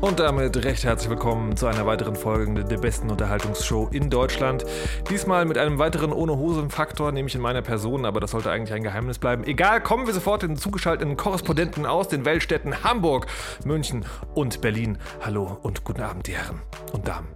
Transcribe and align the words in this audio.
Und 0.00 0.18
damit 0.18 0.64
recht 0.64 0.84
herzlich 0.84 1.10
willkommen 1.10 1.58
zu 1.58 1.66
einer 1.66 1.84
weiteren 1.84 2.16
Folge 2.16 2.64
der 2.64 2.78
besten 2.78 3.10
Unterhaltungsshow 3.10 3.90
in 3.92 4.08
Deutschland. 4.08 4.64
Diesmal 5.10 5.44
mit 5.44 5.58
einem 5.58 5.78
weiteren 5.78 6.10
ohne 6.10 6.38
Hosen-Faktor, 6.38 7.12
nämlich 7.12 7.34
in 7.34 7.42
meiner 7.42 7.60
Person, 7.60 8.06
aber 8.06 8.18
das 8.18 8.30
sollte 8.30 8.50
eigentlich 8.50 8.72
ein 8.72 8.82
Geheimnis 8.82 9.18
bleiben. 9.18 9.44
Egal, 9.44 9.82
kommen 9.82 10.06
wir 10.06 10.14
sofort 10.14 10.42
in 10.42 10.52
den 10.52 10.56
zugeschalteten 10.56 11.18
Korrespondenten 11.18 11.84
aus 11.84 12.08
den 12.08 12.24
Weltstädten 12.24 12.82
Hamburg, 12.82 13.26
München 13.66 14.06
und 14.34 14.62
Berlin. 14.62 14.96
Hallo 15.20 15.58
und 15.62 15.84
guten 15.84 16.00
Abend, 16.00 16.26
die 16.26 16.32
Herren 16.32 16.62
und 16.92 17.06
Damen. 17.06 17.28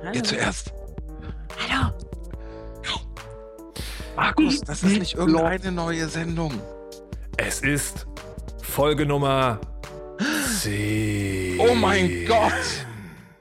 Hallo. 0.00 0.14
Ihr 0.14 0.24
zuerst. 0.24 0.72
Hallo. 1.68 1.92
Markus, 4.16 4.60
das 4.62 4.82
ist 4.82 4.98
nicht 4.98 5.14
irgendeine 5.14 5.72
neue 5.72 6.08
Sendung. 6.08 6.54
Es 7.36 7.60
ist 7.60 8.06
Folge 8.62 9.04
Nummer 10.64 10.76
10. 10.76 11.60
Oh 11.60 11.74
mein 11.74 12.26
Gott! 12.26 12.52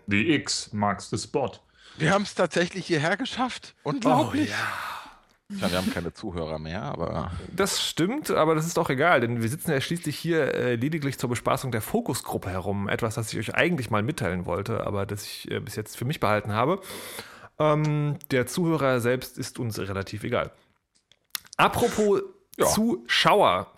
Die 0.08 0.34
X 0.34 0.72
marks 0.74 1.10
the 1.10 1.18
spot. 1.18 1.52
Wir 1.98 2.12
haben 2.12 2.24
es 2.24 2.36
tatsächlich 2.36 2.88
hierher 2.88 3.18
geschafft. 3.18 3.76
Unglaublich. 3.84 4.50
Oh, 4.50 5.54
ja. 5.54 5.62
ja. 5.62 5.72
wir 5.72 5.78
haben 5.78 5.94
keine 5.94 6.14
Zuhörer 6.14 6.60
mehr, 6.60 6.82
aber. 6.82 7.32
Das 7.56 7.84
stimmt, 7.84 8.32
aber 8.32 8.56
das 8.56 8.66
ist 8.66 8.78
doch 8.78 8.90
egal, 8.90 9.22
denn 9.22 9.42
wir 9.42 9.50
sitzen 9.50 9.72
ja 9.72 9.80
schließlich 9.80 10.18
hier 10.18 10.54
äh, 10.54 10.76
lediglich 10.76 11.18
zur 11.18 11.30
Bespaßung 11.30 11.72
der 11.72 11.82
Fokusgruppe 11.82 12.50
herum. 12.50 12.90
Etwas, 12.90 13.16
das 13.16 13.32
ich 13.32 13.40
euch 13.40 13.56
eigentlich 13.56 13.90
mal 13.90 14.04
mitteilen 14.04 14.46
wollte, 14.46 14.86
aber 14.86 15.06
das 15.06 15.26
ich 15.26 15.50
äh, 15.52 15.60
bis 15.60 15.76
jetzt 15.76 15.98
für 15.98 16.06
mich 16.06 16.20
behalten 16.20 16.52
habe. 16.52 16.82
Ähm, 17.60 18.18
der 18.32 18.48
Zuhörer 18.48 19.00
selbst 19.00 19.38
ist 19.38 19.60
uns 19.60 19.80
relativ 19.80 20.24
egal. 20.24 20.52
Apropos 21.58 22.22
ja. 22.58 22.66
Zuschauer. 22.66 23.72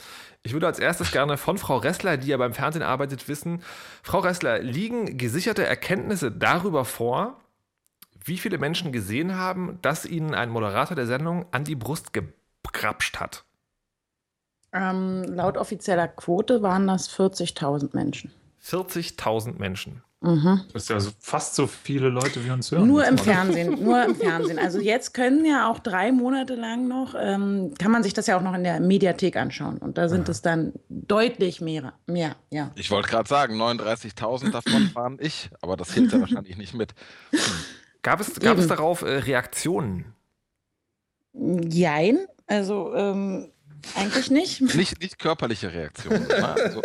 Ich 0.46 0.54
würde 0.54 0.68
als 0.68 0.78
erstes 0.78 1.12
gerne 1.12 1.38
von 1.38 1.58
Frau 1.58 1.78
Ressler, 1.78 2.18
die 2.18 2.28
ja 2.28 2.38
beim 2.38 2.54
Fernsehen 2.54 2.84
arbeitet, 2.84 3.28
wissen, 3.28 3.64
Frau 4.04 4.20
Ressler, 4.20 4.60
liegen 4.60 5.18
gesicherte 5.18 5.66
Erkenntnisse 5.66 6.32
darüber 6.32 6.86
vor, 6.86 7.42
wie 8.24 8.38
viele 8.38 8.60
Menschen 8.60 8.92
gesehen 8.92 9.36
haben, 9.36 9.80
dass 9.82 10.06
ihnen 10.06 10.36
ein 10.36 10.52
Moderator 10.52 10.96
der 10.96 11.08
Sendung 11.08 11.48
an 11.50 11.64
die 11.64 11.74
Brust 11.74 12.14
gekrapscht 12.14 13.20
hat? 13.20 13.44
Ähm, 14.72 15.24
laut 15.24 15.58
offizieller 15.58 16.08
Quote 16.08 16.62
waren 16.62 16.86
das 16.86 17.10
40.000 17.10 17.96
Menschen. 17.96 18.32
40.000 18.64 19.58
Menschen. 19.58 20.04
Mhm. 20.26 20.62
Das 20.74 20.84
ist 20.84 20.90
ja 20.90 20.98
fast 21.20 21.54
so 21.54 21.68
viele 21.68 22.10
Leute, 22.10 22.44
wie 22.44 22.50
uns 22.50 22.72
hören. 22.72 22.88
Nur 22.88 23.06
im 23.06 23.18
Fernsehen, 23.18 23.84
nur 23.84 24.04
im 24.04 24.16
Fernsehen. 24.16 24.58
Also 24.58 24.80
jetzt 24.80 25.14
können 25.14 25.46
ja 25.46 25.70
auch 25.70 25.78
drei 25.78 26.12
Monate 26.12 26.56
lang 26.56 26.88
noch, 26.88 27.14
ähm, 27.16 27.76
kann 27.78 27.92
man 27.92 28.02
sich 28.02 28.14
das 28.14 28.26
ja 28.26 28.36
auch 28.36 28.42
noch 28.42 28.56
in 28.56 28.64
der 28.64 28.80
Mediathek 28.80 29.36
anschauen. 29.36 29.78
Und 29.78 30.00
da 30.00 30.10
sind 30.10 30.28
ja. 30.28 30.32
es 30.32 30.42
dann 30.42 30.74
deutlich 30.90 31.62
mehr. 31.62 31.94
mehr 32.08 32.36
ja. 32.50 32.72
Ich 32.74 32.90
wollte 32.90 33.08
gerade 33.08 33.30
sagen, 33.30 33.62
39.000 33.62 34.50
davon 34.50 34.90
waren 34.96 35.20
ich, 35.22 35.52
aber 35.62 35.78
das 35.78 35.94
hilft 35.94 36.14
ja 36.14 36.20
wahrscheinlich 36.20 36.58
nicht 36.58 36.74
mit. 36.74 36.96
Gab 38.02 38.20
es, 38.20 38.40
gab 38.40 38.58
es 38.58 38.68
darauf 38.68 39.04
äh, 39.04 39.18
Reaktionen? 39.18 40.16
Jein, 41.34 42.26
also 42.48 42.96
ähm, 42.96 43.52
eigentlich 43.94 44.32
nicht. 44.32 44.62
Nicht, 44.62 45.00
nicht 45.00 45.20
körperliche 45.20 45.72
Reaktionen. 45.72 46.28
Ne? 46.28 46.56
Also, 46.56 46.82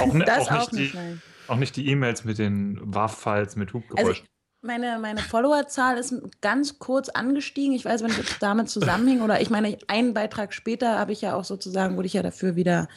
auch, 0.00 0.12
ne, 0.12 0.24
das 0.24 0.48
auch 0.48 0.50
nicht, 0.50 0.62
auch 0.62 0.72
nicht 0.72 0.94
die, 0.94 1.33
auch 1.48 1.56
nicht 1.56 1.76
die 1.76 1.88
E-Mails 1.88 2.24
mit 2.24 2.38
den 2.38 2.78
WAV-Files 2.82 3.56
mit 3.56 3.72
Hubgeräusch. 3.72 4.20
Also 4.20 4.22
meine, 4.64 4.98
meine 4.98 5.20
Followerzahl 5.20 5.98
ist 5.98 6.14
ganz 6.40 6.78
kurz 6.78 7.08
angestiegen. 7.10 7.74
Ich 7.74 7.84
weiß 7.84 8.02
ob 8.02 8.10
es 8.10 8.38
damit 8.38 8.68
zusammenhing 8.68 9.20
oder 9.20 9.40
ich 9.40 9.50
meine, 9.50 9.76
einen 9.88 10.14
Beitrag 10.14 10.52
später 10.54 10.98
habe 10.98 11.12
ich 11.12 11.20
ja 11.20 11.34
auch 11.34 11.44
sozusagen, 11.44 11.96
wurde 11.96 12.06
ich 12.06 12.14
ja 12.14 12.22
dafür 12.22 12.56
wieder, 12.56 12.88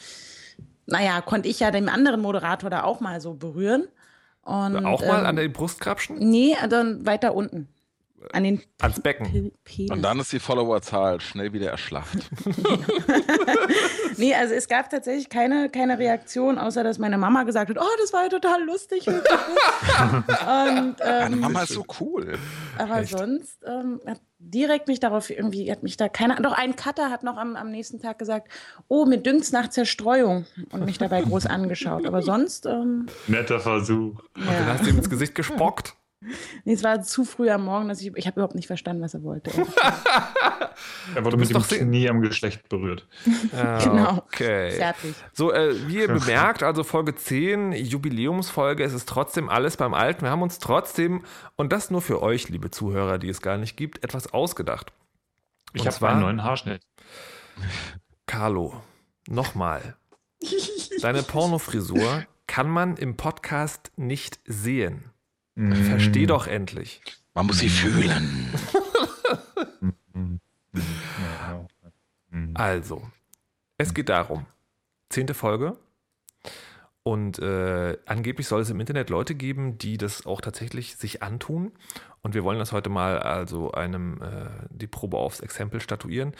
naja, 0.86 1.20
konnte 1.20 1.48
ich 1.48 1.60
ja 1.60 1.70
den 1.70 1.88
anderen 1.88 2.20
Moderator 2.20 2.70
da 2.70 2.84
auch 2.84 3.00
mal 3.00 3.20
so 3.20 3.34
berühren. 3.34 3.86
Und, 4.42 4.86
auch 4.86 5.02
mal 5.02 5.20
ähm, 5.20 5.26
an 5.26 5.36
der 5.36 5.48
Brust 5.48 5.80
krapschen? 5.80 6.16
Nee, 6.18 6.56
dann 6.70 7.04
weiter 7.04 7.34
unten. 7.34 7.68
An 8.32 8.44
den 8.44 8.62
Ans 8.80 9.00
Becken. 9.00 9.52
Penis. 9.64 9.90
Und 9.90 10.02
dann 10.02 10.18
ist 10.20 10.32
die 10.32 10.38
Followerzahl 10.38 11.20
schnell 11.20 11.52
wieder 11.52 11.70
erschlafft. 11.70 12.18
nee, 14.16 14.34
also 14.34 14.54
es 14.54 14.68
gab 14.68 14.90
tatsächlich 14.90 15.28
keine, 15.28 15.68
keine 15.68 15.98
Reaktion, 15.98 16.58
außer 16.58 16.82
dass 16.84 16.98
meine 16.98 17.18
Mama 17.18 17.44
gesagt 17.44 17.70
hat, 17.70 17.78
oh, 17.78 17.96
das 18.00 18.12
war 18.12 18.24
ja 18.24 18.28
total 18.28 18.64
lustig. 18.64 19.06
Und, 19.08 19.16
ähm, 20.24 20.94
meine 21.00 21.36
Mama 21.36 21.62
ist 21.62 21.72
so 21.72 21.84
cool. 22.00 22.38
Aber 22.76 23.00
Echt? 23.00 23.16
sonst 23.16 23.58
ähm, 23.64 24.00
hat 24.06 24.20
direkt 24.38 24.88
mich 24.88 25.00
darauf 25.00 25.30
irgendwie, 25.30 25.70
hat 25.70 25.82
mich 25.82 25.96
da 25.96 26.08
keiner, 26.08 26.36
doch 26.36 26.52
ein 26.52 26.76
Cutter 26.76 27.10
hat 27.10 27.22
noch 27.22 27.36
am, 27.36 27.56
am 27.56 27.70
nächsten 27.70 28.00
Tag 28.00 28.18
gesagt, 28.18 28.48
oh, 28.88 29.04
mir 29.04 29.18
dünkt's 29.18 29.52
nach 29.52 29.68
Zerstreuung 29.68 30.46
und 30.70 30.84
mich 30.84 30.98
dabei 30.98 31.22
groß 31.22 31.46
angeschaut. 31.46 32.06
Aber 32.06 32.22
sonst. 32.22 32.66
Ähm, 32.66 33.06
Netter 33.26 33.60
Versuch. 33.60 34.20
Ja. 34.36 34.42
Und 34.42 34.48
dann 34.48 34.66
hast 34.66 34.86
du 34.86 34.90
ihm 34.90 34.98
ins 34.98 35.10
Gesicht 35.10 35.34
gespockt. 35.34 35.94
Nee, 36.64 36.72
es 36.72 36.82
war 36.82 37.02
zu 37.02 37.24
früh 37.24 37.50
am 37.50 37.64
Morgen, 37.64 37.88
dass 37.88 38.00
ich, 38.00 38.14
ich 38.16 38.26
habe 38.26 38.40
überhaupt 38.40 38.54
nicht 38.54 38.66
verstanden, 38.66 39.02
was 39.02 39.14
er 39.14 39.22
wollte. 39.22 39.50
er 41.14 41.24
wurde 41.24 41.36
mit 41.36 41.50
dem 41.50 41.62
Knie 41.62 42.08
am 42.08 42.20
Geschlecht 42.20 42.68
berührt. 42.68 43.06
Ah, 43.56 43.82
genau. 43.82 44.18
Okay. 44.26 44.72
Fertig. 44.72 45.14
So, 45.32 45.52
äh, 45.52 45.88
wie 45.88 46.00
ihr 46.00 46.08
bemerkt, 46.08 46.62
also 46.62 46.84
Folge 46.84 47.14
10, 47.14 47.72
Jubiläumsfolge, 47.72 48.84
es 48.84 48.92
ist 48.92 49.08
trotzdem 49.08 49.48
alles 49.48 49.76
beim 49.76 49.94
Alten. 49.94 50.22
Wir 50.22 50.30
haben 50.30 50.42
uns 50.42 50.58
trotzdem, 50.58 51.24
und 51.56 51.72
das 51.72 51.90
nur 51.90 52.02
für 52.02 52.22
euch, 52.22 52.48
liebe 52.48 52.70
Zuhörer, 52.70 53.18
die 53.18 53.28
es 53.28 53.40
gar 53.40 53.56
nicht 53.56 53.76
gibt, 53.76 54.04
etwas 54.04 54.32
ausgedacht. 54.32 54.92
Ich 55.72 55.86
habe 55.86 56.08
einen 56.08 56.20
neuen 56.20 56.44
Haarschnitt. 56.44 56.82
Carlo, 58.26 58.82
nochmal. 59.26 59.96
Deine 61.00 61.22
Pornofrisur 61.22 62.24
kann 62.46 62.68
man 62.68 62.96
im 62.96 63.16
Podcast 63.16 63.92
nicht 63.96 64.40
sehen. 64.44 65.10
Versteh 65.58 66.26
doch 66.26 66.46
endlich. 66.46 67.00
Man 67.34 67.46
muss 67.46 67.58
sie 67.58 67.68
fühlen. 67.68 68.48
also, 72.54 73.02
es 73.76 73.92
geht 73.92 74.08
darum. 74.08 74.46
Zehnte 75.08 75.34
Folge. 75.34 75.76
Und 77.02 77.40
äh, 77.40 77.96
angeblich 78.06 78.46
soll 78.46 78.60
es 78.60 78.70
im 78.70 78.78
Internet 78.78 79.10
Leute 79.10 79.34
geben, 79.34 79.78
die 79.78 79.96
das 79.96 80.26
auch 80.26 80.40
tatsächlich 80.40 80.94
sich 80.96 81.24
antun. 81.24 81.72
Und 82.22 82.34
wir 82.34 82.44
wollen 82.44 82.60
das 82.60 82.70
heute 82.70 82.90
mal 82.90 83.18
also 83.18 83.72
einem 83.72 84.22
äh, 84.22 84.50
die 84.70 84.86
Probe 84.86 85.16
aufs 85.16 85.40
Exempel 85.40 85.80
statuieren. 85.80 86.34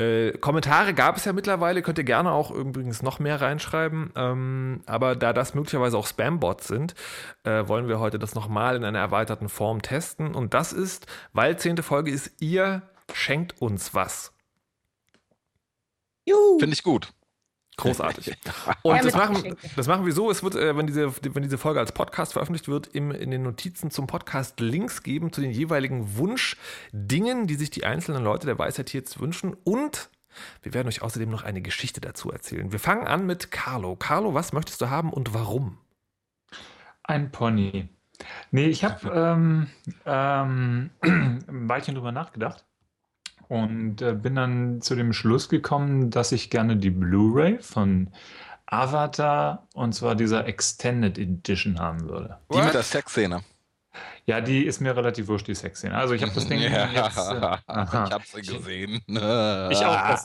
Äh, 0.00 0.38
Kommentare 0.38 0.94
gab 0.94 1.16
es 1.16 1.24
ja 1.24 1.32
mittlerweile, 1.32 1.82
könnt 1.82 1.98
ihr 1.98 2.04
gerne 2.04 2.30
auch 2.30 2.52
übrigens 2.52 3.02
noch 3.02 3.18
mehr 3.18 3.40
reinschreiben. 3.40 4.12
Ähm, 4.14 4.82
aber 4.86 5.16
da 5.16 5.32
das 5.32 5.54
möglicherweise 5.54 5.98
auch 5.98 6.06
Spam-Bots 6.06 6.68
sind, 6.68 6.94
äh, 7.42 7.66
wollen 7.66 7.88
wir 7.88 7.98
heute 7.98 8.18
das 8.20 8.34
nochmal 8.34 8.76
in 8.76 8.84
einer 8.84 9.00
erweiterten 9.00 9.48
Form 9.48 9.82
testen. 9.82 10.34
Und 10.34 10.54
das 10.54 10.72
ist, 10.72 11.06
weil 11.32 11.58
zehnte 11.58 11.82
Folge 11.82 12.12
ist, 12.12 12.40
ihr 12.40 12.82
schenkt 13.12 13.60
uns 13.60 13.92
was. 13.94 14.32
Finde 16.60 16.74
ich 16.74 16.82
gut. 16.82 17.12
Großartig. 17.78 18.36
Und 18.82 19.04
das 19.04 19.14
machen, 19.14 19.56
das 19.76 19.86
machen 19.86 20.04
wir 20.04 20.12
so, 20.12 20.30
es 20.30 20.42
wird, 20.42 20.56
äh, 20.56 20.76
wenn, 20.76 20.88
diese, 20.88 21.14
wenn 21.34 21.44
diese 21.44 21.58
Folge 21.58 21.78
als 21.78 21.92
Podcast 21.92 22.32
veröffentlicht 22.32 22.68
wird, 22.68 22.88
im, 22.88 23.12
in 23.12 23.30
den 23.30 23.42
Notizen 23.44 23.92
zum 23.92 24.08
Podcast 24.08 24.58
Links 24.58 25.04
geben 25.04 25.32
zu 25.32 25.40
den 25.40 25.52
jeweiligen 25.52 26.16
Wunschdingen, 26.16 27.46
die 27.46 27.54
sich 27.54 27.70
die 27.70 27.84
einzelnen 27.84 28.24
Leute 28.24 28.46
der 28.46 28.58
Weisheit 28.58 28.92
jetzt 28.92 29.20
wünschen. 29.20 29.56
Und 29.62 30.10
wir 30.62 30.74
werden 30.74 30.88
euch 30.88 31.02
außerdem 31.02 31.30
noch 31.30 31.44
eine 31.44 31.62
Geschichte 31.62 32.00
dazu 32.00 32.32
erzählen. 32.32 32.72
Wir 32.72 32.80
fangen 32.80 33.06
an 33.06 33.26
mit 33.26 33.52
Carlo. 33.52 33.94
Carlo, 33.94 34.34
was 34.34 34.52
möchtest 34.52 34.80
du 34.80 34.90
haben 34.90 35.12
und 35.12 35.32
warum? 35.32 35.78
Ein 37.04 37.30
Pony. 37.30 37.88
Nee, 38.50 38.66
ich 38.66 38.82
habe 38.82 39.08
ähm, 39.08 39.68
ähm, 40.04 40.90
ein 41.02 41.68
Weilchen 41.68 41.94
drüber 41.94 42.10
nachgedacht 42.10 42.64
und 43.48 44.02
äh, 44.02 44.14
bin 44.14 44.34
dann 44.34 44.80
zu 44.80 44.94
dem 44.94 45.12
Schluss 45.12 45.48
gekommen, 45.48 46.10
dass 46.10 46.32
ich 46.32 46.50
gerne 46.50 46.76
die 46.76 46.90
Blu-ray 46.90 47.58
von 47.60 48.10
Avatar 48.66 49.66
und 49.74 49.94
zwar 49.94 50.14
dieser 50.14 50.46
Extended 50.46 51.18
Edition 51.18 51.78
haben 51.78 52.08
würde. 52.08 52.38
Die 52.52 52.60
mit 52.60 52.74
der 52.74 52.82
Sexszene. 52.82 53.42
Ja, 54.26 54.42
die 54.42 54.66
ist 54.66 54.80
mir 54.80 54.94
relativ 54.94 55.28
wurscht, 55.28 55.48
die 55.48 55.54
Sexszene. 55.54 55.94
Also 55.94 56.12
ich 56.12 56.20
habe 56.20 56.32
das 56.34 56.46
Ding 56.46 56.60
ja, 56.60 56.86
jetzt. 56.86 57.16
Äh, 57.16 57.56
ich 57.66 58.12
habe 58.12 58.24
sie 58.26 58.42
gesehen. 58.42 59.00
Ich 59.06 59.84
auch. 59.84 60.08
Das, 60.08 60.24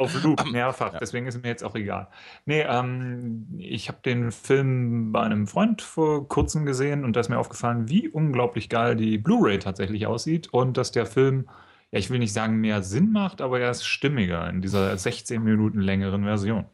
auf 0.00 0.22
Loop, 0.24 0.44
mehrfach. 0.50 0.98
Deswegen 0.98 1.28
ist 1.28 1.40
mir 1.40 1.48
jetzt 1.48 1.62
auch 1.62 1.76
egal. 1.76 2.08
Nee, 2.46 2.62
ähm, 2.62 3.46
ich 3.58 3.88
habe 3.88 3.98
den 4.04 4.32
Film 4.32 5.12
bei 5.12 5.22
einem 5.22 5.46
Freund 5.46 5.82
vor 5.82 6.26
kurzem 6.26 6.66
gesehen 6.66 7.04
und 7.04 7.14
da 7.14 7.20
ist 7.20 7.28
mir 7.28 7.38
aufgefallen, 7.38 7.88
wie 7.88 8.08
unglaublich 8.08 8.68
geil 8.68 8.96
die 8.96 9.18
Blu-ray 9.18 9.60
tatsächlich 9.60 10.08
aussieht 10.08 10.48
und 10.52 10.76
dass 10.76 10.90
der 10.90 11.06
Film, 11.06 11.48
ja, 11.90 11.98
ich 11.98 12.10
will 12.10 12.18
nicht 12.18 12.32
sagen 12.32 12.60
mehr 12.60 12.82
Sinn 12.82 13.12
macht, 13.12 13.40
aber 13.40 13.60
er 13.60 13.70
ist 13.70 13.84
stimmiger 13.84 14.48
in 14.48 14.60
dieser 14.60 14.96
16 14.96 15.42
Minuten 15.42 15.80
längeren 15.80 16.24
Version. 16.24 16.66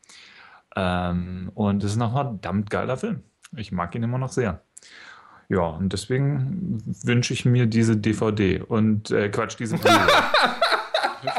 Ähm, 0.77 1.51
und 1.55 1.85
es 1.85 1.93
ist 1.93 1.97
noch 1.97 2.15
ein 2.15 2.15
verdammt 2.15 2.71
geiler 2.71 2.97
Film. 2.97 3.23
Ich 3.57 3.71
mag 3.71 3.95
ihn 3.95 4.03
immer 4.03 4.19
noch 4.19 4.33
sehr. 4.33 4.63
Ja, 5.49 5.61
und 5.61 5.93
deswegen 5.93 6.83
wünsche 7.05 7.33
ich 7.33 7.45
mir 7.45 7.67
diese 7.67 7.97
DVD 7.97 8.63
und 8.63 9.11
äh, 9.11 9.29
Quatsch, 9.29 9.57
diese 9.59 9.77
Blu-ray. 9.77 10.11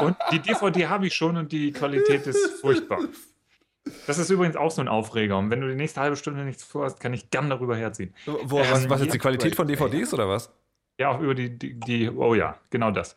und 0.00 0.16
die 0.32 0.38
DVD 0.38 0.86
habe 0.86 1.06
ich 1.08 1.14
schon 1.14 1.36
und 1.36 1.52
die 1.52 1.72
Qualität 1.72 2.26
ist 2.26 2.60
furchtbar. 2.60 3.00
Das 4.06 4.18
ist 4.18 4.30
übrigens 4.30 4.56
auch 4.56 4.70
so 4.70 4.80
ein 4.80 4.88
Aufreger. 4.88 5.38
Und 5.38 5.50
wenn 5.50 5.60
du 5.60 5.68
die 5.68 5.74
nächste 5.74 6.00
halbe 6.00 6.16
Stunde 6.16 6.44
nichts 6.44 6.64
vorhast, 6.64 7.00
kann 7.00 7.12
ich 7.12 7.30
gern 7.30 7.50
darüber 7.50 7.76
herziehen. 7.76 8.14
Wo, 8.24 8.58
was, 8.58 8.88
was 8.88 9.00
jetzt 9.00 9.14
die 9.14 9.18
Qualität 9.18 9.54
von 9.54 9.68
DVDs 9.68 10.14
oder 10.14 10.28
was? 10.28 10.52
Ja, 10.98 11.10
auch 11.10 11.20
über 11.20 11.34
die, 11.34 11.56
die, 11.56 11.78
die 11.78 12.08
oh 12.08 12.34
ja, 12.34 12.58
genau 12.70 12.90
das. 12.90 13.16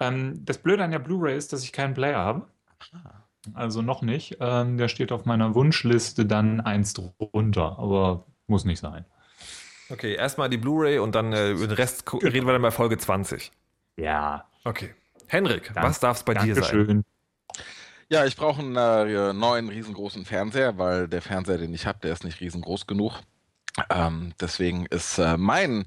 Ähm, 0.00 0.44
das 0.44 0.58
Blöde 0.58 0.84
an 0.84 0.90
der 0.90 0.98
Blu-ray 0.98 1.36
ist, 1.36 1.52
dass 1.52 1.62
ich 1.64 1.72
keinen 1.72 1.94
Player 1.94 2.18
habe. 2.18 2.46
Also 3.54 3.82
noch 3.82 4.02
nicht. 4.02 4.36
Ähm, 4.40 4.76
der 4.78 4.88
steht 4.88 5.12
auf 5.12 5.24
meiner 5.24 5.54
Wunschliste 5.54 6.26
dann 6.26 6.60
eins 6.60 6.92
drunter, 6.94 7.78
aber 7.78 8.26
muss 8.46 8.64
nicht 8.64 8.80
sein. 8.80 9.04
Okay, 9.90 10.14
erstmal 10.14 10.50
die 10.50 10.58
Blu-ray 10.58 10.98
und 10.98 11.14
dann 11.14 11.32
äh, 11.32 11.50
über 11.52 11.66
den 11.66 11.76
Rest 11.76 12.04
gu- 12.04 12.18
reden 12.18 12.46
wir 12.46 12.52
dann 12.52 12.62
bei 12.62 12.70
Folge 12.70 12.98
20. 12.98 13.50
Ja, 13.96 14.44
Okay. 14.64 14.94
Henrik, 15.28 15.72
Dank- 15.74 15.86
was 15.86 16.00
darf 16.00 16.18
es 16.18 16.22
bei 16.24 16.34
dir 16.34 16.54
sein? 16.54 16.62
Dankeschön. 16.64 17.04
Ja, 18.10 18.24
ich 18.24 18.36
brauche 18.36 18.60
einen 18.60 18.76
äh, 18.76 19.32
neuen 19.34 19.68
riesengroßen 19.68 20.24
Fernseher, 20.24 20.78
weil 20.78 21.08
der 21.08 21.20
Fernseher, 21.22 21.58
den 21.58 21.74
ich 21.74 21.86
habe, 21.86 21.98
der 22.02 22.12
ist 22.12 22.24
nicht 22.24 22.40
riesengroß 22.40 22.86
genug. 22.86 23.20
Ähm, 23.90 24.32
deswegen 24.40 24.86
ist 24.86 25.18
äh, 25.18 25.36
mein 25.36 25.84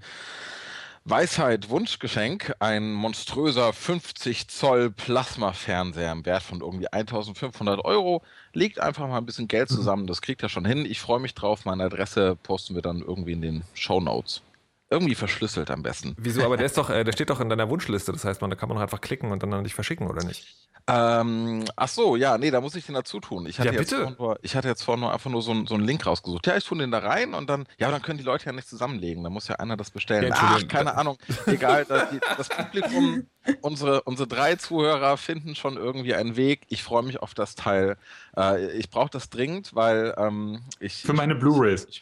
Weisheit-Wunschgeschenk 1.05 2.53
ein 2.59 2.93
monströser 2.93 3.73
50 3.73 4.47
Zoll 4.49 4.91
Plasma-Fernseher 4.91 6.11
im 6.11 6.25
Wert 6.27 6.43
von 6.43 6.61
irgendwie 6.61 6.89
1500 6.89 7.83
Euro. 7.83 8.21
Legt 8.53 8.79
einfach 8.79 9.07
mal 9.07 9.17
ein 9.17 9.25
bisschen 9.25 9.47
Geld 9.47 9.69
zusammen, 9.69 10.05
das 10.05 10.21
kriegt 10.21 10.43
er 10.43 10.49
schon 10.49 10.63
hin. 10.63 10.85
Ich 10.85 10.99
freue 11.01 11.19
mich 11.19 11.33
drauf. 11.33 11.65
Meine 11.65 11.85
Adresse 11.85 12.35
posten 12.43 12.75
wir 12.75 12.83
dann 12.83 13.01
irgendwie 13.01 13.31
in 13.31 13.41
den 13.41 13.63
Show 13.73 13.99
Notes. 13.99 14.43
Irgendwie 14.91 15.15
verschlüsselt 15.15 15.71
am 15.71 15.81
besten. 15.83 16.15
Wieso? 16.19 16.43
Aber 16.43 16.57
der 16.57 16.65
ist 16.65 16.77
doch, 16.77 16.89
äh, 16.89 17.03
der 17.05 17.13
steht 17.13 17.29
doch 17.29 17.39
in 17.39 17.47
deiner 17.49 17.69
Wunschliste. 17.69 18.11
Das 18.11 18.25
heißt, 18.25 18.41
man, 18.41 18.49
da 18.49 18.57
kann 18.57 18.67
man 18.69 18.75
doch 18.75 18.81
einfach 18.83 18.99
klicken 19.01 19.31
und 19.31 19.41
dann 19.41 19.53
an 19.53 19.63
dich 19.63 19.73
verschicken, 19.73 20.07
oder 20.07 20.23
nicht? 20.23 20.45
Ähm, 20.87 21.63
ach 21.75 21.87
so, 21.87 22.15
ja, 22.15 22.37
nee, 22.37 22.51
da 22.51 22.59
muss 22.59 22.75
ich 22.75 22.85
den 22.87 22.95
dazu 22.95 23.19
tun. 23.19 23.45
Ich 23.45 23.59
hatte, 23.59 23.69
Ja, 23.69 23.73
jetzt, 23.75 23.89
bitte. 23.91 24.01
vorhin 24.01 24.15
nur, 24.19 24.39
ich 24.41 24.55
hatte 24.55 24.67
jetzt 24.67 24.81
vorhin 24.83 25.01
nur 25.01 25.13
einfach 25.13 25.29
nur 25.29 25.41
so, 25.43 25.51
einen- 25.51 25.67
so 25.67 25.75
einen 25.75 25.83
Link 25.85 26.05
rausgesucht. 26.05 26.45
Ja, 26.47 26.57
ich 26.57 26.65
tue 26.65 26.77
den 26.77 26.91
da 26.91 26.97
rein 26.99 27.33
und 27.35 27.49
dann, 27.49 27.65
ja, 27.77 27.89
dann 27.91 28.01
können 28.01 28.17
die 28.17 28.23
Leute 28.25 28.47
ja 28.47 28.51
nicht 28.51 28.67
zusammenlegen. 28.67 29.23
Da 29.23 29.29
muss 29.29 29.47
ja 29.47 29.55
einer 29.57 29.77
das 29.77 29.91
bestellen. 29.91 30.27
Ja, 30.29 30.35
Ach, 30.37 30.67
keine 30.67 30.95
Ahnung. 30.97 31.17
Egal, 31.45 31.85
das, 31.85 32.07
das 32.37 32.49
Publikum, 32.49 33.27
unsere, 33.61 34.01
unsere 34.03 34.27
drei 34.27 34.55
Zuhörer 34.55 35.17
finden 35.17 35.55
schon 35.55 35.77
irgendwie 35.77 36.13
einen 36.13 36.35
Weg. 36.35 36.61
Ich 36.69 36.83
freue 36.83 37.03
mich 37.03 37.21
auf 37.21 37.33
das 37.33 37.55
Teil. 37.55 37.97
Äh, 38.37 38.71
ich 38.77 38.89
brauche 38.89 39.09
das 39.09 39.29
dringend, 39.29 39.73
weil 39.75 40.13
ähm, 40.17 40.61
ich. 40.79 41.01
Für 41.01 41.13
meine 41.13 41.35
Blu-rays. 41.35 41.87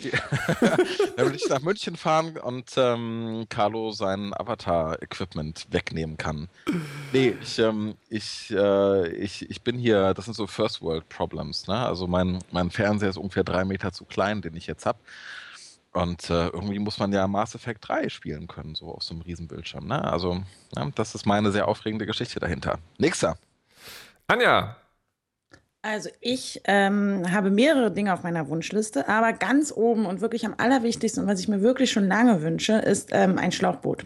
Da 1.15 1.25
will 1.25 1.36
ich 1.36 1.50
nach 1.50 1.62
München 1.62 1.97
fahren 1.97 2.38
und 2.38 2.71
ähm, 2.77 3.45
Carlo 3.50 3.91
sein 3.91 4.33
Avatar-Equipment 4.33 5.68
wegnehmen 5.69 6.18
kann. 6.18 6.47
Nee, 7.12 7.36
ich, 7.41 7.59
ähm, 7.59 7.95
ich, 8.09 8.51
äh, 8.51 9.07
ich, 9.13 9.50
ich 9.50 9.62
bin 9.62 9.77
hier, 9.77 10.13
das 10.13 10.25
sind 10.25 10.33
so 10.33 10.47
First 10.47 10.81
World 10.81 11.07
Problems. 11.09 11.68
Ne? 11.68 11.75
Also 11.75 12.07
mein, 12.07 12.39
mein 12.51 12.71
Fernseher 12.71 13.09
ist 13.09 13.18
ungefähr 13.18 13.44
drei 13.44 13.65
Meter 13.65 13.91
zu 13.91 14.06
klein, 14.06 14.41
den 14.41 14.56
ich 14.56 14.68
jetzt 14.68 14.86
habe. 14.86 15.00
Und 15.91 16.30
äh, 16.30 16.47
irgendwie 16.50 16.80
muss 16.80 17.00
man 17.00 17.12
ja 17.12 17.27
Mass 17.27 17.56
Effect 17.56 17.88
3 17.88 18.09
spielen 18.09 18.47
können, 18.47 18.75
so 18.75 18.94
auf 18.94 19.03
so 19.03 19.13
einem 19.13 19.21
Riesenbildschirm. 19.21 19.88
Ne? 19.88 20.03
Also, 20.03 20.44
ja, 20.75 20.88
das 20.94 21.15
ist 21.15 21.25
meine 21.25 21.51
sehr 21.51 21.68
aufregende 21.68 22.06
Geschichte 22.06 22.39
dahinter. 22.39 22.77
Nächster. 23.00 23.38
Anja, 24.27 24.77
Also 25.81 26.09
ich 26.21 26.62
ähm, 26.65 27.31
habe 27.31 27.50
mehrere 27.50 27.89
Dinge 27.89 28.13
auf 28.13 28.24
meiner 28.24 28.50
Wunschliste, 28.50 29.07
aber 29.07 29.33
ganz 29.33 29.71
oben 29.75 30.06
und 30.06 30.21
wirklich 30.21 30.45
am 30.45 30.53
allerwichtigsten 30.57 31.24
und 31.24 31.30
was 31.30 31.39
ich 31.39 31.47
mir 31.47 31.62
wirklich 31.62 31.91
schon 31.91 32.07
lange 32.07 32.41
wünsche, 32.41 32.74
ist 32.74 33.09
ähm, 33.12 33.38
ein 33.38 33.51
Schlauchboot. 33.51 34.06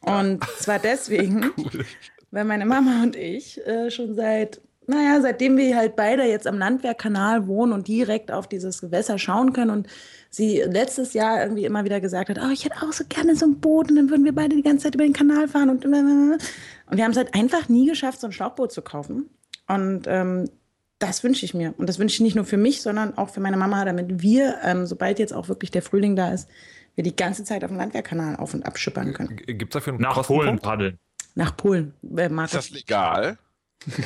Und 0.00 0.42
zwar 0.58 0.78
deswegen, 0.78 1.50
weil 2.30 2.44
meine 2.44 2.66
Mama 2.66 3.02
und 3.02 3.14
ich 3.14 3.64
äh, 3.66 3.90
schon 3.90 4.14
seit, 4.14 4.60
naja, 4.86 5.20
seitdem 5.20 5.56
wir 5.56 5.76
halt 5.76 5.96
beide 5.96 6.24
jetzt 6.24 6.46
am 6.46 6.58
Landwehrkanal 6.58 7.46
wohnen 7.46 7.72
und 7.72 7.88
direkt 7.88 8.32
auf 8.32 8.48
dieses 8.48 8.80
Gewässer 8.80 9.18
schauen 9.18 9.52
können 9.52 9.70
und 9.70 9.88
sie 10.36 10.60
letztes 10.60 11.14
Jahr 11.14 11.42
irgendwie 11.42 11.64
immer 11.64 11.84
wieder 11.84 12.00
gesagt 12.00 12.28
hat, 12.28 12.38
oh, 12.42 12.50
ich 12.52 12.64
hätte 12.64 12.76
auch 12.82 12.92
so 12.92 13.04
gerne 13.08 13.34
so 13.34 13.46
ein 13.46 13.58
Boot 13.58 13.90
und 13.90 13.96
dann 13.96 14.10
würden 14.10 14.24
wir 14.24 14.34
beide 14.34 14.54
die 14.54 14.62
ganze 14.62 14.84
Zeit 14.84 14.94
über 14.94 15.04
den 15.04 15.12
Kanal 15.12 15.48
fahren 15.48 15.70
und 15.70 15.84
und 15.84 16.96
wir 16.98 17.04
haben 17.04 17.10
es 17.10 17.16
halt 17.16 17.34
einfach 17.34 17.68
nie 17.68 17.86
geschafft, 17.86 18.20
so 18.20 18.28
ein 18.28 18.32
Schlauchboot 18.32 18.70
zu 18.70 18.82
kaufen. 18.82 19.28
Und 19.66 20.02
ähm, 20.06 20.48
das 20.98 21.24
wünsche 21.24 21.44
ich 21.44 21.52
mir. 21.52 21.74
Und 21.78 21.88
das 21.88 21.98
wünsche 21.98 22.14
ich 22.14 22.20
nicht 22.20 22.36
nur 22.36 22.44
für 22.44 22.56
mich, 22.56 22.80
sondern 22.80 23.18
auch 23.18 23.30
für 23.30 23.40
meine 23.40 23.56
Mama, 23.56 23.84
damit 23.84 24.22
wir, 24.22 24.58
ähm, 24.62 24.86
sobald 24.86 25.18
jetzt 25.18 25.32
auch 25.32 25.48
wirklich 25.48 25.70
der 25.70 25.82
Frühling 25.82 26.14
da 26.14 26.32
ist, 26.32 26.48
wir 26.94 27.02
die 27.02 27.16
ganze 27.16 27.44
Zeit 27.44 27.64
auf 27.64 27.70
dem 27.70 27.76
Landwehrkanal 27.76 28.36
auf 28.36 28.54
und 28.54 28.64
ab 28.64 28.78
schippern 28.78 29.12
können. 29.12 29.36
gibt 29.36 29.74
es 29.74 29.78
dafür 29.78 29.94
einen 29.94 30.02
Nach 30.02 30.22
Polen 30.22 30.58
paddeln. 30.58 30.98
Nach 31.34 31.56
Polen. 31.56 31.92
Äh, 32.16 32.26
Ist 32.26 32.32
Markus. 32.32 32.52
das 32.52 32.70
legal? 32.70 33.38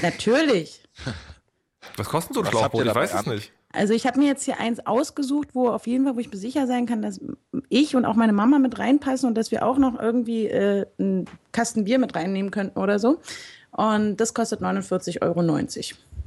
Natürlich. 0.02 0.82
Was 1.96 2.08
kostet 2.08 2.34
so 2.34 2.40
ein 2.40 2.46
Was 2.46 2.50
Schlauchboot? 2.50 2.86
Ich 2.86 2.94
weiß 2.94 3.14
es 3.14 3.26
nicht. 3.26 3.52
Also 3.72 3.94
ich 3.94 4.06
habe 4.06 4.18
mir 4.18 4.26
jetzt 4.26 4.44
hier 4.44 4.58
eins 4.58 4.84
ausgesucht, 4.84 5.48
wo 5.54 5.68
auf 5.68 5.86
jeden 5.86 6.04
Fall, 6.04 6.16
wo 6.16 6.20
ich 6.20 6.30
mir 6.30 6.36
sicher 6.38 6.66
sein 6.66 6.86
kann, 6.86 7.02
dass 7.02 7.20
ich 7.68 7.94
und 7.94 8.04
auch 8.04 8.16
meine 8.16 8.32
Mama 8.32 8.58
mit 8.58 8.78
reinpassen 8.78 9.28
und 9.28 9.36
dass 9.36 9.52
wir 9.52 9.64
auch 9.64 9.78
noch 9.78 9.98
irgendwie 9.98 10.46
äh, 10.46 10.86
einen 10.98 11.26
Kasten 11.52 11.84
Bier 11.84 11.98
mit 11.98 12.16
reinnehmen 12.16 12.50
könnten 12.50 12.78
oder 12.78 12.98
so. 12.98 13.20
Und 13.70 14.16
das 14.16 14.34
kostet 14.34 14.60
49,90 14.60 15.22
Euro. 15.22 15.42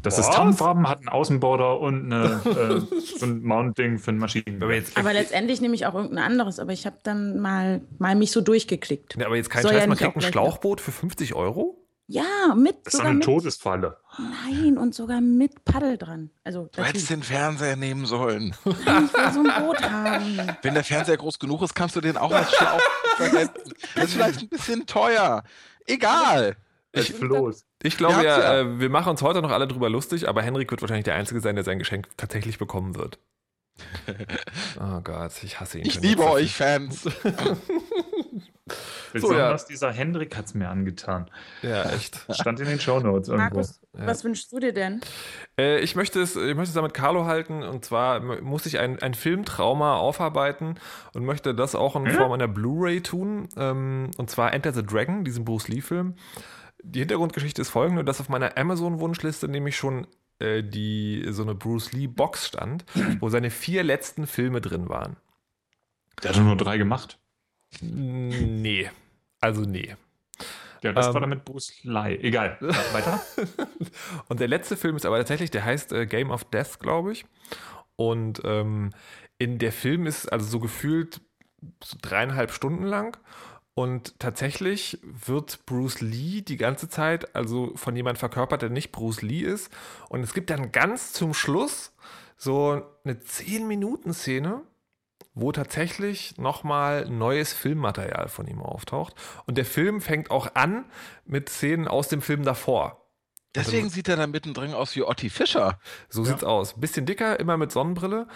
Das 0.04 0.18
Was? 0.18 0.28
ist 0.28 0.34
Tannenfarben, 0.34 0.88
hat 0.88 1.00
einen 1.00 1.10
Außenborder 1.10 1.80
und 1.80 2.12
eine, 2.12 2.42
äh, 2.46 2.96
so 3.18 3.26
ein 3.26 3.42
Mount-Ding 3.42 4.00
für 4.00 4.12
einen 4.12 4.20
Maschinen. 4.20 4.62
Aber 4.62 4.74
Aber 4.96 5.14
letztendlich 5.14 5.62
nehme 5.62 5.76
ich 5.76 5.86
auch 5.86 5.96
irgendein 5.96 6.24
anderes, 6.24 6.60
aber 6.60 6.74
ich 6.74 6.86
habe 6.86 6.98
dann 7.04 7.40
mal, 7.40 7.82
mal 8.00 8.16
mich 8.16 8.32
so 8.32 8.42
durchgeklickt. 8.42 9.18
Ja, 9.18 9.26
aber 9.26 9.38
jetzt 9.38 9.50
kein 9.50 9.64
Soll 9.64 9.72
Scheiß, 9.72 9.82
ja 9.82 9.88
man 9.88 9.98
kriegt 9.98 10.16
ein 10.16 10.22
Schlauchboot 10.22 10.82
für 10.82 10.92
50 10.92 11.36
Euro? 11.36 11.83
Ja, 12.08 12.54
mit 12.56 12.86
Das 12.86 12.96
ist 12.96 13.00
eine 13.00 13.16
mit, 13.16 13.24
Todesfalle. 13.24 13.98
Nein, 14.18 14.78
und 14.78 14.94
sogar 14.94 15.22
mit 15.22 15.64
Paddel 15.64 15.98
dran. 15.98 16.32
Also 16.44 16.70
Du 16.74 16.84
hättest 16.84 17.10
den 17.10 17.24
Fernseher 17.24 17.76
nehmen 17.76 18.06
sollen. 18.06 18.54
ich 18.66 18.76
will 18.86 19.32
so 19.34 19.40
ein 19.40 19.66
Boot 19.66 19.82
haben. 19.82 20.58
Wenn 20.62 20.74
der 20.74 20.84
Fernseher 20.84 21.18
groß 21.18 21.40
genug 21.40 21.62
ist, 21.62 21.74
kannst 21.74 21.96
du 21.96 22.02
den 22.02 22.18
auch 22.18 22.32
als 22.32 22.52
Schlauch 22.54 22.82
verwenden. 23.16 23.72
Das 23.96 24.06
ist 24.06 24.14
vielleicht 24.14 24.42
ein 24.42 24.50
bisschen 24.50 24.86
teuer. 24.86 25.44
Egal. 25.86 26.58
Ich 26.92 27.14
floß. 27.14 27.66
Ich 27.82 27.98
glaube 27.98 28.24
ja, 28.24 28.40
ja. 28.40 28.60
Äh, 28.60 28.80
wir 28.80 28.90
machen 28.90 29.10
uns 29.10 29.22
heute 29.22 29.42
noch 29.42 29.52
alle 29.52 29.68
drüber 29.68 29.90
lustig, 29.90 30.28
aber 30.30 30.42
Henrik 30.44 30.70
wird 30.72 30.82
wahrscheinlich 30.82 31.06
der 31.06 31.16
Einzige 31.16 31.40
sein, 31.42 31.56
der 31.56 31.64
sein 31.64 31.80
Geschenk 31.80 32.10
tatsächlich 32.18 32.58
bekommen 32.58 32.96
wird. 32.96 33.20
Oh 34.80 35.02
Gott, 35.02 35.32
ich 35.44 35.60
hasse 35.60 35.80
ihn. 35.80 35.86
Ich 35.86 35.94
schon 35.96 36.04
liebe 36.04 36.30
euch 36.30 36.54
Fans. 36.56 37.06
Besonders 39.14 39.66
dieser 39.66 39.92
Hendrik 39.92 40.36
hat 40.36 40.46
es 40.46 40.54
mir 40.54 40.70
angetan. 40.70 41.30
Ja, 41.62 41.90
echt. 41.92 42.26
Stand 42.30 42.60
in 42.60 42.68
den 42.68 42.80
Shownotes 42.80 43.30
irgendwo. 43.30 43.56
Markus, 43.56 43.82
was 43.94 44.24
wünschst 44.24 44.52
du 44.52 44.60
dir 44.60 44.74
denn? 44.74 45.02
Äh, 45.58 45.80
ich, 45.80 45.96
möchte 45.96 46.22
es, 46.22 46.36
ich 46.36 46.56
möchte 46.56 46.70
es 46.70 46.74
da 46.74 46.82
mit 46.82 46.94
Carlo 46.94 47.26
halten 47.26 47.64
und 47.64 47.86
zwar 47.86 48.20
muss 48.20 48.66
ich 48.66 48.80
ein, 48.80 49.00
ein 49.02 49.14
Filmtrauma 49.14 49.98
aufarbeiten 49.98 50.76
und 51.14 51.26
möchte 51.26 51.54
das 51.54 51.76
auch 51.76 51.96
in 51.96 52.10
Form 52.10 52.32
einer 52.32 52.48
Blu-ray 52.48 53.02
tun. 53.02 53.48
Ähm, 53.56 54.12
und 54.18 54.30
zwar 54.30 54.54
Enter 54.54 54.74
the 54.74 54.84
Dragon, 54.84 55.24
diesen 55.24 55.46
Bruce 55.46 55.68
Lee-Film. 55.68 56.16
Die 56.84 57.00
Hintergrundgeschichte 57.00 57.62
ist 57.62 57.70
folgende, 57.70 58.04
dass 58.04 58.20
auf 58.20 58.30
meiner 58.30 58.58
Amazon-Wunschliste 58.58 59.48
nämlich 59.48 59.78
schon 59.78 60.08
äh, 60.40 60.64
die, 60.64 61.26
so 61.30 61.44
eine 61.44 61.56
Bruce 61.56 61.94
Lee-Box 61.94 62.48
stand, 62.48 62.86
wo 63.20 63.30
seine 63.30 63.50
vier 63.50 63.84
letzten 63.84 64.28
Filme 64.28 64.60
drin 64.60 64.90
waren. 64.90 65.18
Der 66.22 66.32
hat 66.32 66.42
nur 66.42 66.58
drei 66.58 66.78
gemacht. 66.78 67.20
Nee. 67.82 68.90
Also 69.44 69.64
nee. 69.64 69.96
Ja, 70.82 70.94
das 70.94 71.08
Ähm. 71.08 71.14
war 71.16 71.22
damit 71.22 71.44
Bruce 71.44 71.74
Lee. 71.84 72.16
Egal. 72.22 72.58
Weiter? 72.62 73.22
Und 74.30 74.40
der 74.40 74.48
letzte 74.48 74.78
Film 74.78 74.96
ist 74.96 75.06
aber 75.06 75.18
tatsächlich, 75.18 75.52
der 75.52 75.66
heißt 75.66 75.92
äh, 75.92 76.06
Game 76.06 76.32
of 76.32 76.46
Death, 76.46 76.80
glaube 76.80 77.12
ich. 77.12 77.26
Und 77.98 78.42
ähm, 78.46 78.92
in 79.38 79.60
der 79.60 79.74
Film 79.74 80.08
ist 80.08 80.32
also 80.32 80.46
so 80.46 80.60
gefühlt 80.60 81.20
so 81.84 81.98
dreieinhalb 82.02 82.52
Stunden 82.52 82.84
lang. 82.84 83.18
Und 83.74 84.18
tatsächlich 84.20 85.00
wird 85.04 85.66
Bruce 85.66 86.00
Lee 86.00 86.42
die 86.42 86.58
ganze 86.58 86.88
Zeit 86.88 87.36
also 87.36 87.72
von 87.76 87.96
jemandem 87.98 88.20
verkörpert, 88.20 88.62
der 88.62 88.70
nicht 88.70 88.92
Bruce 88.94 89.24
Lee 89.24 89.42
ist. 89.42 89.72
Und 90.10 90.22
es 90.22 90.34
gibt 90.34 90.50
dann 90.52 90.72
ganz 90.72 91.12
zum 91.12 91.34
Schluss 91.34 91.94
so 92.38 92.82
eine 93.04 93.16
10-Minuten-Szene, 93.16 94.62
wo 95.34 95.52
tatsächlich 95.52 96.38
nochmal 96.38 97.10
neues 97.10 97.54
Filmmaterial 97.54 98.28
von 98.28 98.48
ihm 98.48 98.62
auftaucht. 98.62 99.16
Und 99.46 99.58
der 99.58 99.66
Film 99.66 100.02
fängt 100.02 100.32
auch 100.32 100.56
an 100.56 100.86
mit 101.26 101.50
Szenen 101.50 101.88
aus 101.88 102.08
dem 102.08 102.22
Film 102.22 102.44
davor. 102.44 103.04
Deswegen 103.56 103.90
sieht 103.90 104.10
er 104.10 104.16
da 104.16 104.26
mittendrin 104.26 104.74
aus 104.74 104.96
wie 104.96 105.04
Otti 105.04 105.30
Fischer. 105.30 105.78
So 106.10 106.24
sieht's 106.24 106.44
aus. 106.44 106.80
Bisschen 106.80 107.06
dicker, 107.06 107.40
immer 107.40 107.56
mit 107.56 107.72
Sonnenbrille. 107.72 108.28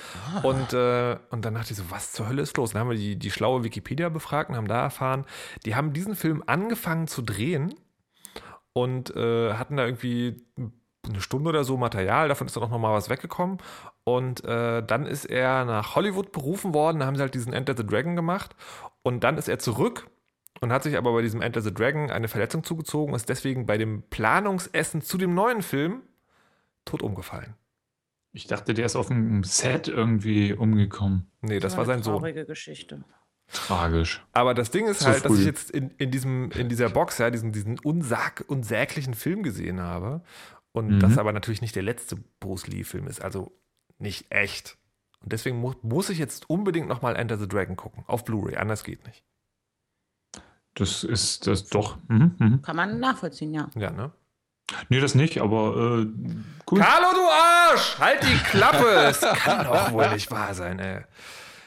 Und, 0.44 0.74
äh, 0.74 1.18
und 1.32 1.44
dann 1.44 1.56
dachte 1.56 1.72
ich 1.72 1.78
so, 1.78 1.90
was 1.90 2.12
zur 2.12 2.28
Hölle 2.28 2.44
ist 2.44 2.56
los? 2.58 2.72
Dann 2.72 2.82
haben 2.82 2.90
wir 2.92 2.98
die, 2.98 3.16
die 3.16 3.32
schlaue 3.32 3.64
Wikipedia 3.64 4.10
befragt 4.10 4.52
und 4.52 4.56
haben 4.56 4.68
da 4.68 4.82
erfahren, 4.82 5.26
die 5.66 5.76
haben 5.76 5.92
diesen 5.92 6.16
Film 6.16 6.44
angefangen 6.46 7.08
zu 7.08 7.24
drehen 7.24 7.74
und 8.74 9.16
äh, 9.16 9.54
hatten 9.54 9.78
da 9.78 9.86
irgendwie 9.86 10.46
eine 11.10 11.22
Stunde 11.22 11.50
oder 11.50 11.64
so 11.64 11.78
Material, 11.78 12.28
davon 12.28 12.48
ist 12.48 12.56
dann 12.56 12.64
auch 12.64 12.70
nochmal 12.70 12.94
was 12.94 13.10
weggekommen. 13.10 13.58
Und 14.04 14.44
äh, 14.44 14.84
dann 14.84 15.06
ist 15.06 15.26
er 15.26 15.66
nach 15.66 15.96
Hollywood 15.96 16.32
berufen 16.32 16.74
worden, 16.74 17.00
da 17.00 17.06
haben 17.06 17.16
sie 17.16 17.22
halt 17.22 17.34
diesen 17.34 17.54
Enter 17.54 17.76
the 17.76 17.86
Dragon 17.86 18.16
gemacht. 18.16 18.56
Und 19.04 19.24
dann 19.24 19.38
ist 19.38 19.48
er 19.48 19.60
zurück 19.60 20.08
und 20.62 20.72
hat 20.72 20.84
sich 20.84 20.98
aber 20.98 21.14
bei 21.14 21.22
diesem 21.22 21.42
Enter 21.42 21.62
the 21.62 21.74
Dragon 21.74 22.10
eine 22.10 22.28
Verletzung 22.28 22.64
zugezogen, 22.64 23.14
ist 23.16 23.30
deswegen 23.30 23.66
bei 23.66 23.78
dem 23.78 24.04
Planungsessen 24.10 25.02
zu 25.02 25.18
dem 25.18 25.34
neuen 25.34 25.62
Film 25.62 26.02
tot 26.86 27.02
umgefallen. 27.02 27.56
Ich 28.34 28.48
dachte, 28.48 28.74
der 28.74 28.86
ist 28.86 28.96
auf 28.96 29.08
dem 29.08 29.44
Set 29.44 29.88
irgendwie 29.88 30.54
umgekommen. 30.54 31.28
Nee, 31.42 31.60
das 31.60 31.78
war 31.78 31.86
sein 31.86 32.04
Sohn. 32.04 32.20
Traurige 32.20 32.46
Geschichte. 32.46 33.04
Tragisch. 33.52 34.26
Aber 34.34 34.54
das 34.54 34.72
Ding 34.72 34.88
ist 34.88 35.00
Zu 35.00 35.08
halt, 35.08 35.24
dass 35.24 35.32
früh. 35.32 35.40
ich 35.40 35.46
jetzt 35.46 35.72
in, 35.72 35.92
in, 35.98 36.12
diesem, 36.12 36.52
in 36.52 36.68
dieser 36.68 36.90
Box 36.90 37.18
ja 37.18 37.30
diesen, 37.30 37.54
diesen 37.54 37.80
unsag, 37.80 38.44
unsäglichen 38.48 39.14
Film 39.14 39.42
gesehen 39.42 39.80
habe. 39.80 40.22
Und 40.78 40.88
Mhm. 40.96 41.00
das 41.00 41.18
aber 41.18 41.34
natürlich 41.34 41.62
nicht 41.62 41.76
der 41.76 41.84
letzte 41.84 42.16
Bruce 42.40 42.68
Lee-Film 42.68 43.08
ist. 43.08 43.22
Also 43.22 43.52
nicht 44.00 44.32
echt. 44.32 44.78
Und 45.22 45.32
deswegen 45.34 45.58
mu 45.58 45.74
muss 45.82 46.10
ich 46.10 46.18
jetzt 46.20 46.50
unbedingt 46.50 46.88
nochmal 46.88 47.16
Enter 47.16 47.38
the 47.38 47.48
Dragon 47.48 47.76
gucken. 47.76 48.04
Auf 48.08 48.24
Blu-ray. 48.26 48.56
Anders 48.58 48.84
geht 48.84 49.06
nicht. 49.06 49.24
Das 50.76 51.04
ist 51.04 51.48
das 51.48 51.66
doch. 51.68 51.98
Mhm, 52.08 52.36
mhm. 52.38 52.62
Kann 52.62 52.76
man 52.76 53.00
nachvollziehen, 53.00 53.54
ja. 53.54 53.70
Ja, 53.76 53.90
ne? 53.92 54.12
Nee, 54.90 55.00
das 55.00 55.16
nicht, 55.16 55.40
aber 55.42 55.76
äh, 55.76 56.08
cool. 56.70 56.80
Carlo, 56.80 57.08
du 57.14 57.22
Arsch! 57.30 57.98
Halt 58.00 58.22
die 58.24 58.38
Klappe! 58.50 58.86
Es 59.10 59.22
kann 59.22 59.66
doch 59.66 59.92
wohl 59.94 60.10
nicht 60.14 60.30
wahr 60.30 60.54
sein, 60.54 60.78
ey. 60.80 61.04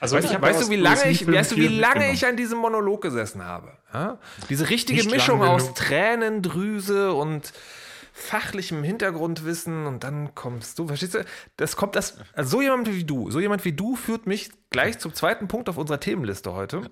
Also 0.01 0.17
Weißt, 0.17 0.31
du, 0.31 0.35
hab 0.35 0.43
weißt 0.43 0.63
du, 0.63 0.71
wie 0.71 0.77
lange 0.77 1.11
ich, 1.11 1.27
weißt 1.27 1.53
du, 1.53 1.57
wie 1.57 1.69
lange 1.69 2.13
ich 2.13 2.25
an 2.27 2.37
diesem 2.37 2.59
Monolog 2.59 3.03
gesessen 3.03 3.45
habe? 3.45 3.73
Ja? 3.93 4.19
Diese 4.49 4.71
richtige 4.71 5.01
Nicht 5.01 5.11
Mischung 5.11 5.43
aus. 5.43 5.75
Tränendrüse 5.75 7.13
und 7.13 7.53
fachlichem 8.23 8.83
Hintergrundwissen 8.85 9.87
und 9.87 10.05
dann 10.05 10.35
kommst 10.35 10.79
du, 10.79 10.87
verstehst 10.89 11.15
du? 11.15 11.25
Das 11.57 11.77
kommt 11.77 11.97
das, 11.97 12.19
also 12.35 12.51
so 12.59 12.63
jemand 12.63 12.87
wie 12.93 13.05
du, 13.05 13.31
so 13.31 13.41
jemand 13.41 13.65
wie 13.65 13.73
du 13.73 13.97
führt 13.97 14.27
mich 14.27 14.51
gleich 14.71 14.99
zum 14.99 15.15
zweiten 15.15 15.49
Punkt 15.49 15.69
auf 15.69 15.77
unserer 15.79 16.01
Themenliste 16.01 16.53
heute. 16.53 16.91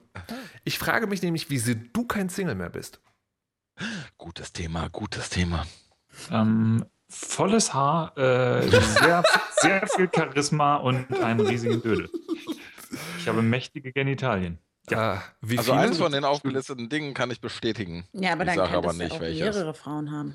Ich 0.65 0.79
frage 0.79 1.07
mich 1.07 1.23
nämlich, 1.23 1.51
wieso 1.51 1.73
du 1.93 2.07
kein 2.07 2.29
Single 2.29 2.55
mehr 2.55 2.71
bist. 2.71 3.01
Gutes 4.17 4.53
Thema, 4.53 4.89
gutes 4.89 5.31
Thema. 5.31 5.67
Ähm, 6.31 6.85
volles 7.09 7.73
Haar, 7.75 8.17
äh, 8.19 8.69
sehr, 8.69 9.23
sehr 9.61 9.87
viel 9.87 10.11
Charisma 10.15 10.77
und 10.77 11.07
einen 11.23 11.41
riesigen 11.41 11.81
Dödel. 11.81 12.11
Ich 13.19 13.29
habe 13.29 13.43
mächtige 13.43 13.93
Genitalien. 13.93 14.59
Ja. 14.91 15.23
wie 15.43 15.59
Also 15.59 15.73
viele? 15.73 15.85
eins 15.85 15.99
von 15.99 16.11
den 16.13 16.25
aufgelisteten 16.25 16.89
Dingen 16.89 17.13
kann 17.13 17.31
ich 17.31 17.41
bestätigen. 17.43 18.07
Ja, 18.15 18.33
aber 18.33 18.45
Ich 18.45 18.47
dann 18.49 18.57
sage 18.57 18.69
kann 18.71 18.79
aber 18.79 18.89
das 18.89 18.97
ja 18.97 19.05
nicht, 19.05 19.13
auch 19.17 19.21
welches. 19.21 19.41
mehrere 19.55 19.75
Frauen 19.75 20.11
haben. 20.11 20.35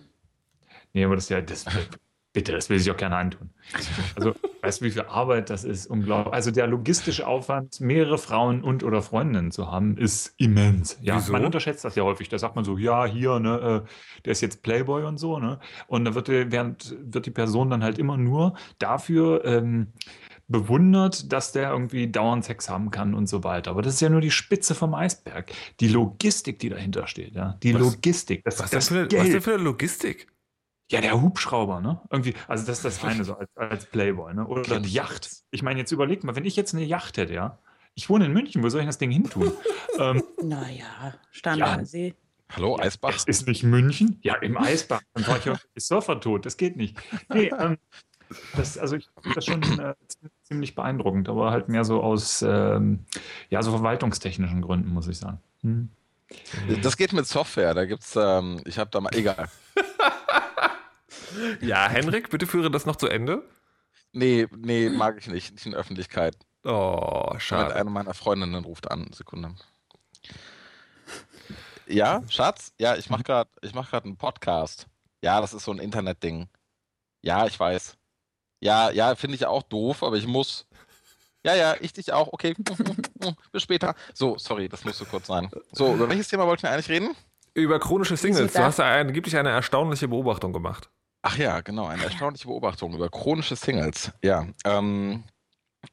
Nee, 0.93 1.05
aber 1.05 1.15
das 1.15 1.25
ist 1.25 1.29
ja, 1.29 1.41
das, 1.41 1.65
bitte, 2.33 2.51
das 2.51 2.69
will 2.69 2.77
ich 2.77 2.89
auch 2.91 2.97
gerne 2.97 3.15
antun. 3.17 3.50
Also, 4.15 4.33
weißt 4.62 4.81
du, 4.81 4.85
wie 4.85 4.91
viel 4.91 5.01
Arbeit 5.03 5.50
das 5.50 5.63
ist? 5.63 5.88
Unglaublich. 5.88 6.33
Also, 6.33 6.51
der 6.51 6.67
logistische 6.67 7.25
Aufwand, 7.27 7.79
mehrere 7.81 8.17
Frauen 8.17 8.63
und 8.63 8.83
oder 8.83 9.01
Freundinnen 9.01 9.51
zu 9.51 9.71
haben, 9.71 9.97
ist 9.97 10.33
immens. 10.38 10.97
Ja, 11.01 11.17
Wieso? 11.17 11.31
man 11.31 11.45
unterschätzt 11.45 11.83
das 11.85 11.95
ja 11.95 12.03
häufig. 12.03 12.29
Da 12.29 12.38
sagt 12.38 12.55
man 12.55 12.63
so, 12.65 12.77
ja, 12.77 13.05
hier, 13.05 13.39
ne, 13.39 13.83
äh, 13.85 14.21
der 14.25 14.31
ist 14.31 14.41
jetzt 14.41 14.62
Playboy 14.63 15.03
und 15.03 15.17
so, 15.17 15.39
ne? 15.39 15.59
Und 15.88 16.05
da 16.05 16.13
wird, 16.15 16.27
die- 16.27 16.51
während, 16.51 16.95
wird 17.01 17.25
die 17.25 17.31
Person 17.31 17.69
dann 17.69 17.83
halt 17.83 17.97
immer 17.97 18.17
nur 18.17 18.55
dafür 18.79 19.43
ähm, 19.45 19.93
bewundert, 20.47 21.31
dass 21.31 21.51
der 21.53 21.71
irgendwie 21.71 22.12
dauernd 22.12 22.43
Sex 22.45 22.69
haben 22.69 22.91
kann 22.91 23.13
und 23.13 23.27
so 23.27 23.43
weiter. 23.43 23.71
Aber 23.71 23.81
das 23.81 23.95
ist 23.95 24.01
ja 24.01 24.09
nur 24.09 24.21
die 24.21 24.29
Spitze 24.31 24.75
vom 24.75 24.93
Eisberg. 24.93 25.51
Die 25.79 25.88
Logistik, 25.88 26.59
die 26.59 26.69
dahinter 26.69 27.07
steht, 27.07 27.33
ja. 27.33 27.57
Die 27.63 27.73
Was- 27.73 27.81
Logistik, 27.81 28.43
das, 28.43 28.59
was, 28.59 28.69
denn 28.69 28.77
das 28.77 28.88
für, 28.89 28.95
eine- 29.00 29.07
Geld. 29.07 29.23
was 29.23 29.29
denn 29.31 29.41
für 29.41 29.53
eine 29.55 29.63
Logistik? 29.63 30.27
Ja, 30.93 31.01
der 31.01 31.19
Hubschrauber, 31.19 31.81
ne? 31.81 32.00
Irgendwie, 32.12 32.35
also 32.47 32.67
das 32.67 32.77
ist 32.77 32.85
das 32.85 33.03
eine 33.03 33.23
so 33.23 33.35
als, 33.35 33.50
als 33.55 33.85
Playboy, 33.88 34.35
ne? 34.35 34.45
Oder 34.45 34.79
die 34.79 34.91
Yacht. 34.91 35.27
Ich 35.50 35.63
meine, 35.63 35.79
jetzt 35.79 35.91
überleg 35.91 36.23
mal, 36.23 36.35
wenn 36.35 36.45
ich 36.45 36.55
jetzt 36.55 36.75
eine 36.75 36.83
Yacht 36.83 37.17
hätte, 37.17 37.33
ja? 37.33 37.57
Ich 37.95 38.12
wohne 38.12 38.27
in 38.27 38.31
München, 38.31 38.62
wo 38.62 38.69
soll 38.69 38.81
ich 38.81 38.85
das 38.85 39.00
Ding 39.00 39.09
hin 39.09 39.27
tun? 39.27 39.51
ähm, 40.00 40.21
Naja, 40.43 41.15
Standardsee. 41.31 42.13
Hallo, 42.55 42.77
Eisbach? 42.79 43.15
es 43.15 43.23
ist 43.23 43.47
nicht 43.47 43.63
München? 43.63 44.19
Ja, 44.21 44.35
im 44.35 44.55
Eisbach. 44.55 45.01
Dann 45.15 45.25
war 45.25 45.38
ich 45.38 45.45
ja 45.45 45.55
Surfer 45.75 46.19
tot, 46.19 46.45
das 46.45 46.57
geht 46.57 46.77
nicht. 46.77 46.95
Nee, 47.33 47.51
ähm, 47.59 47.79
das, 48.55 48.77
also 48.77 48.95
ich 48.95 49.09
finde 49.19 49.33
das 49.33 49.45
schon 49.45 49.63
äh, 49.79 49.95
ziemlich 50.43 50.75
beeindruckend, 50.75 51.27
aber 51.27 51.50
halt 51.50 51.69
mehr 51.69 51.85
so 51.85 52.03
aus, 52.03 52.43
ähm, 52.43 53.05
ja, 53.50 53.63
so 53.63 53.71
verwaltungstechnischen 53.71 54.62
Gründen, 54.62 54.93
muss 54.93 55.07
ich 55.07 55.17
sagen. 55.17 55.39
Hm. 55.62 55.89
Das 56.83 56.97
geht 56.97 57.13
mit 57.13 57.25
Software. 57.25 57.73
Da 57.73 57.85
gibt's, 57.85 58.15
ähm, 58.15 58.62
ich 58.65 58.77
habe 58.77 58.91
da 58.91 59.01
mal, 59.01 59.15
egal. 59.15 59.50
Ja, 61.61 61.87
Henrik, 61.87 62.29
bitte 62.29 62.47
führe 62.47 62.71
das 62.71 62.85
noch 62.85 62.95
zu 62.95 63.07
Ende. 63.07 63.43
Nee, 64.11 64.47
nee, 64.55 64.89
mag 64.89 65.17
ich 65.17 65.27
nicht. 65.27 65.51
Nicht 65.53 65.65
in 65.65 65.73
Öffentlichkeit. 65.73 66.37
Oh, 66.63 67.29
Mit 67.33 67.41
schade. 67.41 67.75
einer 67.75 67.89
meiner 67.89 68.13
Freundinnen 68.13 68.63
ruft 68.63 68.89
an. 68.89 69.11
Sekunde. 69.11 69.55
Ja, 71.87 72.23
Schatz? 72.29 72.73
Ja, 72.79 72.95
ich 72.95 73.09
mache 73.09 73.23
gerade 73.23 73.49
mach 73.73 73.89
grad 73.89 74.05
einen 74.05 74.17
Podcast. 74.17 74.87
Ja, 75.21 75.41
das 75.41 75.53
ist 75.53 75.65
so 75.65 75.71
ein 75.71 75.79
Internetding. 75.79 76.47
Ja, 77.21 77.45
ich 77.47 77.59
weiß. 77.59 77.97
Ja, 78.61 78.91
ja, 78.91 79.15
finde 79.15 79.35
ich 79.35 79.45
auch 79.45 79.63
doof, 79.63 80.03
aber 80.03 80.15
ich 80.15 80.27
muss. 80.27 80.65
Ja, 81.45 81.55
ja, 81.55 81.75
ich 81.81 81.91
dich 81.91 82.13
auch. 82.13 82.31
Okay. 82.31 82.55
Bis 83.51 83.63
später. 83.63 83.95
So, 84.13 84.37
sorry, 84.37 84.69
das 84.69 84.85
musste 84.85 85.05
kurz 85.05 85.27
sein. 85.27 85.49
So, 85.71 85.93
über 85.93 86.07
welches 86.07 86.29
Thema 86.29 86.47
wollten 86.47 86.63
wir 86.63 86.71
eigentlich 86.71 86.89
reden? 86.89 87.15
Über 87.53 87.79
chronische 87.79 88.15
Singles. 88.15 88.53
Du 88.53 88.59
hast 88.59 88.79
eine, 88.79 89.09
angeblich 89.09 89.35
eine 89.35 89.49
erstaunliche 89.49 90.07
Beobachtung 90.07 90.53
gemacht. 90.53 90.89
Ach 91.25 91.38
ja, 91.38 91.62
genau, 91.62 91.88
eine 91.88 92.03
erstaunliche 92.03 92.48
Beobachtung 92.48 92.94
über 92.94 93.10
chronische 93.10 93.56
Singles. 93.56 94.12
Ja, 94.22 94.46
ähm, 94.65 95.24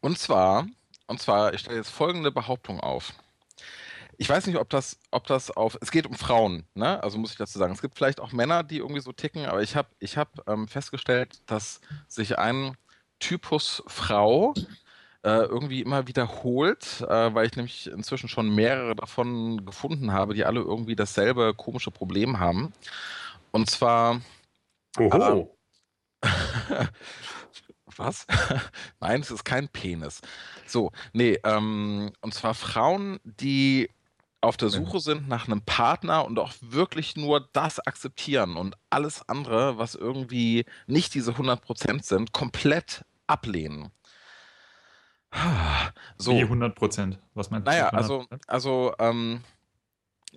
und 0.00 0.18
zwar, 0.18 0.66
und 1.06 1.20
zwar, 1.20 1.54
ich 1.54 1.60
stelle 1.60 1.76
jetzt 1.76 1.90
folgende 1.90 2.32
Behauptung 2.32 2.80
auf. 2.80 3.12
Ich 4.18 4.28
weiß 4.28 4.46
nicht, 4.48 4.58
ob 4.58 4.68
das, 4.68 4.98
ob 5.12 5.28
das 5.28 5.52
auf, 5.52 5.78
es 5.80 5.92
geht 5.92 6.06
um 6.06 6.14
Frauen, 6.14 6.64
ne? 6.74 7.00
Also 7.02 7.16
muss 7.16 7.30
ich 7.30 7.38
dazu 7.38 7.58
sagen. 7.58 7.72
Es 7.72 7.80
gibt 7.80 7.96
vielleicht 7.96 8.20
auch 8.20 8.32
Männer, 8.32 8.64
die 8.64 8.78
irgendwie 8.78 9.00
so 9.00 9.12
ticken, 9.12 9.46
aber 9.46 9.62
ich 9.62 9.76
habe, 9.76 9.88
ich 10.00 10.16
habe 10.16 10.30
ähm, 10.48 10.66
festgestellt, 10.66 11.40
dass 11.46 11.80
sich 12.08 12.36
ein 12.36 12.76
Typus 13.20 13.84
Frau 13.86 14.52
äh, 15.22 15.44
irgendwie 15.44 15.80
immer 15.80 16.08
wiederholt, 16.08 17.02
äh, 17.02 17.32
weil 17.34 17.46
ich 17.46 17.54
nämlich 17.54 17.86
inzwischen 17.86 18.28
schon 18.28 18.52
mehrere 18.52 18.96
davon 18.96 19.64
gefunden 19.64 20.12
habe, 20.12 20.34
die 20.34 20.44
alle 20.44 20.60
irgendwie 20.60 20.96
dasselbe 20.96 21.54
komische 21.54 21.92
Problem 21.92 22.40
haben. 22.40 22.72
Und 23.52 23.70
zwar 23.70 24.20
Oho. 24.98 25.56
Was? 27.96 28.26
Nein, 29.00 29.20
es 29.20 29.30
ist 29.30 29.44
kein 29.44 29.68
Penis. 29.68 30.20
So, 30.66 30.92
nee, 31.12 31.38
ähm, 31.44 32.12
und 32.20 32.34
zwar 32.34 32.54
Frauen, 32.54 33.20
die 33.24 33.90
auf 34.40 34.56
der 34.56 34.70
Suche 34.70 35.00
sind 35.00 35.28
nach 35.28 35.46
einem 35.46 35.60
Partner 35.62 36.24
und 36.24 36.38
auch 36.38 36.52
wirklich 36.62 37.14
nur 37.16 37.48
das 37.52 37.78
akzeptieren 37.78 38.56
und 38.56 38.74
alles 38.88 39.28
andere, 39.28 39.76
was 39.76 39.94
irgendwie 39.94 40.64
nicht 40.86 41.14
diese 41.14 41.32
100% 41.32 42.02
sind, 42.02 42.32
komplett 42.32 43.04
ablehnen. 43.26 43.90
So, 46.18 46.32
Wie 46.32 46.42
100 46.42 46.74
Prozent. 46.74 47.18
Was 47.34 47.50
meinst 47.50 47.66
du? 47.66 47.70
naja, 47.70 47.88
also, 47.88 48.20
100%? 48.20 48.40
also, 48.46 48.94
ähm, 48.98 49.42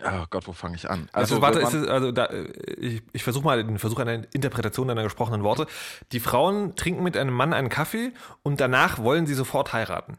oh 0.02 0.26
Gott, 0.30 0.48
wo 0.48 0.54
fange 0.54 0.76
ich 0.76 0.90
an? 0.90 1.10
Also, 1.14 1.42
warte, 1.42 1.60
ist 1.60 1.74
man- 1.74 1.84
es, 1.84 1.90
also 1.90 2.12
da, 2.12 2.26
äh, 2.26 2.52
ich, 2.78 3.04
ich 3.12 3.24
versuche 3.24 3.44
mal 3.44 3.64
den 3.64 3.80
Versuch 3.80 4.00
einer 4.00 4.24
Interpretation 4.34 4.88
deiner 4.88 5.04
gesprochenen 5.04 5.44
Worte. 5.44 5.68
Die 6.12 6.20
Frauen 6.20 6.76
trinken 6.76 7.04
mit 7.04 7.18
einem 7.18 7.34
Mann 7.34 7.54
einen 7.54 7.70
Kaffee 7.70 8.12
und 8.42 8.60
danach 8.60 9.00
wollen 9.00 9.26
sie 9.28 9.34
sofort 9.34 9.74
heiraten. 9.74 10.18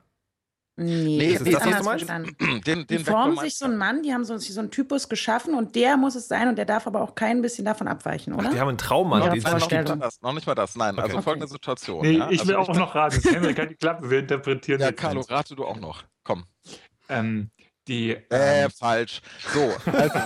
Nee, 0.77 1.19
Nee, 1.19 1.33
das 1.35 1.43
nee, 1.43 1.51
ist 1.53 1.61
das, 1.61 1.67
was 1.71 1.79
du 1.79 1.85
verstanden. 1.85 2.37
den, 2.67 2.81
Die 2.81 2.97
den 2.97 3.05
formen 3.05 3.39
sich 3.39 3.57
so 3.57 3.65
einen 3.65 3.77
Mann, 3.77 4.03
die 4.03 4.13
haben 4.13 4.25
so, 4.25 4.37
so 4.39 4.59
einen 4.59 4.73
Typus 4.73 5.09
geschaffen 5.09 5.55
und 5.55 5.77
der 5.77 5.97
muss 5.97 6.17
es 6.17 6.27
sein 6.27 6.49
und 6.49 6.57
der 6.57 6.65
darf 6.65 6.89
aber 6.89 7.01
auch 7.01 7.15
kein 7.15 7.43
bisschen 7.43 7.65
davon 7.65 7.87
abweichen, 7.87 8.33
oder? 8.33 8.51
Die 8.51 8.59
haben 8.59 8.71
einen 8.71 8.79
Traummann, 8.79 9.23
Ja, 9.23 9.29
den 9.29 9.39
es 9.39 9.45
Nein, 9.45 9.53
noch 9.61 9.71
nicht 9.71 9.89
mal 9.89 9.99
das, 10.01 10.21
noch 10.21 10.33
nicht 10.33 10.47
mal 10.49 10.55
das. 10.57 10.75
Nein, 10.75 10.99
also 10.99 11.15
Okay. 11.15 11.23
folgende 11.23 11.47
Situation. 11.47 12.03
Nee, 12.03 12.19
ja? 12.19 12.29
ich 12.29 12.45
will 12.45 12.57
also 12.57 12.73
auch 12.73 12.77
noch 12.77 12.95
raten. 12.97 13.21
Henrik, 13.23 13.57
halt 13.57 13.71
die 13.71 13.77
Klappe, 13.77 14.11
wir 14.11 14.19
interpretieren 14.19 14.81
Ja, 14.81 14.91
Carlo, 14.91 15.21
rate 15.21 15.55
du 15.55 15.65
auch 15.65 15.79
noch. 15.79 16.03
Komm. 16.25 16.45
Ähm, 17.09 17.51
die, 17.89 18.11
Äh, 18.11 18.65
ähm, 18.65 18.71
falsch. 18.71 19.21
So, 19.53 19.73
also. 19.93 20.19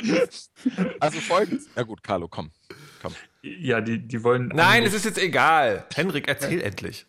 also 1.00 1.20
folgendes. 1.20 1.68
Ja 1.76 1.82
gut, 1.82 2.02
Carlo, 2.02 2.28
komm. 2.28 2.50
ja, 3.42 3.80
die, 3.80 4.06
die 4.06 4.22
wollen. 4.22 4.48
Nein, 4.48 4.84
es 4.84 4.94
ist 4.94 5.04
jetzt 5.04 5.18
egal. 5.18 5.86
Henrik, 5.94 6.28
erzähl 6.28 6.60
endlich. 6.60 7.06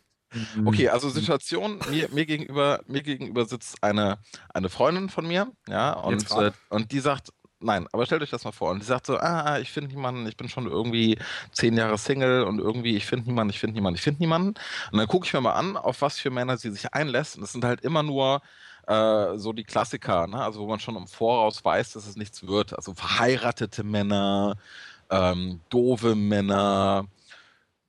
Okay, 0.64 0.88
also 0.88 1.10
Situation, 1.10 1.80
mir, 1.90 2.08
mir, 2.10 2.26
gegenüber, 2.26 2.82
mir 2.88 3.04
gegenüber 3.04 3.46
sitzt 3.46 3.84
eine, 3.84 4.18
eine 4.54 4.70
Freundin 4.70 5.10
von 5.10 5.28
mir, 5.28 5.52
ja, 5.68 5.92
und, 5.92 6.32
äh, 6.32 6.52
und 6.70 6.94
die 6.94 7.02
sagt, 7.02 7.34
nein, 7.62 7.88
aber 7.92 8.06
stellt 8.06 8.22
euch 8.22 8.30
das 8.30 8.44
mal 8.44 8.52
vor, 8.52 8.72
und 8.72 8.80
die 8.80 8.86
sagt 8.86 9.06
so, 9.06 9.18
ah, 9.18 9.60
ich 9.60 9.72
finde 9.72 9.94
niemanden, 9.94 10.28
ich 10.28 10.38
bin 10.38 10.50
schon 10.50 10.68
irgendwie 10.68 11.18
zehn 11.52 11.78
Jahre 11.78 11.98
Single 11.98 12.44
und 12.44 12.60
irgendwie, 12.60 12.96
ich 12.96 13.06
finde 13.06 13.28
niemanden, 13.28 13.52
ich 13.52 13.60
finde 13.60 13.76
niemanden, 13.76 13.96
ich 13.96 14.02
finde 14.04 14.22
niemanden. 14.22 14.50
Und 14.92 14.98
dann 14.98 15.08
gucke 15.08 15.26
ich 15.26 15.34
mir 15.34 15.42
mal 15.42 15.54
an, 15.54 15.78
auf 15.78 16.02
was 16.02 16.20
für 16.20 16.30
Männer 16.32 16.58
sie 16.58 16.72
sich 16.72 16.94
einlässt, 16.94 17.38
und 17.38 17.44
es 17.44 17.52
sind 17.52 17.64
halt 17.64 17.82
immer 17.82 18.04
nur 18.04 18.42
äh, 18.88 19.38
so 19.38 19.54
die 19.54 19.64
Klassiker, 19.64 20.28
ne? 20.28 20.44
also 20.44 20.62
wo 20.62 20.68
man 20.68 20.80
schon 20.80 20.96
im 20.96 21.08
Voraus 21.08 21.64
weiß, 21.64 21.94
dass 21.94 22.08
es 22.08 22.16
nichts 22.16 22.46
wird, 22.48 22.76
also 22.76 22.94
verheiratete 22.94 23.84
Männer, 23.84 24.58
ähm, 25.10 25.62
doofe 25.70 26.16
Männer, 26.16 27.06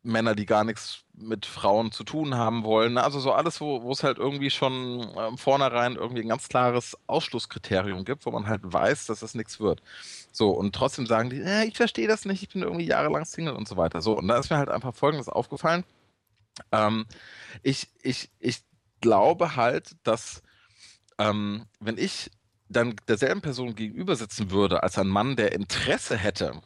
Männer, 0.02 0.34
die 0.34 0.46
gar 0.46 0.64
nichts 0.64 1.04
mit 1.14 1.46
Frauen 1.46 1.92
zu 1.92 2.04
tun 2.04 2.34
haben 2.34 2.64
wollen. 2.64 2.98
Also 2.98 3.20
so 3.20 3.32
alles, 3.32 3.60
wo, 3.60 3.90
es 3.92 4.02
halt 4.02 4.18
irgendwie 4.18 4.50
schon 4.50 5.06
ähm, 5.16 5.38
vornherein 5.38 5.96
irgendwie 5.96 6.22
ein 6.22 6.28
ganz 6.28 6.48
klares 6.48 6.96
Ausschlusskriterium 7.06 8.04
gibt, 8.04 8.26
wo 8.26 8.30
man 8.30 8.46
halt 8.46 8.60
weiß, 8.64 9.06
dass 9.06 9.22
es 9.22 9.34
nichts 9.34 9.60
wird. 9.60 9.82
So, 10.32 10.50
und 10.50 10.74
trotzdem 10.74 11.06
sagen 11.06 11.30
die, 11.30 11.40
äh, 11.40 11.64
ich 11.64 11.76
verstehe 11.76 12.08
das 12.08 12.24
nicht, 12.24 12.42
ich 12.42 12.48
bin 12.48 12.62
irgendwie 12.62 12.86
jahrelang 12.86 13.24
Single 13.24 13.54
und 13.54 13.68
so 13.68 13.76
weiter. 13.76 14.00
So, 14.00 14.16
und 14.16 14.26
da 14.28 14.38
ist 14.38 14.50
mir 14.50 14.58
halt 14.58 14.70
einfach 14.70 14.94
Folgendes 14.94 15.28
aufgefallen. 15.28 15.84
Ähm, 16.72 17.06
ich, 17.62 17.88
ich, 18.02 18.30
ich 18.40 18.62
glaube 19.00 19.56
halt, 19.56 19.96
dass 20.02 20.42
ähm, 21.18 21.66
wenn 21.80 21.98
ich 21.98 22.30
dann 22.68 22.96
derselben 23.06 23.42
Person 23.42 23.74
gegenüber 23.74 24.16
sitzen 24.16 24.50
würde, 24.50 24.82
als 24.82 24.98
ein 24.98 25.08
Mann, 25.08 25.36
der 25.36 25.52
Interesse 25.52 26.16
hätte, 26.16 26.62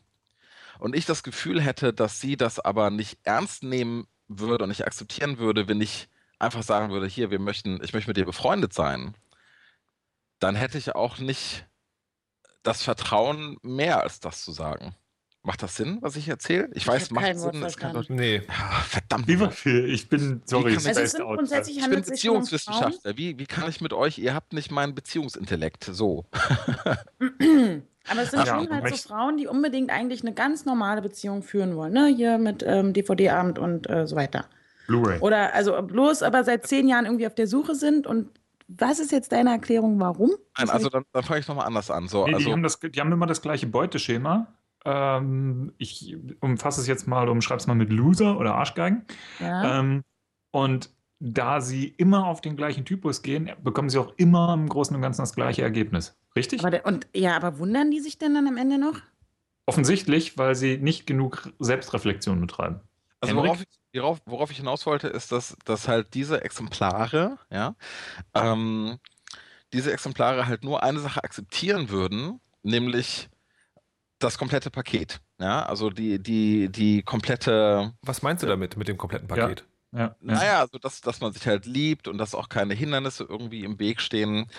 und 0.78 0.94
ich 0.94 1.06
das 1.06 1.22
Gefühl 1.22 1.60
hätte, 1.60 1.92
dass 1.92 2.20
sie 2.20 2.36
das 2.36 2.58
aber 2.58 2.90
nicht 2.90 3.18
ernst 3.24 3.62
nehmen 3.62 4.06
würde 4.28 4.64
und 4.64 4.70
nicht 4.70 4.86
akzeptieren 4.86 5.38
würde, 5.38 5.68
wenn 5.68 5.80
ich 5.80 6.08
einfach 6.38 6.62
sagen 6.62 6.90
würde, 6.90 7.06
hier, 7.06 7.30
wir 7.30 7.38
möchten, 7.38 7.82
ich 7.82 7.92
möchte 7.92 8.10
mit 8.10 8.16
dir 8.16 8.26
befreundet 8.26 8.72
sein, 8.72 9.14
dann 10.38 10.54
hätte 10.54 10.78
ich 10.78 10.94
auch 10.94 11.18
nicht 11.18 11.66
das 12.62 12.82
Vertrauen, 12.82 13.58
mehr 13.62 14.02
als 14.02 14.20
das 14.20 14.42
zu 14.44 14.52
sagen. 14.52 14.94
Macht 15.46 15.62
das 15.62 15.76
Sinn, 15.76 15.98
was 16.00 16.16
ich 16.16 16.28
erzähle? 16.28 16.66
Ich, 16.72 16.78
Ich 16.78 16.88
weiß, 16.88 17.12
macht 17.12 17.24
kein 17.24 17.40
Wort 17.40 17.52
Sinn. 17.54 17.62
Kann 17.62 17.92
doch, 17.92 18.04
verstanden. 18.04 18.14
Nee. 18.16 18.42
verdammt. 18.88 19.28
Lieber 19.28 19.52
Phil, 19.52 19.88
ich 19.88 20.08
bin, 20.08 20.42
sorry, 20.44 20.72
ich 20.72 20.84
Also 20.84 21.00
es 21.00 21.12
sind 21.12 21.22
Out. 21.22 21.36
grundsätzlich 21.36 21.78
ich 21.78 21.88
bin. 21.88 22.02
Beziehungswissenschaftler. 22.02 23.16
Wie, 23.16 23.38
wie 23.38 23.46
kann 23.46 23.68
ich 23.70 23.80
mit 23.80 23.92
euch, 23.92 24.18
ihr 24.18 24.34
habt 24.34 24.52
nicht 24.52 24.72
meinen 24.72 24.96
Beziehungsintellekt. 24.96 25.84
So. 25.84 26.24
Aber 28.08 28.22
es 28.22 28.32
sind 28.32 28.44
Ja, 28.44 28.58
schon 28.58 28.70
halt 28.70 28.96
so 28.96 29.08
Frauen, 29.08 29.36
die 29.36 29.46
unbedingt 29.46 29.90
eigentlich 29.90 30.22
eine 30.22 30.34
ganz 30.34 30.64
normale 30.64 31.00
Beziehung 31.00 31.44
führen 31.44 31.76
wollen. 31.76 31.92
Ne? 31.92 32.12
Hier 32.16 32.38
mit 32.38 32.64
ähm, 32.66 32.92
DVD-Abend 32.92 33.60
und 33.60 33.88
äh, 33.88 34.04
so 34.08 34.16
weiter. 34.16 34.46
Blu-ray. 34.88 35.20
Oder 35.20 35.54
also 35.54 35.80
bloß 35.80 36.24
aber 36.24 36.42
seit 36.42 36.66
zehn 36.66 36.88
Jahren 36.88 37.04
irgendwie 37.04 37.26
auf 37.28 37.36
der 37.36 37.46
Suche 37.46 37.76
sind. 37.76 38.08
Und 38.08 38.30
was 38.66 38.98
ist 38.98 39.12
jetzt 39.12 39.30
deine 39.30 39.50
Erklärung, 39.50 40.00
warum? 40.00 40.32
Nein, 40.58 40.70
also 40.70 40.88
dann, 40.88 41.04
dann 41.12 41.22
fange 41.22 41.38
ich 41.38 41.46
nochmal 41.46 41.66
anders 41.66 41.88
an. 41.88 42.08
So, 42.08 42.24
Nee, 42.24 42.30
die, 42.30 42.34
also, 42.34 42.50
haben 42.50 42.64
das, 42.64 42.80
die 42.80 43.00
haben 43.00 43.12
immer 43.12 43.26
das 43.26 43.40
gleiche 43.42 43.68
Beuteschema. 43.68 44.48
Ähm, 44.86 45.72
ich 45.78 46.16
umfasse 46.40 46.80
es 46.80 46.86
jetzt 46.86 47.08
mal, 47.08 47.28
umschreibe 47.28 47.58
es 47.58 47.66
mal 47.66 47.74
mit 47.74 47.92
Loser 47.92 48.38
oder 48.38 48.54
Arschgeigen. 48.54 49.04
ja. 49.40 49.80
Ähm, 49.80 50.04
und 50.52 50.90
da 51.18 51.60
sie 51.60 51.88
immer 51.88 52.26
auf 52.26 52.40
den 52.40 52.56
gleichen 52.56 52.84
Typus 52.84 53.22
gehen, 53.22 53.50
bekommen 53.62 53.90
sie 53.90 53.98
auch 53.98 54.12
immer 54.16 54.54
im 54.54 54.68
Großen 54.68 54.94
und 54.94 55.02
Ganzen 55.02 55.22
das 55.22 55.34
gleiche 55.34 55.62
Ergebnis. 55.62 56.16
Richtig? 56.34 56.60
aber, 56.60 56.70
der- 56.70 56.86
und, 56.86 57.08
ja, 57.14 57.36
aber 57.36 57.58
wundern 57.58 57.90
die 57.90 58.00
sich 58.00 58.18
denn 58.18 58.34
dann 58.34 58.46
am 58.46 58.56
Ende 58.56 58.78
noch? 58.78 59.00
Offensichtlich, 59.66 60.38
weil 60.38 60.54
sie 60.54 60.78
nicht 60.78 61.06
genug 61.06 61.52
Selbstreflexion 61.58 62.40
betreiben. 62.40 62.80
also 63.20 63.34
worauf, 63.34 63.60
ich, 63.62 64.00
worauf, 64.00 64.20
worauf 64.26 64.50
ich 64.50 64.58
hinaus 64.58 64.86
wollte, 64.86 65.08
ist, 65.08 65.32
dass, 65.32 65.56
dass 65.64 65.88
halt 65.88 66.14
diese 66.14 66.44
Exemplare, 66.44 67.38
ja, 67.50 67.74
ähm, 68.34 68.98
diese 69.72 69.92
Exemplare 69.92 70.46
halt 70.46 70.62
nur 70.62 70.82
eine 70.82 71.00
Sache 71.00 71.24
akzeptieren 71.24 71.88
würden, 71.90 72.40
nämlich 72.62 73.28
das 74.18 74.38
komplette 74.38 74.70
Paket. 74.70 75.20
Ja, 75.38 75.64
also 75.66 75.90
die, 75.90 76.18
die, 76.22 76.68
die 76.70 77.02
komplette, 77.02 77.92
Was 78.02 78.22
meinst 78.22 78.42
du 78.42 78.46
damit, 78.46 78.76
mit 78.76 78.88
dem 78.88 78.96
kompletten 78.96 79.28
Paket? 79.28 79.64
Ja, 79.92 79.98
ja. 80.00 80.16
naja, 80.20 80.60
also 80.60 80.78
dass, 80.78 81.00
dass 81.00 81.20
man 81.20 81.32
sich 81.32 81.46
halt 81.46 81.66
liebt 81.66 82.08
und 82.08 82.18
dass 82.18 82.34
auch 82.34 82.48
keine 82.48 82.74
Hindernisse 82.74 83.24
irgendwie 83.24 83.64
im 83.64 83.78
Weg 83.78 84.00
stehen 84.00 84.50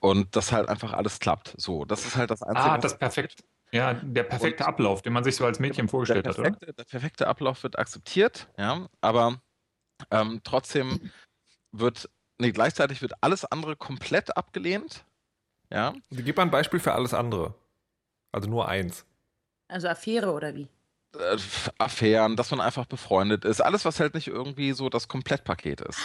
und 0.00 0.34
dass 0.36 0.52
halt 0.52 0.68
einfach 0.68 0.92
alles 0.92 1.18
klappt. 1.20 1.54
So, 1.56 1.84
das 1.84 2.04
ist 2.06 2.16
halt 2.16 2.30
das 2.30 2.42
Einzige. 2.42 2.66
Ah, 2.70 2.74
was- 2.74 2.82
das 2.82 2.98
perfekt. 2.98 3.44
Ja, 3.72 3.94
der 3.94 4.22
perfekte 4.24 4.62
Und- 4.64 4.68
Ablauf, 4.68 5.02
den 5.02 5.12
man 5.12 5.24
sich 5.24 5.34
so 5.34 5.44
als 5.44 5.58
Mädchen 5.58 5.86
der 5.86 5.90
vorgestellt 5.90 6.26
hat, 6.28 6.38
oder? 6.38 6.50
perfekte, 6.50 6.74
der 6.74 6.84
perfekte 6.84 7.26
Ablauf 7.26 7.62
wird 7.64 7.76
akzeptiert, 7.78 8.48
ja, 8.56 8.86
aber 9.00 9.40
ähm, 10.12 10.40
trotzdem 10.44 11.10
wird, 11.72 12.08
nee, 12.38 12.52
gleichzeitig 12.52 13.02
wird 13.02 13.14
alles 13.20 13.44
andere 13.44 13.74
komplett 13.74 14.36
abgelehnt, 14.36 15.04
ja. 15.72 15.92
Gib 16.10 16.36
mal 16.36 16.44
ein 16.44 16.50
Beispiel 16.52 16.78
für 16.78 16.92
alles 16.92 17.14
andere. 17.14 17.54
Also 18.34 18.48
nur 18.50 18.66
eins. 18.68 19.06
Also 19.68 19.86
Affäre 19.88 20.32
oder 20.32 20.56
wie? 20.56 20.68
Äh, 21.16 21.38
Affären, 21.78 22.34
dass 22.34 22.50
man 22.50 22.60
einfach 22.60 22.84
befreundet 22.84 23.44
ist, 23.44 23.60
alles, 23.60 23.84
was 23.84 24.00
halt 24.00 24.14
nicht 24.14 24.26
irgendwie 24.26 24.72
so 24.72 24.88
das 24.88 25.06
Komplettpaket 25.06 25.80
ist. 25.82 26.00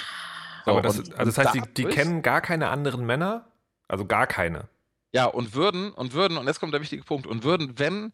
So, 0.64 0.72
Aber 0.72 0.84
das, 0.84 1.00
und- 1.00 1.18
also 1.18 1.32
das 1.32 1.38
heißt, 1.44 1.56
die, 1.56 1.74
die 1.74 1.86
kennen 1.86 2.22
gar 2.22 2.42
keine 2.42 2.70
anderen 2.70 3.04
Männer? 3.06 3.48
Also 3.88 4.06
gar 4.06 4.28
keine. 4.28 4.70
Ja, 5.12 5.26
und 5.26 5.56
würden, 5.56 5.92
und 5.92 6.14
würden, 6.14 6.38
und 6.38 6.46
jetzt 6.46 6.60
kommt 6.60 6.72
der 6.72 6.82
wichtige 6.82 7.02
Punkt, 7.04 7.26
und 7.26 7.44
würden, 7.44 7.80
wenn 7.80 8.14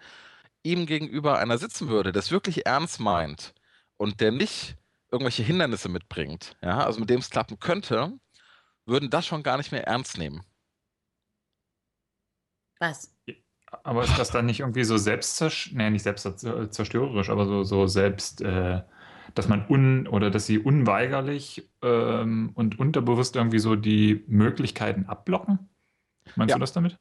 ihm 0.63 0.85
gegenüber 0.85 1.37
einer 1.37 1.57
sitzen 1.57 1.89
würde, 1.89 2.13
das 2.13 2.31
wirklich 2.31 2.65
ernst 2.65 3.01
meint 3.01 3.53
und 3.97 4.21
der 4.21 4.31
nicht 4.31 4.77
irgendwelche 5.11 5.43
Hindernisse 5.43 5.89
mitbringt, 5.89 6.55
ja, 6.61 6.79
also 6.85 7.01
mit 7.01 7.09
dem 7.09 7.19
es 7.19 7.29
klappen 7.29 7.59
könnte, 7.59 8.13
würden 8.85 9.09
das 9.09 9.25
schon 9.25 9.43
gar 9.43 9.57
nicht 9.57 9.73
mehr 9.73 9.85
ernst 9.85 10.17
nehmen. 10.17 10.41
Was? 12.79 13.14
Aber 13.83 14.03
ist 14.03 14.17
das 14.17 14.31
dann 14.31 14.45
nicht 14.45 14.61
irgendwie 14.61 14.83
so 14.83 14.97
selbstzerstörerisch, 14.97 15.73
nee, 15.73 15.89
nicht 15.89 16.03
selbstzerstörerisch, 16.03 17.29
aber 17.29 17.45
so, 17.45 17.63
so 17.63 17.87
selbst, 17.87 18.41
äh, 18.41 18.81
dass 19.33 19.47
man 19.47 19.65
un 19.69 20.07
oder 20.07 20.29
dass 20.31 20.45
sie 20.45 20.59
unweigerlich 20.59 21.69
ähm, 21.81 22.51
und 22.55 22.79
unterbewusst 22.79 23.35
irgendwie 23.35 23.59
so 23.59 23.75
die 23.75 24.23
Möglichkeiten 24.27 25.05
abblocken? 25.05 25.69
Meinst 26.35 26.51
Ja. 26.51 26.55
du 26.55 26.59
das 26.61 26.73
damit? 26.73 26.97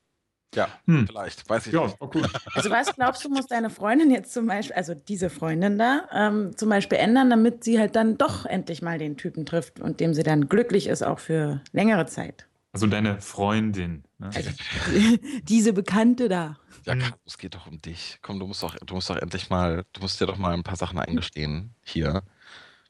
Ja, 0.55 0.69
Hm. 0.87 1.07
vielleicht, 1.07 1.49
weiß 1.49 1.67
ich 1.67 1.73
Ja, 1.73 1.85
nicht. 1.87 1.97
cool. 2.01 2.27
Also 2.55 2.71
was 2.71 2.95
glaubst 2.95 3.25
du, 3.25 3.29
muss 3.29 3.47
deine 3.49 3.69
Freundin 3.71 4.11
jetzt 4.11 4.33
zum 4.33 4.47
Beispiel, 4.47 4.77
also 4.77 4.95
diese 4.95 5.29
Freundin 5.29 5.79
da, 5.79 6.09
ähm, 6.13 6.57
zum 6.57 6.69
Beispiel 6.69 6.99
ändern, 6.99 7.31
damit 7.31 7.65
sie 7.65 7.79
halt 7.81 7.97
dann 7.97 8.17
doch 8.17 8.47
endlich 8.47 8.81
mal 8.81 8.99
den 8.99 9.17
Typen 9.17 9.45
trifft 9.45 9.81
und 9.81 9.99
dem 9.99 10.15
sie 10.15 10.23
dann 10.23 10.49
glücklich 10.49 10.87
ist, 10.87 11.03
auch 11.03 11.19
für 11.19 11.61
längere 11.73 12.07
Zeit? 12.07 12.47
Also 12.73 12.87
deine 12.87 13.21
Freundin. 13.21 14.05
Ne? 14.19 14.31
Also 14.35 14.51
diese 15.49 15.73
Bekannte 15.73 16.29
da. 16.29 16.57
Ja, 16.87 16.93
Hm. 16.95 17.01
Carlos, 17.01 17.21
es 17.27 17.39
geht 17.39 17.55
doch 17.55 17.67
um 17.67 17.81
dich. 17.81 18.19
Komm, 18.23 18.39
du 18.39 18.47
musst 18.47 18.63
doch, 18.63 18.77
du 18.77 18.95
musst 18.95 19.11
doch 19.11 19.17
endlich 19.17 19.51
mal, 19.51 19.85
du 19.93 20.01
musst 20.01 20.21
dir 20.21 20.27
doch 20.27 20.37
mal 20.39 20.53
ein 20.55 20.63
paar 20.63 20.77
Sachen 20.77 20.99
eingestehen 20.99 21.75
hier 21.83 22.23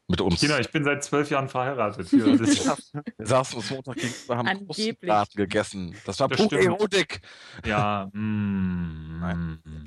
mit 0.06 0.20
uns. 0.20 0.40
Kinder, 0.40 0.60
ich 0.60 0.70
bin 0.70 0.84
seit 0.84 1.02
zwölf 1.02 1.30
Jahren 1.30 1.48
verheiratet. 1.48 2.12
Ja, 2.12 2.26
das 2.36 2.40
ist, 2.40 2.66
Wir 3.16 3.26
saßen 3.26 3.56
uns 3.56 3.70
Montag 3.70 3.96
gegenüber, 3.96 4.36
haben. 4.36 4.66
Brustbraten 4.66 5.36
gegessen. 5.36 5.96
Das 6.04 6.20
war 6.20 6.28
pure. 6.28 6.60
Erotik. 6.62 7.20
ja 7.64 8.10
mm, 8.12 9.20
Nein. 9.20 9.38
mm. 9.64 9.84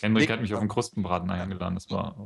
Henrik 0.00 0.28
Nee. 0.28 0.32
hat 0.32 0.40
mich 0.40 0.54
auf 0.54 0.60
einen 0.60 0.68
Krustenbraten 0.68 1.30
eingeladen. 1.30 1.74
Das 1.76 1.88
war. 1.90 2.16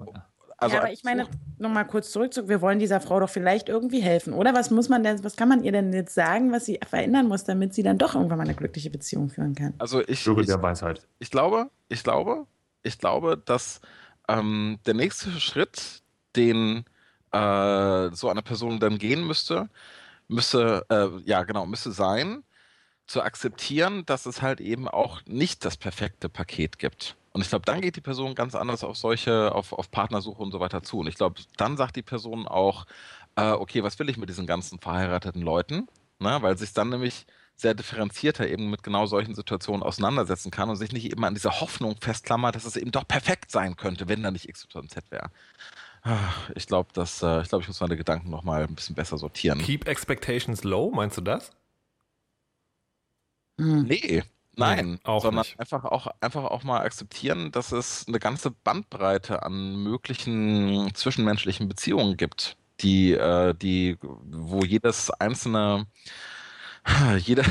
Also 0.56 0.76
ja, 0.76 0.82
aber 0.82 0.92
ich 0.92 1.04
meine, 1.04 1.26
nochmal 1.58 1.86
kurz 1.86 2.10
zurück, 2.10 2.32
zu- 2.32 2.48
wir 2.48 2.60
wollen 2.60 2.78
dieser 2.78 3.00
Frau 3.00 3.20
doch 3.20 3.28
vielleicht 3.28 3.68
irgendwie 3.68 4.00
helfen, 4.00 4.32
oder? 4.32 4.54
Was 4.54 4.70
muss 4.70 4.88
man 4.88 5.02
denn, 5.02 5.22
was 5.24 5.36
kann 5.36 5.48
man 5.48 5.62
ihr 5.62 5.72
denn 5.72 5.92
jetzt 5.92 6.14
sagen, 6.14 6.52
was 6.52 6.64
sie 6.66 6.78
verändern 6.88 7.28
muss, 7.28 7.44
damit 7.44 7.74
sie 7.74 7.82
dann 7.82 7.98
doch 7.98 8.14
irgendwann 8.14 8.38
mal 8.38 8.44
eine 8.44 8.54
glückliche 8.54 8.90
Beziehung 8.90 9.28
führen 9.28 9.54
kann? 9.54 9.74
also 9.78 10.00
ich, 10.06 10.26
ich, 10.26 10.46
der 10.46 10.62
Weisheit. 10.62 11.06
ich 11.18 11.30
glaube, 11.30 11.70
ich 11.88 12.02
glaube, 12.02 12.46
ich 12.82 12.98
glaube, 12.98 13.36
dass 13.44 13.80
ähm, 14.28 14.78
der 14.86 14.94
nächste 14.94 15.30
Schritt, 15.40 16.02
den 16.36 16.84
äh, 17.32 18.10
so 18.12 18.28
eine 18.28 18.42
Person 18.42 18.78
dann 18.80 18.98
gehen 18.98 19.26
müsste, 19.26 19.68
müsste, 20.28 20.84
äh, 20.88 21.08
ja 21.28 21.42
genau, 21.42 21.66
müsste 21.66 21.92
sein, 21.92 22.42
zu 23.06 23.22
akzeptieren, 23.22 24.04
dass 24.06 24.24
es 24.24 24.40
halt 24.40 24.60
eben 24.60 24.88
auch 24.88 25.20
nicht 25.26 25.64
das 25.64 25.76
perfekte 25.76 26.28
Paket 26.30 26.78
gibt. 26.78 27.16
Und 27.34 27.40
ich 27.40 27.48
glaube, 27.48 27.64
dann 27.64 27.80
geht 27.80 27.96
die 27.96 28.00
Person 28.00 28.36
ganz 28.36 28.54
anders 28.54 28.84
auf 28.84 28.96
solche, 28.96 29.52
auf, 29.52 29.72
auf 29.72 29.90
Partnersuche 29.90 30.40
und 30.40 30.52
so 30.52 30.60
weiter 30.60 30.84
zu. 30.84 31.00
Und 31.00 31.08
ich 31.08 31.16
glaube, 31.16 31.40
dann 31.56 31.76
sagt 31.76 31.96
die 31.96 32.02
Person 32.02 32.46
auch, 32.46 32.86
äh, 33.34 33.50
okay, 33.50 33.82
was 33.82 33.98
will 33.98 34.08
ich 34.08 34.16
mit 34.16 34.28
diesen 34.28 34.46
ganzen 34.46 34.78
verheirateten 34.78 35.42
Leuten? 35.42 35.88
Ne? 36.20 36.38
Weil 36.42 36.56
sich 36.56 36.72
dann 36.74 36.90
nämlich 36.90 37.26
sehr 37.56 37.74
differenzierter 37.74 38.46
eben 38.48 38.70
mit 38.70 38.84
genau 38.84 39.06
solchen 39.06 39.34
Situationen 39.34 39.82
auseinandersetzen 39.82 40.52
kann 40.52 40.70
und 40.70 40.76
sich 40.76 40.92
nicht 40.92 41.10
immer 41.12 41.26
an 41.26 41.34
dieser 41.34 41.60
Hoffnung 41.60 41.96
festklammert, 42.00 42.54
dass 42.54 42.66
es 42.66 42.76
eben 42.76 42.92
doch 42.92 43.06
perfekt 43.06 43.50
sein 43.50 43.76
könnte, 43.76 44.08
wenn 44.08 44.22
da 44.22 44.30
nicht 44.30 44.48
XYZ 44.48 45.10
wäre. 45.10 45.30
Ah, 46.02 46.30
Ich 46.54 46.68
glaube, 46.68 46.90
dass 46.92 47.20
äh, 47.22 47.42
ich 47.42 47.48
glaube, 47.48 47.62
ich 47.62 47.68
muss 47.68 47.80
meine 47.80 47.96
Gedanken 47.96 48.30
noch 48.30 48.44
mal 48.44 48.62
ein 48.62 48.76
bisschen 48.76 48.94
besser 48.94 49.18
sortieren. 49.18 49.58
Keep 49.58 49.88
expectations 49.88 50.62
low, 50.62 50.92
meinst 50.92 51.16
du 51.16 51.20
das? 51.20 51.50
Hm. 53.58 53.82
Nee, 53.84 54.22
nein, 54.56 54.98
auch 55.04 55.22
sondern 55.22 55.42
nicht. 55.42 55.58
einfach 55.58 55.84
auch 55.84 56.06
einfach 56.20 56.44
auch 56.44 56.64
mal 56.64 56.80
akzeptieren, 56.80 57.52
dass 57.52 57.72
es 57.72 58.06
eine 58.08 58.18
ganze 58.18 58.50
Bandbreite 58.50 59.42
an 59.42 59.76
möglichen 59.76 60.90
zwischenmenschlichen 60.94 61.68
Beziehungen 61.68 62.16
gibt. 62.16 62.56
die, 62.80 63.12
äh, 63.12 63.54
die, 63.54 63.96
wo 64.02 64.64
jedes 64.64 65.10
einzelne 65.10 65.86
jeder. 67.18 67.44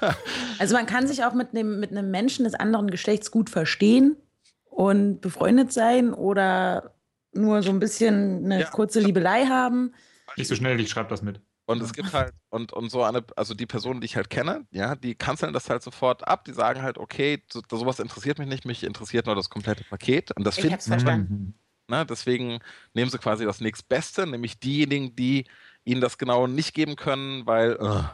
also 0.58 0.74
man 0.74 0.86
kann 0.86 1.06
sich 1.06 1.24
auch 1.24 1.32
mit 1.32 1.50
einem, 1.50 1.80
mit 1.80 1.90
einem 1.90 2.10
Menschen 2.10 2.44
des 2.44 2.54
anderen 2.54 2.90
Geschlechts 2.90 3.30
gut 3.30 3.50
verstehen 3.50 4.16
und 4.64 5.20
befreundet 5.20 5.72
sein 5.72 6.12
oder 6.12 6.94
nur 7.32 7.62
so 7.62 7.70
ein 7.70 7.80
bisschen 7.80 8.44
eine 8.44 8.60
ja. 8.60 8.70
kurze 8.70 9.00
Liebelei 9.00 9.46
haben. 9.46 9.94
Nicht 10.36 10.48
so 10.48 10.54
schnell, 10.54 10.78
ich 10.80 10.90
schreibe 10.90 11.08
das 11.08 11.22
mit. 11.22 11.40
Und 11.66 11.82
es 11.82 11.92
gibt 11.94 12.12
halt, 12.12 12.34
und, 12.50 12.72
und 12.72 12.90
so 12.90 13.02
eine, 13.02 13.24
also 13.36 13.54
die 13.54 13.66
Personen, 13.66 14.00
die 14.00 14.04
ich 14.04 14.16
halt 14.16 14.28
kenne, 14.28 14.66
ja, 14.70 14.94
die 14.94 15.14
kanzeln 15.14 15.54
das 15.54 15.70
halt 15.70 15.82
sofort 15.82 16.26
ab, 16.28 16.44
die 16.44 16.52
sagen 16.52 16.82
halt, 16.82 16.98
okay, 16.98 17.42
so, 17.50 17.62
sowas 17.70 18.00
interessiert 18.00 18.38
mich 18.38 18.48
nicht, 18.48 18.66
mich 18.66 18.84
interessiert 18.84 19.26
nur 19.26 19.34
das 19.34 19.48
komplette 19.48 19.84
Paket. 19.84 20.30
Und 20.36 20.44
das 20.44 20.56
finde 20.56 20.76
ich 20.76 20.82
verstanden. 20.82 21.54
Ne, 21.88 22.06
deswegen 22.06 22.60
nehmen 22.94 23.10
sie 23.10 23.18
quasi 23.18 23.44
das 23.44 23.60
nächstbeste, 23.60 24.26
nämlich 24.26 24.58
diejenigen, 24.58 25.14
die 25.16 25.44
ihnen 25.84 26.00
das 26.00 26.16
genau 26.16 26.46
nicht 26.46 26.74
geben 26.74 26.96
können, 26.96 27.46
weil. 27.46 27.76
Uh. 27.78 28.04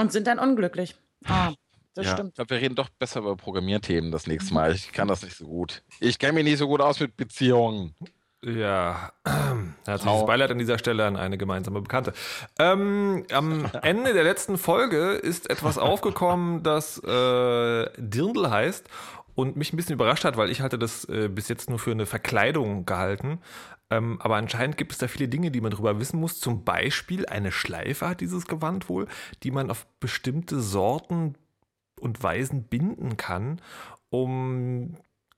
Und 0.00 0.12
sind 0.12 0.28
dann 0.28 0.38
unglücklich. 0.38 0.94
Ah, 1.24 1.52
das 1.94 2.06
ja, 2.06 2.12
stimmt. 2.12 2.28
Ich 2.30 2.34
glaube, 2.36 2.50
wir 2.50 2.60
reden 2.60 2.76
doch 2.76 2.88
besser 2.90 3.20
über 3.20 3.36
Programmierthemen 3.36 4.12
das 4.12 4.28
nächste 4.28 4.54
Mal. 4.54 4.72
Ich 4.72 4.92
kann 4.92 5.08
das 5.08 5.22
nicht 5.22 5.36
so 5.36 5.46
gut. 5.46 5.82
Ich 5.98 6.20
kenne 6.20 6.34
mich 6.34 6.44
nicht 6.44 6.58
so 6.58 6.68
gut 6.68 6.80
aus 6.80 7.00
mit 7.00 7.16
Beziehungen. 7.16 7.94
Ja, 8.44 9.12
herzliches 9.84 10.26
Beileid 10.26 10.52
an 10.52 10.58
dieser 10.58 10.78
Stelle 10.78 11.04
an 11.04 11.16
eine 11.16 11.38
gemeinsame 11.38 11.80
Bekannte. 11.80 12.12
Ähm, 12.58 13.24
am 13.32 13.64
Ende 13.82 14.12
der 14.12 14.22
letzten 14.22 14.58
Folge 14.58 15.12
ist 15.14 15.50
etwas 15.50 15.76
aufgekommen, 15.76 16.62
das 16.62 16.98
äh, 17.02 17.90
Dirndl 17.96 18.48
heißt 18.48 18.88
und 19.34 19.56
mich 19.56 19.72
ein 19.72 19.76
bisschen 19.76 19.94
überrascht 19.94 20.24
hat, 20.24 20.36
weil 20.36 20.50
ich 20.50 20.60
hatte 20.60 20.78
das 20.78 21.04
äh, 21.06 21.28
bis 21.28 21.48
jetzt 21.48 21.68
nur 21.68 21.80
für 21.80 21.90
eine 21.90 22.06
Verkleidung 22.06 22.86
gehalten. 22.86 23.40
Ähm, 23.90 24.20
aber 24.20 24.36
anscheinend 24.36 24.76
gibt 24.76 24.92
es 24.92 24.98
da 24.98 25.08
viele 25.08 25.28
Dinge, 25.28 25.50
die 25.50 25.60
man 25.60 25.72
darüber 25.72 25.98
wissen 25.98 26.20
muss. 26.20 26.38
Zum 26.38 26.62
Beispiel 26.62 27.26
eine 27.26 27.50
Schleife 27.50 28.08
hat 28.08 28.20
dieses 28.20 28.46
Gewand 28.46 28.88
wohl, 28.88 29.08
die 29.42 29.50
man 29.50 29.68
auf 29.68 29.86
bestimmte 29.98 30.60
Sorten 30.60 31.34
und 31.98 32.22
Weisen 32.22 32.64
binden 32.64 33.16
kann, 33.16 33.60
um 34.10 34.96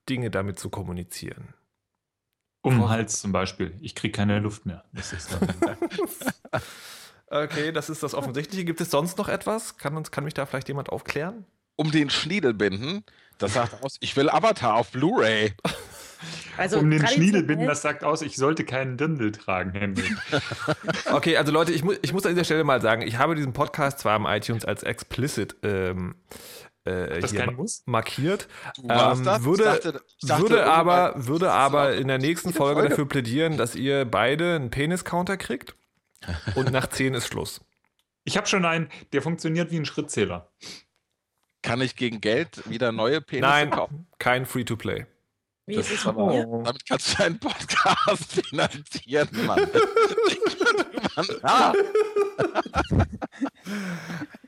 Dinge 0.09 0.31
damit 0.31 0.59
zu 0.59 0.69
kommunizieren. 0.69 1.55
Um 2.63 2.79
den 2.79 2.89
Hals 2.89 3.21
zum 3.21 3.33
Beispiel. 3.33 3.75
Ich 3.81 3.95
kriege 3.95 4.13
keine 4.13 4.39
Luft 4.39 4.67
mehr. 4.67 4.85
Das 4.93 5.15
okay, 7.27 7.73
das 7.73 7.89
ist 7.89 8.03
das 8.03 8.15
Offensichtliche. 8.15 8.65
Gibt 8.65 8.81
es 8.81 8.91
sonst 8.91 9.17
noch 9.19 9.29
etwas? 9.29 9.79
Kann, 9.79 9.97
uns, 9.97 10.11
kann 10.11 10.25
mich 10.25 10.35
da 10.35 10.45
vielleicht 10.45 10.69
jemand 10.69 10.91
aufklären? 10.91 11.47
Um 11.77 11.91
den 11.91 12.11
Schniedel 12.11 12.53
binden, 12.53 13.05
das 13.39 13.55
sagt 13.55 13.83
aus, 13.83 13.97
ich 14.01 14.15
will 14.17 14.29
Avatar 14.29 14.75
auf 14.75 14.91
Blu-ray. 14.91 15.55
Also 16.59 16.79
um 16.79 16.91
den 16.91 17.07
Schniedel 17.07 17.43
binden, 17.43 17.67
das 17.67 17.81
sagt 17.81 18.05
aus, 18.05 18.21
ich 18.21 18.37
sollte 18.37 18.65
keinen 18.65 18.99
Dirndl 18.99 19.33
tragen, 19.33 19.73
Henry. 19.73 20.15
okay, 21.13 21.39
also 21.39 21.51
Leute, 21.51 21.73
ich, 21.73 21.83
mu 21.83 21.95
ich 22.03 22.13
muss 22.13 22.27
an 22.27 22.35
dieser 22.35 22.45
Stelle 22.45 22.65
mal 22.65 22.83
sagen, 22.83 23.01
ich 23.01 23.17
habe 23.17 23.35
diesen 23.35 23.55
Podcast 23.55 24.01
zwar 24.01 24.17
im 24.17 24.27
iTunes 24.27 24.67
als 24.67 24.83
explicit 24.83 25.57
ähm, 25.63 26.17
äh, 26.85 27.27
hier 27.27 27.55
markiert. 27.87 28.49
Ähm, 28.79 28.89
würde, 29.45 29.65
dachte, 29.65 30.03
dachte, 30.23 30.43
würde 30.43 30.67
aber, 30.67 31.15
würde 31.17 31.53
aber 31.53 31.95
in 31.95 32.09
der 32.09 32.19
nächsten 32.19 32.53
Folge, 32.53 32.81
Folge 32.81 32.89
dafür 32.91 33.07
plädieren, 33.07 33.57
dass 33.57 33.75
ihr 33.75 34.05
beide 34.05 34.57
einen 34.57 34.71
Penis-Counter 34.71 35.37
kriegt 35.37 35.75
und 36.55 36.73
nach 36.73 36.87
10 36.91 37.15
ist 37.15 37.29
Schluss. 37.29 37.61
Ich 38.25 38.37
habe 38.37 38.47
schon 38.47 38.65
einen, 38.65 38.89
der 39.13 39.23
funktioniert 39.23 39.71
wie 39.71 39.77
ein 39.77 39.85
Schrittzähler. 39.85 40.51
Kann 41.63 41.81
ich 41.81 41.97
gegen 41.97 42.21
Geld 42.21 42.69
wieder 42.71 42.93
neue 42.93 43.21
Penisse 43.21 43.49
Nein, 43.49 43.71
kaufen? 43.71 44.07
kein 44.19 44.47
Free-to-Play. 44.47 45.07
Wie 45.71 45.77
das 45.77 45.91
ist 45.91 46.05
es 46.05 46.07
oh. 46.07 46.63
Damit 46.65 46.87
kannst 46.87 47.19
du 47.19 47.23
einen 47.23 47.39
Podcast 47.39 48.33
finanzieren, 48.49 49.29
Mann. 49.47 49.67
Mann. 51.17 51.27
Ah. 51.43 51.73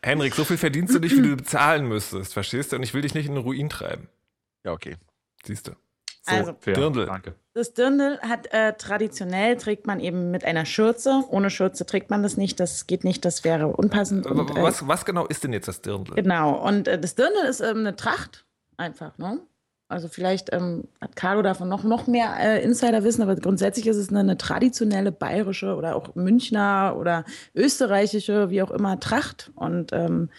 Henrik, 0.02 0.34
so 0.34 0.44
viel 0.44 0.56
verdienst 0.56 0.94
du 0.94 0.98
nicht, 0.98 1.16
wie 1.16 1.22
du 1.22 1.36
bezahlen 1.36 1.86
müsstest, 1.86 2.32
verstehst 2.32 2.72
du? 2.72 2.76
Und 2.76 2.82
ich 2.82 2.94
will 2.94 3.02
dich 3.02 3.14
nicht 3.14 3.26
in 3.26 3.34
den 3.34 3.42
Ruin 3.42 3.68
treiben. 3.68 4.08
Ja, 4.64 4.72
okay. 4.72 4.96
Siehst 5.44 5.68
du. 5.68 5.72
So, 6.22 6.34
also, 6.34 6.52
Dirndl. 6.52 7.06
Danke. 7.06 7.34
Das 7.54 7.74
Dirndl 7.74 8.18
hat 8.20 8.52
äh, 8.52 8.74
traditionell 8.74 9.56
trägt 9.56 9.86
man 9.86 9.98
eben 10.00 10.30
mit 10.30 10.44
einer 10.44 10.64
Schürze. 10.64 11.24
Ohne 11.28 11.50
Schürze 11.50 11.84
trägt 11.84 12.10
man 12.10 12.22
das 12.22 12.36
nicht. 12.36 12.60
Das 12.60 12.86
geht 12.86 13.04
nicht. 13.04 13.24
Das 13.24 13.44
wäre 13.44 13.68
unpassend. 13.68 14.26
Und, 14.26 14.56
äh, 14.56 14.62
was, 14.62 14.86
was, 14.86 15.04
genau 15.04 15.26
ist 15.26 15.42
denn 15.42 15.52
jetzt 15.52 15.68
das 15.68 15.82
Dirndl? 15.82 16.14
Genau. 16.14 16.54
Und 16.64 16.86
äh, 16.86 16.98
das 16.98 17.16
Dirndl 17.16 17.44
ist 17.48 17.60
ähm, 17.60 17.78
eine 17.78 17.96
Tracht. 17.96 18.44
Einfach, 18.76 19.18
ne? 19.18 19.40
Also 19.92 20.08
vielleicht 20.08 20.52
ähm, 20.52 20.84
hat 21.00 21.14
Carlo 21.16 21.42
davon 21.42 21.68
noch, 21.68 21.84
noch 21.84 22.06
mehr 22.06 22.34
äh, 22.40 22.62
Insiderwissen, 22.62 23.22
aber 23.22 23.36
grundsätzlich 23.36 23.86
ist 23.86 23.96
es 23.96 24.08
eine, 24.08 24.20
eine, 24.20 24.38
traditionelle 24.38 25.12
bayerische 25.12 25.76
oder 25.76 25.94
auch 25.94 26.14
Münchner 26.14 26.96
oder 26.98 27.24
österreichische, 27.54 28.50
wie 28.50 28.62
auch 28.62 28.70
immer, 28.70 28.98
Tracht 28.98 29.52
und 29.54 29.92
ähm, 29.92 30.30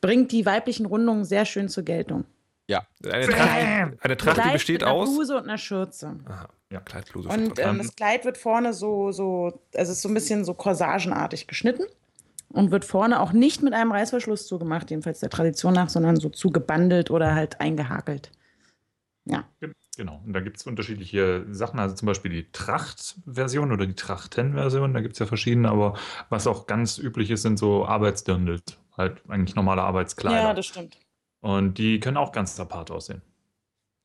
bringt 0.00 0.32
die 0.32 0.44
weiblichen 0.44 0.86
Rundungen 0.86 1.24
sehr 1.24 1.44
schön 1.44 1.68
zur 1.68 1.84
Geltung. 1.84 2.24
Ja, 2.66 2.86
eine 3.04 3.26
Tracht, 3.26 4.00
eine 4.00 4.16
Tracht 4.16 4.44
die 4.44 4.52
besteht 4.52 4.84
aus. 4.84 5.08
Eine 5.08 5.16
Bluse 5.16 5.36
und 5.36 5.44
einer 5.44 5.58
Schürze. 5.58 6.16
Aha. 6.26 6.48
Ja, 6.72 6.80
Kleidbluse. 6.80 7.28
Und 7.28 7.58
ähm, 7.58 7.78
das 7.78 7.96
Kleid 7.96 8.24
wird 8.24 8.38
vorne 8.38 8.72
so, 8.72 9.10
so, 9.10 9.60
also 9.74 9.92
ist 9.92 10.02
so 10.02 10.08
ein 10.08 10.14
bisschen 10.14 10.44
so 10.44 10.54
corsagenartig 10.54 11.48
geschnitten 11.48 11.82
und 12.48 12.70
wird 12.70 12.84
vorne 12.84 13.20
auch 13.20 13.32
nicht 13.32 13.62
mit 13.62 13.72
einem 13.72 13.90
Reißverschluss 13.90 14.46
zugemacht, 14.46 14.90
jedenfalls 14.90 15.20
der 15.20 15.30
Tradition 15.30 15.74
nach, 15.74 15.88
sondern 15.88 16.16
so 16.16 16.28
zugebandelt 16.28 17.10
oder 17.10 17.34
halt 17.34 17.60
eingehakelt. 17.60 18.30
Ja. 19.30 19.44
Genau. 19.96 20.22
Und 20.24 20.32
da 20.32 20.40
gibt 20.40 20.56
es 20.56 20.66
unterschiedliche 20.66 21.44
Sachen, 21.50 21.78
also 21.78 21.94
zum 21.94 22.06
Beispiel 22.06 22.30
die 22.30 22.50
Tracht-Version 22.52 23.72
oder 23.72 23.86
die 23.86 23.94
Trachten-Version, 23.94 24.94
da 24.94 25.00
gibt 25.00 25.14
es 25.14 25.18
ja 25.18 25.26
verschiedene, 25.26 25.68
aber 25.68 25.94
was 26.28 26.46
auch 26.46 26.66
ganz 26.66 26.98
üblich 26.98 27.30
ist, 27.30 27.42
sind 27.42 27.58
so 27.58 27.84
Arbeitsdirndl, 27.86 28.60
halt 28.96 29.22
eigentlich 29.28 29.56
normale 29.56 29.82
Arbeitskleider. 29.82 30.42
Ja, 30.42 30.54
das 30.54 30.66
stimmt. 30.66 30.96
Und 31.40 31.78
die 31.78 32.00
können 32.00 32.16
auch 32.16 32.32
ganz 32.32 32.58
apart 32.58 32.90
aussehen. 32.90 33.22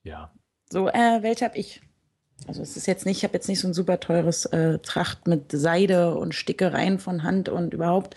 Ja. 0.03 0.31
So, 0.69 0.87
äh, 0.89 1.21
welche 1.21 1.45
habe 1.45 1.57
ich? 1.57 1.81
Also 2.47 2.61
es 2.61 2.75
ist 2.75 2.85
jetzt 2.87 3.05
nicht, 3.05 3.17
ich 3.17 3.23
habe 3.23 3.33
jetzt 3.33 3.47
nicht 3.47 3.59
so 3.59 3.67
ein 3.67 3.73
super 3.73 3.99
teures 3.99 4.45
äh, 4.47 4.79
Tracht 4.79 5.27
mit 5.27 5.51
Seide 5.51 6.15
und 6.15 6.35
Stickereien 6.35 6.99
von 6.99 7.23
Hand 7.23 7.49
und 7.49 7.73
überhaupt, 7.73 8.15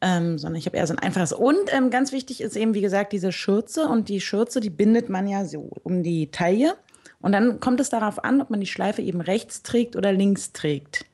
ähm, 0.00 0.38
sondern 0.38 0.58
ich 0.58 0.66
habe 0.66 0.76
eher 0.76 0.86
so 0.86 0.94
ein 0.94 0.98
einfaches. 0.98 1.32
Und 1.32 1.72
ähm, 1.72 1.90
ganz 1.90 2.12
wichtig 2.12 2.40
ist 2.40 2.56
eben, 2.56 2.74
wie 2.74 2.80
gesagt, 2.80 3.12
diese 3.12 3.32
Schürze. 3.32 3.88
Und 3.88 4.08
die 4.08 4.20
Schürze, 4.20 4.60
die 4.60 4.70
bindet 4.70 5.08
man 5.08 5.26
ja 5.26 5.44
so 5.44 5.70
um 5.82 6.02
die 6.02 6.30
Taille. 6.30 6.74
Und 7.20 7.32
dann 7.32 7.60
kommt 7.60 7.80
es 7.80 7.88
darauf 7.88 8.24
an, 8.24 8.40
ob 8.40 8.50
man 8.50 8.60
die 8.60 8.66
Schleife 8.66 9.02
eben 9.02 9.20
rechts 9.20 9.62
trägt 9.62 9.96
oder 9.96 10.12
links 10.12 10.52
trägt. 10.52 11.06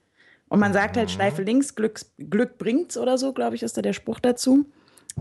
Und 0.48 0.60
man 0.60 0.74
sagt 0.74 0.96
halt, 0.96 1.10
Schleife 1.10 1.42
links, 1.42 1.74
Glück, 1.74 2.00
Glück 2.18 2.58
bringt's 2.58 2.98
oder 2.98 3.16
so, 3.16 3.32
glaube 3.32 3.56
ich, 3.56 3.62
ist 3.62 3.76
da 3.78 3.82
der 3.82 3.94
Spruch 3.94 4.20
dazu. 4.20 4.66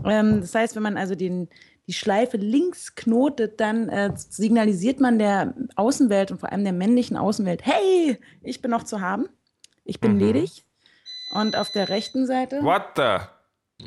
Ähm, 0.04 0.42
das 0.42 0.54
heißt, 0.54 0.76
wenn 0.76 0.82
man 0.82 0.98
also 0.98 1.14
den, 1.14 1.48
die 1.86 1.94
Schleife 1.94 2.36
links 2.36 2.94
knotet, 2.94 3.58
dann 3.60 3.88
äh, 3.88 4.12
signalisiert 4.14 5.00
man 5.00 5.18
der 5.18 5.54
Außenwelt 5.76 6.32
und 6.32 6.40
vor 6.40 6.52
allem 6.52 6.64
der 6.64 6.74
männlichen 6.74 7.16
Außenwelt, 7.16 7.64
hey, 7.64 8.18
ich 8.42 8.60
bin 8.60 8.70
noch 8.70 8.82
zu 8.82 9.00
haben, 9.00 9.26
ich 9.84 10.00
bin 10.00 10.14
mhm. 10.14 10.20
ledig. 10.20 10.66
Und 11.34 11.56
auf 11.56 11.70
der 11.72 11.88
rechten 11.88 12.26
Seite. 12.26 12.62
What 12.62 12.82
the? 12.96 13.24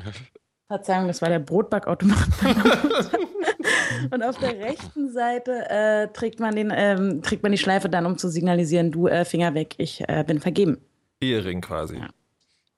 Verzeihung, 0.67 1.07
das 1.07 1.21
war 1.21 1.29
der 1.29 1.39
Brotbackautomat. 1.39 2.27
und 4.11 4.23
auf 4.23 4.37
der 4.39 4.57
rechten 4.59 5.11
Seite 5.11 5.69
äh, 5.69 6.07
trägt, 6.07 6.39
man 6.39 6.55
den, 6.55 6.73
ähm, 6.75 7.21
trägt 7.21 7.43
man 7.43 7.51
die 7.51 7.57
Schleife 7.59 7.87
dann, 7.87 8.05
um 8.07 8.17
zu 8.17 8.29
signalisieren, 8.29 8.91
du 8.91 9.07
äh, 9.07 9.25
Finger 9.25 9.53
weg, 9.53 9.75
ich 9.77 10.03
äh, 10.07 10.23
bin 10.25 10.39
vergeben. 10.39 10.79
Ehering 11.21 11.61
quasi. 11.61 11.97
Ja. 11.97 12.09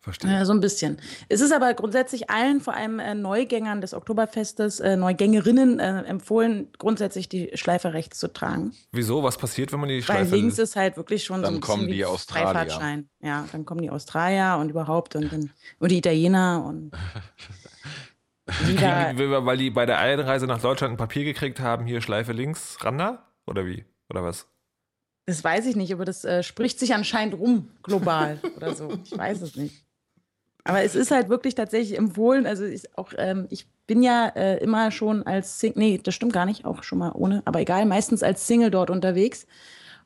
Verstehe. 0.07 0.31
Ja, 0.31 0.45
so 0.45 0.53
ein 0.53 0.61
bisschen. 0.61 0.97
Es 1.27 1.41
ist 1.41 1.51
aber 1.51 1.73
grundsätzlich 1.73 2.29
allen, 2.29 2.61
vor 2.61 2.73
allem 2.73 2.99
äh, 2.99 3.13
Neugängern 3.13 3.81
des 3.81 3.93
Oktoberfestes, 3.93 4.79
äh, 4.79 4.95
Neugängerinnen 4.95 5.81
äh, 5.81 6.03
empfohlen, 6.03 6.69
grundsätzlich 6.77 7.27
die 7.27 7.51
Schleife 7.55 7.91
rechts 7.93 8.17
zu 8.17 8.31
tragen. 8.31 8.71
Wieso? 8.93 9.21
Was 9.21 9.37
passiert, 9.37 9.73
wenn 9.73 9.81
man 9.81 9.89
die 9.89 10.01
Schleife... 10.01 10.31
Weil 10.31 10.39
links 10.39 10.59
ist 10.59 10.77
halt 10.77 10.95
wirklich 10.95 11.25
schon 11.25 11.41
dann 11.41 11.55
so 11.55 11.57
ein 11.57 11.61
kommen 11.61 11.87
die 11.89 12.05
Australier. 12.05 13.03
Ja, 13.19 13.45
dann 13.51 13.65
kommen 13.65 13.81
die 13.81 13.89
Australier 13.89 14.57
und 14.61 14.69
überhaupt 14.69 15.17
und, 15.17 15.29
dann, 15.29 15.49
und 15.79 15.91
die 15.91 15.97
Italiener 15.97 16.63
und... 16.65 16.91
Wieder, 18.65 19.13
weil 19.45 19.57
die 19.57 19.69
bei 19.69 19.85
der 19.85 19.97
Einreise 19.97 20.47
nach 20.47 20.61
Deutschland 20.61 20.93
ein 20.93 20.97
Papier 20.97 21.25
gekriegt 21.25 21.59
haben, 21.59 21.85
hier 21.85 21.99
Schleife 21.99 22.31
links, 22.31 22.77
Randa? 22.79 23.27
Oder 23.45 23.65
wie? 23.65 23.83
Oder 24.09 24.23
was? 24.23 24.47
Das 25.25 25.43
weiß 25.43 25.65
ich 25.65 25.75
nicht, 25.75 25.91
aber 25.91 26.05
das 26.05 26.23
äh, 26.23 26.43
spricht 26.43 26.79
sich 26.79 26.93
anscheinend 26.93 27.37
rum, 27.37 27.67
global 27.83 28.39
oder 28.55 28.73
so. 28.73 28.97
Ich 29.03 29.17
weiß 29.17 29.41
es 29.41 29.57
nicht. 29.57 29.83
Aber 30.67 30.83
es 30.83 30.95
ist 30.95 31.11
halt 31.11 31.29
wirklich 31.29 31.55
tatsächlich 31.55 31.97
empfohlen. 31.97 32.45
Also 32.45 32.65
ich, 32.65 32.97
auch, 32.97 33.13
ähm, 33.17 33.47
ich 33.49 33.67
bin 33.87 34.03
ja 34.03 34.27
äh, 34.35 34.57
immer 34.57 34.91
schon 34.91 35.23
als 35.23 35.59
Single, 35.59 35.79
nee, 35.79 35.99
das 36.01 36.13
stimmt 36.13 36.33
gar 36.33 36.45
nicht, 36.45 36.65
auch 36.65 36.83
schon 36.83 36.99
mal 36.99 37.11
ohne, 37.13 37.41
aber 37.45 37.61
egal, 37.61 37.85
meistens 37.85 38.21
als 38.21 38.45
Single 38.45 38.69
dort 38.69 38.89
unterwegs 38.89 39.47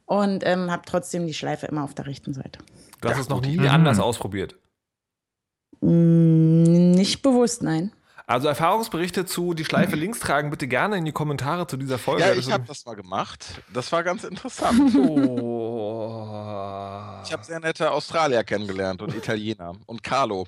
und 0.06 0.46
ähm, 0.46 0.70
habe 0.70 0.84
trotzdem 0.86 1.26
die 1.26 1.34
Schleife 1.34 1.66
immer 1.66 1.84
auf 1.84 1.96
der 1.96 2.06
rechten 2.06 2.34
Seite. 2.34 2.60
Du 3.02 3.10
hast 3.10 3.16
ja, 3.16 3.22
es 3.22 3.30
noch 3.30 3.42
nie 3.42 3.60
anders 3.68 4.00
ausprobiert? 4.00 4.56
Mm, 5.82 6.92
nicht 6.92 7.24
bewusst, 7.24 7.64
nein. 7.64 7.92
Also 8.28 8.48
Erfahrungsberichte 8.48 9.26
zu 9.26 9.54
die 9.54 9.66
Schleife 9.66 9.96
links 9.96 10.20
tragen 10.20 10.52
bitte 10.52 10.68
gerne 10.68 10.96
in 10.96 11.06
die 11.06 11.12
Kommentare 11.12 11.68
zu 11.68 11.76
dieser 11.76 11.98
Folge. 11.98 12.22
Ja, 12.22 12.34
ich 12.34 12.52
habe 12.52 12.64
das 12.66 12.86
mal 12.86 12.96
gemacht. 12.96 13.62
Das 13.74 13.92
war 13.92 14.04
ganz 14.04 14.24
interessant. 14.24 14.96
oh. 15.10 15.81
Ich 17.24 17.34
habe 17.34 17.44
sehr 17.44 17.60
nette 17.60 17.92
Australier 17.92 18.44
kennengelernt 18.44 19.02
und 19.02 19.16
Italiener. 19.16 19.74
Und 19.86 20.04
Carlo. 20.04 20.48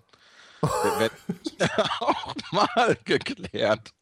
Wird 0.61 1.11
auch 1.99 2.35
mal 2.51 2.97
geklärt. 3.03 3.93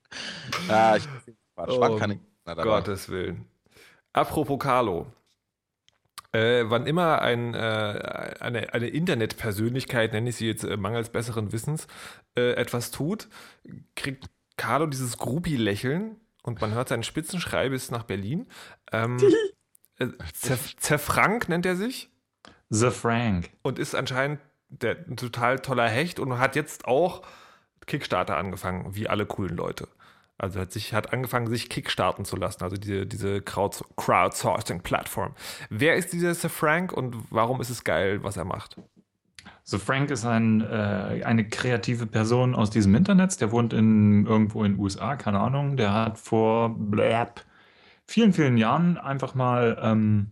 Ja, 0.68 0.96
ich 0.96 1.08
Quatsch. 1.56 1.70
Oh, 1.72 1.98
keine 1.98 2.20
dabei. 2.46 2.64
Gottes 2.64 3.10
Willen. 3.10 3.46
Apropos 4.14 4.60
Carlo. 4.60 5.08
Äh, 6.34 6.70
wann 6.70 6.88
immer 6.88 7.22
ein, 7.22 7.54
äh, 7.54 7.58
eine, 8.40 8.74
eine 8.74 8.88
Internetpersönlichkeit, 8.88 10.14
nenne 10.14 10.30
ich 10.30 10.38
sie 10.38 10.48
jetzt 10.48 10.64
äh, 10.64 10.78
mangels 10.78 11.10
besseren 11.10 11.52
Wissens, 11.52 11.88
äh, 12.38 12.54
etwas 12.54 12.92
tut, 12.92 13.28
kriegt 13.96 14.30
Carlo 14.56 14.86
dieses 14.86 15.18
Groupie-Lächeln 15.18 16.16
und 16.44 16.62
man 16.62 16.74
hört 16.74 16.88
seinen 16.88 17.04
Spitzenschrei 17.04 17.68
bis 17.70 17.92
nach 17.92 18.04
Berlin. 18.04 18.48
Ähm, 18.94 19.18
äh, 20.00 20.08
Zer 20.34 20.58
Zerfrank 20.78 21.50
nennt 21.50 21.66
er 21.66 21.76
sich 21.76 22.11
The 22.72 22.90
Frank. 22.90 23.50
und 23.64 23.78
ist 23.80 23.96
anscheinend 23.96 24.40
der, 24.70 24.98
ein 25.08 25.18
total 25.18 25.60
toller 25.60 25.90
Hecht 25.90 26.20
und 26.20 26.40
hat 26.40 26.56
jetzt 26.56 26.86
auch 26.86 27.22
Kickstarter 27.86 28.38
angefangen, 28.38 28.96
wie 28.96 29.10
alle 29.10 29.26
coolen 29.26 29.58
Leute. 29.58 29.90
Also 30.38 30.60
hat 30.60 30.72
sich 30.72 30.94
hat 30.94 31.12
angefangen, 31.14 31.48
sich 31.48 31.70
kickstarten 31.70 32.24
zu 32.26 32.36
lassen, 32.38 32.64
also 32.64 32.78
diese, 32.78 33.06
diese 33.06 33.42
Crowd, 33.42 33.84
Crowdsourcing-Plattform. 33.98 35.36
Wer 35.70 35.96
ist 35.96 36.14
dieser 36.14 36.34
Sir 36.34 36.50
Frank 36.50 36.94
und 36.94 37.16
warum 37.30 37.60
ist 37.62 37.70
es 37.70 37.84
geil, 37.84 38.24
was 38.24 38.38
er 38.38 38.46
macht? 38.46 38.78
So 39.64 39.78
Frank 39.78 40.10
ist 40.10 40.26
ein, 40.26 40.62
äh, 40.62 41.22
eine 41.24 41.48
kreative 41.48 42.08
Person 42.08 42.56
aus 42.56 42.70
diesem 42.70 42.96
Internet. 42.96 43.40
Der 43.42 43.52
wohnt 43.52 43.74
in, 43.74 44.26
irgendwo 44.26 44.64
in 44.64 44.74
den 44.74 44.82
USA, 44.82 45.16
keine 45.16 45.40
Ahnung. 45.40 45.78
Der 45.78 45.94
hat 45.94 46.18
vor 46.18 46.74
bläb, 46.76 47.44
vielen, 48.08 48.34
vielen 48.34 48.58
Jahren 48.58 48.98
einfach 48.98 49.36
mal 49.36 49.78
ähm, 49.82 50.32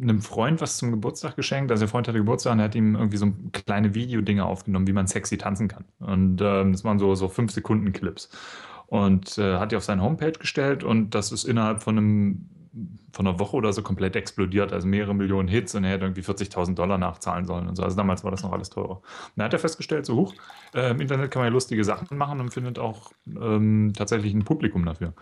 einem 0.00 0.20
Freund 0.20 0.60
was 0.60 0.76
zum 0.76 0.90
Geburtstag 0.90 1.36
geschenkt. 1.36 1.70
Also 1.70 1.82
der 1.82 1.88
Freund 1.88 2.08
hatte 2.08 2.18
Geburtstag 2.18 2.54
und 2.54 2.58
er 2.60 2.66
hat 2.66 2.74
ihm 2.74 2.94
irgendwie 2.94 3.16
so 3.16 3.32
kleine 3.52 3.94
Videodinge 3.94 4.44
aufgenommen, 4.44 4.86
wie 4.86 4.92
man 4.92 5.06
sexy 5.06 5.38
tanzen 5.38 5.68
kann. 5.68 5.84
Und 6.00 6.40
ähm, 6.40 6.72
das 6.72 6.84
waren 6.84 6.98
so, 6.98 7.14
so 7.14 7.26
5-Sekunden-Clips. 7.26 8.30
Und 8.86 9.38
äh, 9.38 9.58
hat 9.58 9.72
die 9.72 9.76
auf 9.76 9.84
seine 9.84 10.02
Homepage 10.02 10.32
gestellt 10.32 10.84
und 10.84 11.14
das 11.14 11.32
ist 11.32 11.44
innerhalb 11.44 11.82
von 11.82 11.96
einem 11.96 12.48
von 13.12 13.26
einer 13.26 13.38
Woche 13.38 13.56
oder 13.56 13.72
so 13.72 13.82
komplett 13.82 14.16
explodiert, 14.16 14.72
also 14.72 14.88
mehrere 14.88 15.14
Millionen 15.14 15.48
Hits 15.48 15.74
und 15.74 15.84
er 15.84 15.90
hätte 15.90 16.04
irgendwie 16.06 16.22
40.000 16.22 16.74
Dollar 16.74 16.96
nachzahlen 16.96 17.44
sollen 17.44 17.68
und 17.68 17.76
so. 17.76 17.82
Also 17.82 17.96
damals 17.96 18.24
war 18.24 18.30
das 18.30 18.42
noch 18.42 18.52
alles 18.52 18.70
teurer. 18.70 18.96
Und 18.96 19.02
dann 19.36 19.44
hat 19.44 19.52
er 19.52 19.58
festgestellt, 19.58 20.06
so 20.06 20.16
hoch, 20.16 20.34
äh, 20.74 20.90
im 20.90 21.00
Internet 21.00 21.30
kann 21.30 21.40
man 21.40 21.48
ja 21.48 21.52
lustige 21.52 21.84
Sachen 21.84 22.16
machen 22.16 22.40
und 22.40 22.52
findet 22.52 22.78
auch 22.78 23.12
ähm, 23.26 23.92
tatsächlich 23.96 24.32
ein 24.32 24.44
Publikum 24.44 24.86
dafür. 24.86 25.12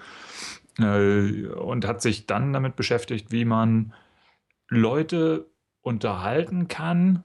Äh, 0.78 1.46
und 1.48 1.85
hat 1.85 2.00
sich 2.00 2.26
dann 2.26 2.52
damit 2.52 2.76
beschäftigt, 2.76 3.33
wie 3.33 3.44
man 3.44 3.92
Leute 4.70 5.50
unterhalten 5.83 6.68
kann 6.68 7.24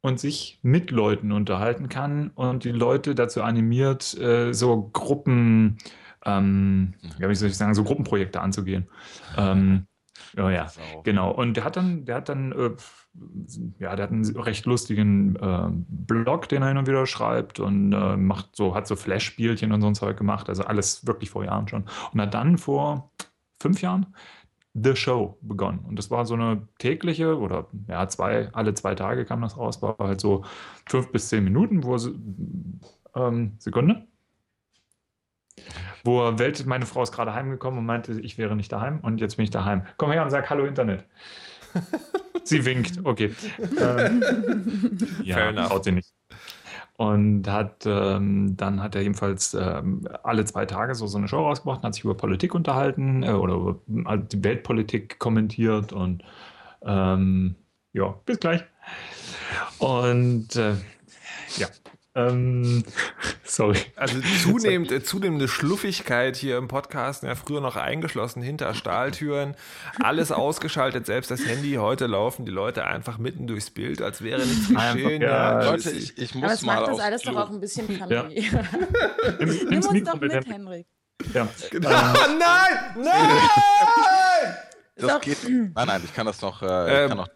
und 0.00 0.18
sich 0.18 0.58
mit 0.62 0.90
Leuten 0.90 1.32
unterhalten 1.32 1.88
kann 1.88 2.30
und 2.34 2.64
die 2.64 2.72
Leute 2.72 3.14
dazu 3.14 3.42
animiert, 3.42 4.18
äh, 4.18 4.52
so 4.52 4.90
Gruppen, 4.92 5.78
ähm, 6.24 6.94
ja, 7.18 7.28
wie 7.28 7.34
soll 7.34 7.48
ich 7.48 7.56
sagen, 7.56 7.74
so 7.74 7.84
Gruppenprojekte 7.84 8.40
anzugehen. 8.40 8.88
Ähm, 9.36 9.86
ja, 10.36 10.50
ja, 10.50 10.66
genau. 11.04 11.30
Und 11.30 11.56
der 11.56 11.64
hat 11.64 11.76
dann, 11.76 12.04
der 12.04 12.16
hat 12.16 12.28
dann, 12.28 12.52
äh, 12.52 12.70
ja, 13.78 13.94
der 13.94 14.04
hat 14.04 14.12
einen 14.12 14.24
recht 14.36 14.64
lustigen 14.64 15.36
äh, 15.36 15.68
Blog, 15.70 16.48
den 16.48 16.62
er 16.62 16.68
hin 16.68 16.78
und 16.78 16.86
wieder 16.86 17.06
schreibt 17.06 17.60
und 17.60 17.92
äh, 17.92 18.16
macht 18.16 18.56
so, 18.56 18.74
hat 18.74 18.86
so 18.86 18.96
Flash-Spielchen 18.96 19.72
und 19.72 19.82
so 19.82 19.86
ein 19.86 19.94
Zeug 19.94 20.16
gemacht, 20.16 20.48
also 20.48 20.64
alles 20.64 21.06
wirklich 21.06 21.30
vor 21.30 21.44
Jahren 21.44 21.68
schon. 21.68 21.84
Und 22.12 22.20
hat 22.20 22.34
dann 22.34 22.56
vor 22.56 23.10
fünf 23.60 23.82
Jahren 23.82 24.06
The 24.74 24.96
Show 24.96 25.38
begonnen. 25.42 25.80
Und 25.80 25.98
das 25.98 26.10
war 26.10 26.24
so 26.24 26.34
eine 26.34 26.66
tägliche 26.78 27.38
oder 27.38 27.66
ja, 27.88 28.08
zwei, 28.08 28.48
alle 28.52 28.74
zwei 28.74 28.94
Tage 28.94 29.24
kam 29.24 29.42
das 29.42 29.56
raus, 29.56 29.82
war 29.82 29.96
halt 29.98 30.20
so 30.20 30.44
fünf 30.88 31.12
bis 31.12 31.28
zehn 31.28 31.44
Minuten, 31.44 31.84
wo 31.84 31.98
sie, 31.98 32.14
ähm, 33.14 33.56
Sekunde. 33.58 34.06
Wo 36.04 36.24
er 36.24 36.38
Welt, 36.38 36.64
meine 36.66 36.86
Frau 36.86 37.02
ist 37.02 37.12
gerade 37.12 37.34
heimgekommen 37.34 37.80
und 37.80 37.86
meinte, 37.86 38.18
ich 38.20 38.38
wäre 38.38 38.56
nicht 38.56 38.72
daheim 38.72 39.00
und 39.00 39.20
jetzt 39.20 39.36
bin 39.36 39.44
ich 39.44 39.50
daheim. 39.50 39.82
Komm 39.98 40.10
her 40.10 40.22
und 40.22 40.30
sag 40.30 40.48
Hallo 40.48 40.64
Internet. 40.64 41.04
sie 42.44 42.64
winkt, 42.64 43.04
okay. 43.04 43.34
Ähm, 43.58 44.22
ja, 45.22 45.36
Fair 45.36 45.48
enough. 45.50 45.68
traut 45.68 45.84
sie 45.84 45.92
nicht. 45.92 46.12
Und 46.96 47.48
hat, 47.48 47.84
ähm, 47.86 48.56
dann 48.56 48.82
hat 48.82 48.94
er 48.94 49.02
jedenfalls 49.02 49.54
ähm, 49.54 50.06
alle 50.22 50.44
zwei 50.44 50.66
Tage 50.66 50.94
so, 50.94 51.06
so 51.06 51.18
eine 51.18 51.26
Show 51.26 51.40
rausgebracht 51.40 51.78
und 51.78 51.86
hat 51.86 51.94
sich 51.94 52.04
über 52.04 52.16
Politik 52.16 52.54
unterhalten 52.54 53.22
äh, 53.22 53.30
oder 53.30 53.54
über 53.54 53.80
also 54.04 54.24
die 54.24 54.44
Weltpolitik 54.44 55.18
kommentiert 55.18 55.92
und 55.92 56.22
ähm, 56.82 57.56
ja, 57.92 58.14
bis 58.26 58.38
gleich. 58.38 58.62
Und 59.78 60.54
äh, 60.56 60.74
ja, 61.56 61.68
ähm, 62.14 62.84
sorry. 63.44 63.78
Also 63.96 64.20
zunehmend, 64.42 64.92
äh, 64.92 65.02
zunehmende 65.02 65.48
Schluffigkeit 65.48 66.36
hier 66.36 66.58
im 66.58 66.68
Podcast, 66.68 67.22
ja, 67.22 67.34
früher 67.34 67.60
noch 67.60 67.76
eingeschlossen 67.76 68.42
hinter 68.42 68.74
Stahltüren, 68.74 69.54
alles 70.00 70.30
ausgeschaltet, 70.32 71.06
selbst 71.06 71.30
das 71.30 71.46
Handy. 71.46 71.74
Heute 71.74 72.06
laufen 72.06 72.44
die 72.44 72.52
Leute 72.52 72.84
einfach 72.84 73.18
mitten 73.18 73.46
durchs 73.46 73.70
Bild, 73.70 74.02
als 74.02 74.22
wäre 74.22 74.44
nichts 74.44 74.68
geschehen. 74.68 75.22
ja, 75.22 75.60
Ja, 75.62 75.70
Leute, 75.70 75.90
ich, 75.90 76.18
ich 76.18 76.34
muss 76.34 76.44
Aber 76.44 76.52
es 76.54 76.62
mal 76.62 76.76
macht 76.80 76.88
das 76.88 77.00
alles 77.00 77.22
Klo. 77.22 77.32
doch 77.32 77.40
auch 77.46 77.50
ein 77.50 77.60
bisschen 77.60 77.86
funny. 77.86 78.12
Ja. 78.14 78.22
Nimm, 79.38 79.48
Nimm 79.68 79.76
uns 79.78 79.90
Mikro 79.90 80.12
doch 80.14 80.20
mit. 80.20 80.46
Henrik. 80.46 80.86
Ja. 81.32 81.48
Ah, 81.84 82.14
nein! 82.38 83.04
Nein! 83.04 84.56
Das 84.96 85.20
geht. 85.22 85.38
Nein, 85.48 85.72
nein, 85.74 86.02
ich 86.04 86.12
kann 86.14 86.26
das 86.26 86.40
noch. 86.42 86.62
Äh, 86.62 86.66
Ähm, 86.66 87.02
ich 87.04 87.08
kann 87.08 87.16
noch 87.18 87.28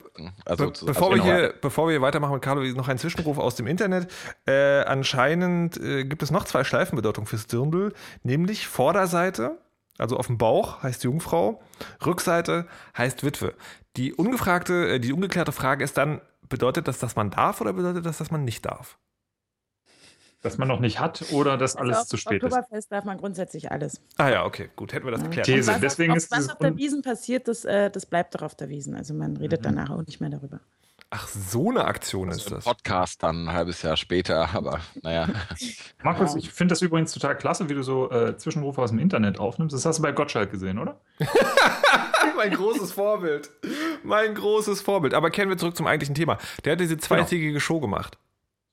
also, 0.45 0.67
Be 0.67 0.73
zu- 0.73 0.87
bevor, 0.87 1.11
also 1.11 1.17
wir 1.17 1.23
genau. 1.33 1.37
hier, 1.49 1.55
bevor 1.61 1.89
wir 1.89 2.01
weitermachen 2.03 2.35
mit 2.35 2.43
Carlo, 2.43 2.63
noch 2.75 2.89
ein 2.89 2.99
Zwischenruf 2.99 3.39
aus 3.39 3.55
dem 3.57 3.67
Internet. 3.67 4.11
Äh, 4.47 4.83
anscheinend 4.83 5.77
äh, 5.79 6.05
gibt 6.05 6.23
es 6.23 6.31
noch 6.31 6.45
zwei 6.45 6.65
Schleifenbedeutungen 6.65 7.27
fürs 7.27 7.47
Dirndl, 7.47 7.93
nämlich 8.23 8.67
Vorderseite, 8.67 9.59
also 9.99 10.17
auf 10.19 10.27
dem 10.27 10.37
Bauch 10.39 10.83
heißt 10.83 11.05
Jungfrau, 11.05 11.63
Rückseite 12.05 12.67
heißt 12.97 13.25
Witwe. 13.25 13.55
Die 13.97 14.13
ungefragte, 14.13 14.89
äh, 14.95 15.01
die 15.01 15.13
ungeklärte 15.13 15.53
Frage 15.53 15.83
ist 15.85 15.97
dann, 15.97 16.21
bedeutet 16.49 16.87
das, 16.89 16.99
dass 16.99 17.17
man 17.17 17.31
darf 17.31 17.61
oder 17.61 17.73
bedeutet 17.73 18.05
das, 18.07 18.19
dass 18.19 18.31
man 18.31 18.45
nicht 18.45 18.67
darf? 18.67 18.99
Dass 20.43 20.59
man 20.59 20.69
noch 20.69 20.81
nicht 20.81 21.01
hat 21.01 21.25
oder 21.33 21.57
dass 21.57 21.75
alles 21.77 21.97
Also 21.97 22.09
zu 22.11 22.17
spät 22.19 22.43
ist. 22.43 22.53
Oktoberfest 22.53 22.93
darf 22.93 23.05
man 23.05 23.19
grundsätzlich 23.19 23.71
alles. 23.73 24.01
Ah 24.17 24.29
ja, 24.29 24.45
okay, 24.45 24.69
gut, 24.77 24.93
hätten 24.93 25.07
wir 25.07 25.11
das 25.13 25.23
geklärt. 25.23 25.47
These. 25.47 25.73
was, 25.73 25.81
deswegen 25.81 26.13
auf, 26.13 26.19
ist 26.19 26.31
was 26.31 26.49
auf 26.51 26.59
der 26.59 26.77
Wiesen 26.77 27.03
passiert, 27.03 27.49
das, 27.49 27.65
äh, 27.65 27.91
das 27.91 28.07
bleibt 28.07 28.35
doch 28.35 28.43
auf 28.43 28.55
der 28.55 28.69
Wiesen. 28.69 28.95
Also 28.95 29.15
man 29.15 29.37
redet 29.37 29.65
danach 29.65 29.91
auch 29.91 30.05
nicht 30.07 30.21
mehr 30.21 30.31
darüber. 30.31 30.61
Ach, 31.09 31.27
so 31.29 31.71
eine 31.71 31.85
Aktion 31.85 32.29
ist 32.29 32.39
Also 32.43 32.49
im 32.51 32.55
das. 32.57 32.65
Podcast 32.65 33.23
dann 33.23 33.47
ein 33.49 33.53
halbes 33.55 33.81
Jahr 33.83 33.97
später, 33.97 34.55
aber 34.55 34.81
naja. 35.03 35.29
Markus, 36.03 36.33
Ja. 36.33 36.39
ich 36.39 36.51
finde 36.53 36.73
das 36.73 36.83
übrigens 36.83 37.13
total 37.13 37.37
klasse, 37.39 37.69
wie 37.69 37.75
du 37.75 37.83
so 37.83 38.11
äh, 38.11 38.37
Zwischenrufe 38.37 38.83
aus 38.83 38.91
dem 38.91 38.99
Internet 38.99 39.39
aufnimmst. 39.39 39.75
Das 39.75 39.87
hast 39.87 39.99
du 39.99 40.03
bei 40.03 40.13
Gottschalk 40.13 40.51
gesehen, 40.51 40.79
oder? 40.79 41.01
mein 42.37 42.51
großes 42.53 42.93
Vorbild. 42.93 43.51
Mein 44.03 44.35
großes 44.35 44.83
Vorbild. 44.83 45.15
Aber 45.15 45.31
kehren 45.31 45.49
wir 45.49 45.57
zurück 45.57 45.77
zum 45.77 45.87
eigentlichen 45.87 46.15
Thema. 46.15 46.39
Der 46.65 46.73
hat 46.73 46.81
diese 46.81 46.99
zweitägige 46.99 47.59
Show 47.61 47.81
gemacht. 47.81 48.19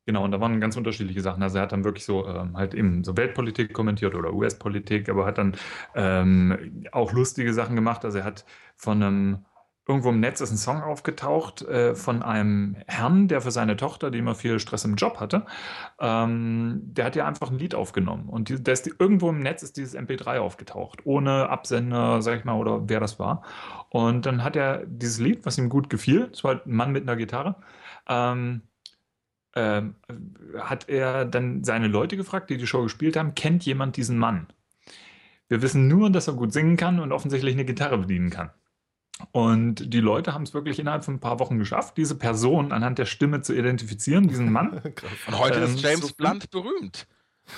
Genau, 0.05 0.25
und 0.25 0.31
da 0.31 0.41
waren 0.41 0.59
ganz 0.59 0.75
unterschiedliche 0.75 1.21
Sachen. 1.21 1.41
Also 1.43 1.57
er 1.57 1.63
hat 1.63 1.71
dann 1.71 1.85
wirklich 1.85 2.05
so 2.05 2.27
ähm, 2.27 2.57
halt 2.57 2.73
eben 2.73 3.03
so 3.05 3.15
Weltpolitik 3.15 3.71
kommentiert 3.73 4.15
oder 4.15 4.33
US-Politik, 4.33 5.07
aber 5.09 5.25
hat 5.25 5.37
dann 5.37 5.55
ähm, 5.95 6.83
auch 6.91 7.13
lustige 7.13 7.53
Sachen 7.53 7.75
gemacht. 7.75 8.03
Also 8.03 8.17
er 8.17 8.25
hat 8.25 8.45
von 8.75 9.01
einem 9.01 9.45
irgendwo 9.87 10.09
im 10.09 10.19
Netz 10.19 10.39
ist 10.41 10.51
ein 10.51 10.57
Song 10.57 10.81
aufgetaucht 10.81 11.61
äh, 11.63 11.93
von 11.95 12.23
einem 12.23 12.77
Herrn, 12.87 13.27
der 13.27 13.41
für 13.41 13.51
seine 13.51 13.75
Tochter, 13.75 14.11
die 14.11 14.19
immer 14.19 14.35
viel 14.35 14.59
Stress 14.59 14.85
im 14.85 14.95
Job 14.95 15.19
hatte, 15.19 15.45
ähm, 15.99 16.81
der 16.83 17.05
hat 17.05 17.15
ja 17.15 17.27
einfach 17.27 17.51
ein 17.51 17.59
Lied 17.59 17.75
aufgenommen. 17.75 18.29
Und 18.29 18.49
die, 18.49 18.71
ist 18.71 18.85
die, 18.85 18.93
irgendwo 18.97 19.29
im 19.29 19.39
Netz 19.39 19.61
ist 19.63 19.75
dieses 19.77 19.95
MP3 19.97 20.39
aufgetaucht, 20.39 21.01
ohne 21.05 21.49
Absender, 21.49 22.21
sag 22.21 22.39
ich 22.39 22.45
mal, 22.45 22.55
oder 22.55 22.87
wer 22.89 22.99
das 23.01 23.19
war. 23.19 23.43
Und 23.89 24.25
dann 24.25 24.43
hat 24.43 24.55
er 24.55 24.85
dieses 24.85 25.19
Lied, 25.19 25.45
was 25.45 25.57
ihm 25.57 25.69
gut 25.69 25.89
gefiel, 25.89 26.27
das 26.29 26.43
war 26.43 26.55
halt 26.55 26.65
ein 26.65 26.75
Mann 26.75 26.91
mit 26.93 27.03
einer 27.03 27.17
Gitarre, 27.17 27.55
ähm, 28.07 28.61
ähm, 29.55 29.95
hat 30.59 30.89
er 30.89 31.25
dann 31.25 31.63
seine 31.63 31.87
Leute 31.87 32.17
gefragt, 32.17 32.49
die 32.49 32.57
die 32.57 32.67
Show 32.67 32.83
gespielt 32.83 33.15
haben, 33.17 33.35
kennt 33.35 33.65
jemand 33.65 33.97
diesen 33.97 34.17
Mann? 34.17 34.47
Wir 35.49 35.61
wissen 35.61 35.87
nur, 35.87 36.09
dass 36.09 36.27
er 36.27 36.33
gut 36.33 36.53
singen 36.53 36.77
kann 36.77 36.99
und 36.99 37.11
offensichtlich 37.11 37.53
eine 37.53 37.65
Gitarre 37.65 37.97
bedienen 37.99 38.29
kann. 38.29 38.49
Und 39.31 39.93
die 39.93 39.99
Leute 39.99 40.33
haben 40.33 40.43
es 40.43 40.53
wirklich 40.53 40.79
innerhalb 40.79 41.05
von 41.05 41.15
ein 41.15 41.19
paar 41.19 41.39
Wochen 41.39 41.59
geschafft, 41.59 41.97
diese 41.97 42.15
Person 42.15 42.71
anhand 42.71 42.97
der 42.97 43.05
Stimme 43.05 43.41
zu 43.41 43.53
identifizieren, 43.53 44.27
diesen 44.27 44.51
Mann. 44.51 44.71
Und 45.27 45.39
heute 45.39 45.59
Ähm, 45.59 45.75
ist 45.75 45.81
James 45.81 46.07
so- 46.07 46.15
Blunt 46.15 46.49
berühmt. 46.49 47.07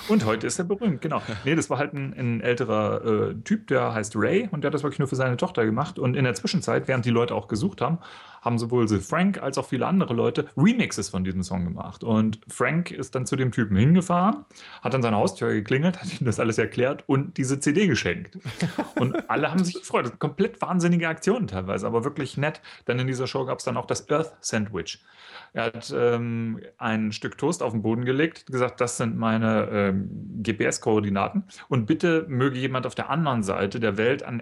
Und 0.08 0.24
heute 0.24 0.48
ist 0.48 0.58
er 0.58 0.64
berühmt, 0.64 1.00
genau. 1.00 1.22
Nee, 1.44 1.54
das 1.54 1.70
war 1.70 1.78
halt 1.78 1.94
ein, 1.94 2.12
ein 2.12 2.40
älterer 2.40 3.30
äh, 3.30 3.34
Typ, 3.44 3.68
der 3.68 3.94
heißt 3.94 4.14
Ray 4.16 4.48
und 4.50 4.62
der 4.62 4.68
hat 4.68 4.74
das 4.74 4.82
wirklich 4.82 4.98
nur 4.98 5.06
für 5.06 5.14
seine 5.16 5.36
Tochter 5.36 5.64
gemacht. 5.64 5.98
Und 6.00 6.16
in 6.16 6.24
der 6.24 6.34
Zwischenzeit, 6.34 6.88
während 6.88 7.04
die 7.04 7.10
Leute 7.10 7.34
auch 7.36 7.46
gesucht 7.46 7.80
haben, 7.80 7.98
haben 8.46 8.58
sowohl 8.58 8.88
The 8.88 9.00
Frank 9.00 9.42
als 9.42 9.58
auch 9.58 9.66
viele 9.66 9.86
andere 9.86 10.14
Leute 10.14 10.46
Remixes 10.56 11.10
von 11.10 11.24
diesem 11.24 11.42
Song 11.42 11.64
gemacht. 11.64 12.02
Und 12.02 12.40
Frank 12.48 12.90
ist 12.90 13.14
dann 13.14 13.26
zu 13.26 13.36
dem 13.36 13.52
Typen 13.52 13.76
hingefahren, 13.76 14.46
hat 14.80 14.94
an 14.94 15.02
seine 15.02 15.16
Haustür 15.16 15.52
geklingelt, 15.52 16.00
hat 16.00 16.20
ihm 16.20 16.24
das 16.24 16.40
alles 16.40 16.56
erklärt 16.56 17.04
und 17.06 17.36
diese 17.36 17.60
CD 17.60 17.86
geschenkt. 17.86 18.38
Und 18.96 19.28
alle 19.28 19.50
haben 19.50 19.62
sich 19.62 19.74
gefreut. 19.74 20.18
Komplett 20.18 20.62
wahnsinnige 20.62 21.08
Aktionen 21.08 21.48
teilweise, 21.48 21.86
aber 21.86 22.04
wirklich 22.04 22.36
nett. 22.36 22.62
Denn 22.86 22.98
in 22.98 23.06
dieser 23.06 23.26
Show 23.26 23.44
gab 23.44 23.58
es 23.58 23.64
dann 23.64 23.76
auch 23.76 23.86
das 23.86 24.08
Earth 24.08 24.36
Sandwich. 24.40 25.04
Er 25.52 25.64
hat 25.64 25.92
ähm, 25.96 26.60
ein 26.78 27.12
Stück 27.12 27.36
Toast 27.36 27.62
auf 27.62 27.72
den 27.72 27.82
Boden 27.82 28.04
gelegt, 28.04 28.46
gesagt, 28.46 28.80
das 28.80 28.96
sind 28.96 29.16
meine 29.16 29.68
ähm, 29.70 30.42
GPS-Koordinaten 30.42 31.44
und 31.68 31.86
bitte 31.86 32.24
möge 32.28 32.58
jemand 32.58 32.86
auf 32.86 32.94
der 32.94 33.10
anderen 33.10 33.42
Seite 33.42 33.80
der 33.80 33.96
Welt 33.96 34.22
an, 34.22 34.40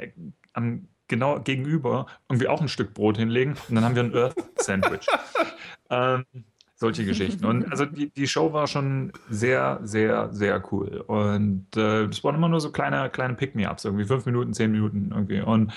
an 0.53 0.89
genau 1.09 1.41
gegenüber 1.41 2.07
irgendwie 2.29 2.49
auch 2.49 2.61
ein 2.61 2.69
Stück 2.69 2.95
Brot 2.95 3.19
hinlegen 3.19 3.57
und 3.69 3.75
dann 3.75 3.85
haben 3.85 3.95
wir 3.95 4.05
ein 4.05 4.15
Earth 4.15 4.37
Sandwich. 4.57 5.07
ähm, 5.91 6.25
solche 6.77 7.05
Geschichten. 7.05 7.45
Und 7.45 7.71
also 7.71 7.87
die, 7.87 8.11
die 8.11 8.27
Show 8.27 8.53
war 8.53 8.67
schon 8.67 9.13
sehr, 9.31 9.81
sehr, 9.83 10.33
sehr 10.33 10.63
cool. 10.73 11.05
Und 11.07 11.67
äh, 11.77 12.07
das 12.07 12.23
waren 12.25 12.35
immer 12.35 12.49
nur 12.49 12.61
so 12.61 12.73
kleine, 12.73 13.09
kleine 13.11 13.35
Pick-me-ups, 13.35 13.85
irgendwie 13.85 14.05
fünf 14.05 14.27
Minuten, 14.27 14.53
zehn 14.53 14.73
Minuten 14.73 15.11
irgendwie. 15.13 15.41
Und 15.41 15.73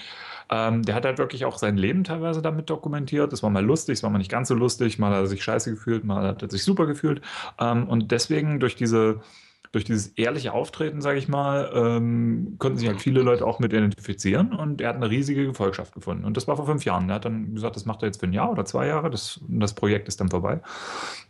ähm, 0.50 0.84
der 0.84 0.96
hat 0.96 1.06
halt 1.06 1.18
wirklich 1.18 1.46
auch 1.46 1.58
sein 1.58 1.78
Leben 1.78 2.04
teilweise 2.04 2.42
damit 2.42 2.70
dokumentiert. 2.70 3.32
Das 3.32 3.44
war 3.44 3.50
mal 3.50 3.64
lustig, 3.64 3.94
es 3.94 4.04
war 4.04 4.10
mal 4.10 4.18
nicht 4.18 4.32
ganz 4.32 4.48
so 4.48 4.56
lustig, 4.56 4.98
mal 4.98 5.12
hat 5.12 5.24
er 5.24 5.28
sich 5.28 5.44
scheiße 5.44 5.72
gefühlt, 5.72 6.04
mal 6.04 6.26
hat 6.26 6.42
er 6.42 6.50
sich 6.50 6.64
super 6.64 6.88
gefühlt. 6.88 7.22
Ähm, 7.60 7.88
und 7.88 8.12
deswegen 8.12 8.60
durch 8.60 8.76
diese 8.76 9.22
durch 9.78 9.86
dieses 9.86 10.08
ehrliche 10.18 10.54
Auftreten, 10.54 11.02
sage 11.02 11.20
ich 11.20 11.28
mal, 11.28 11.72
ähm, 11.72 12.56
konnten 12.58 12.80
sich 12.80 12.88
halt 12.88 13.00
viele 13.00 13.22
Leute 13.22 13.46
auch 13.46 13.60
mit 13.60 13.74
identifizieren 13.74 14.52
und 14.54 14.82
er 14.82 14.90
hat 14.90 14.96
eine 14.96 15.08
riesige 15.08 15.46
Gefolgschaft 15.46 15.94
gefunden. 15.94 16.26
Und 16.26 16.36
das 16.36 16.48
war 16.48 16.56
vor 16.56 16.66
fünf 16.66 16.84
Jahren. 16.84 17.10
Er 17.10 17.16
hat 17.16 17.26
dann 17.26 17.54
gesagt, 17.54 17.76
das 17.76 17.86
macht 17.86 18.02
er 18.02 18.08
jetzt 18.08 18.20
für 18.20 18.26
ein 18.26 18.34
Jahr 18.34 18.52
oder 18.52 18.66
zwei 18.66 18.88
Jahre. 18.88 19.12
Das, 19.12 19.40
das 19.48 19.76
Projekt 19.76 20.08
ist 20.08 20.20
dann 20.20 20.30
vorbei. 20.30 20.62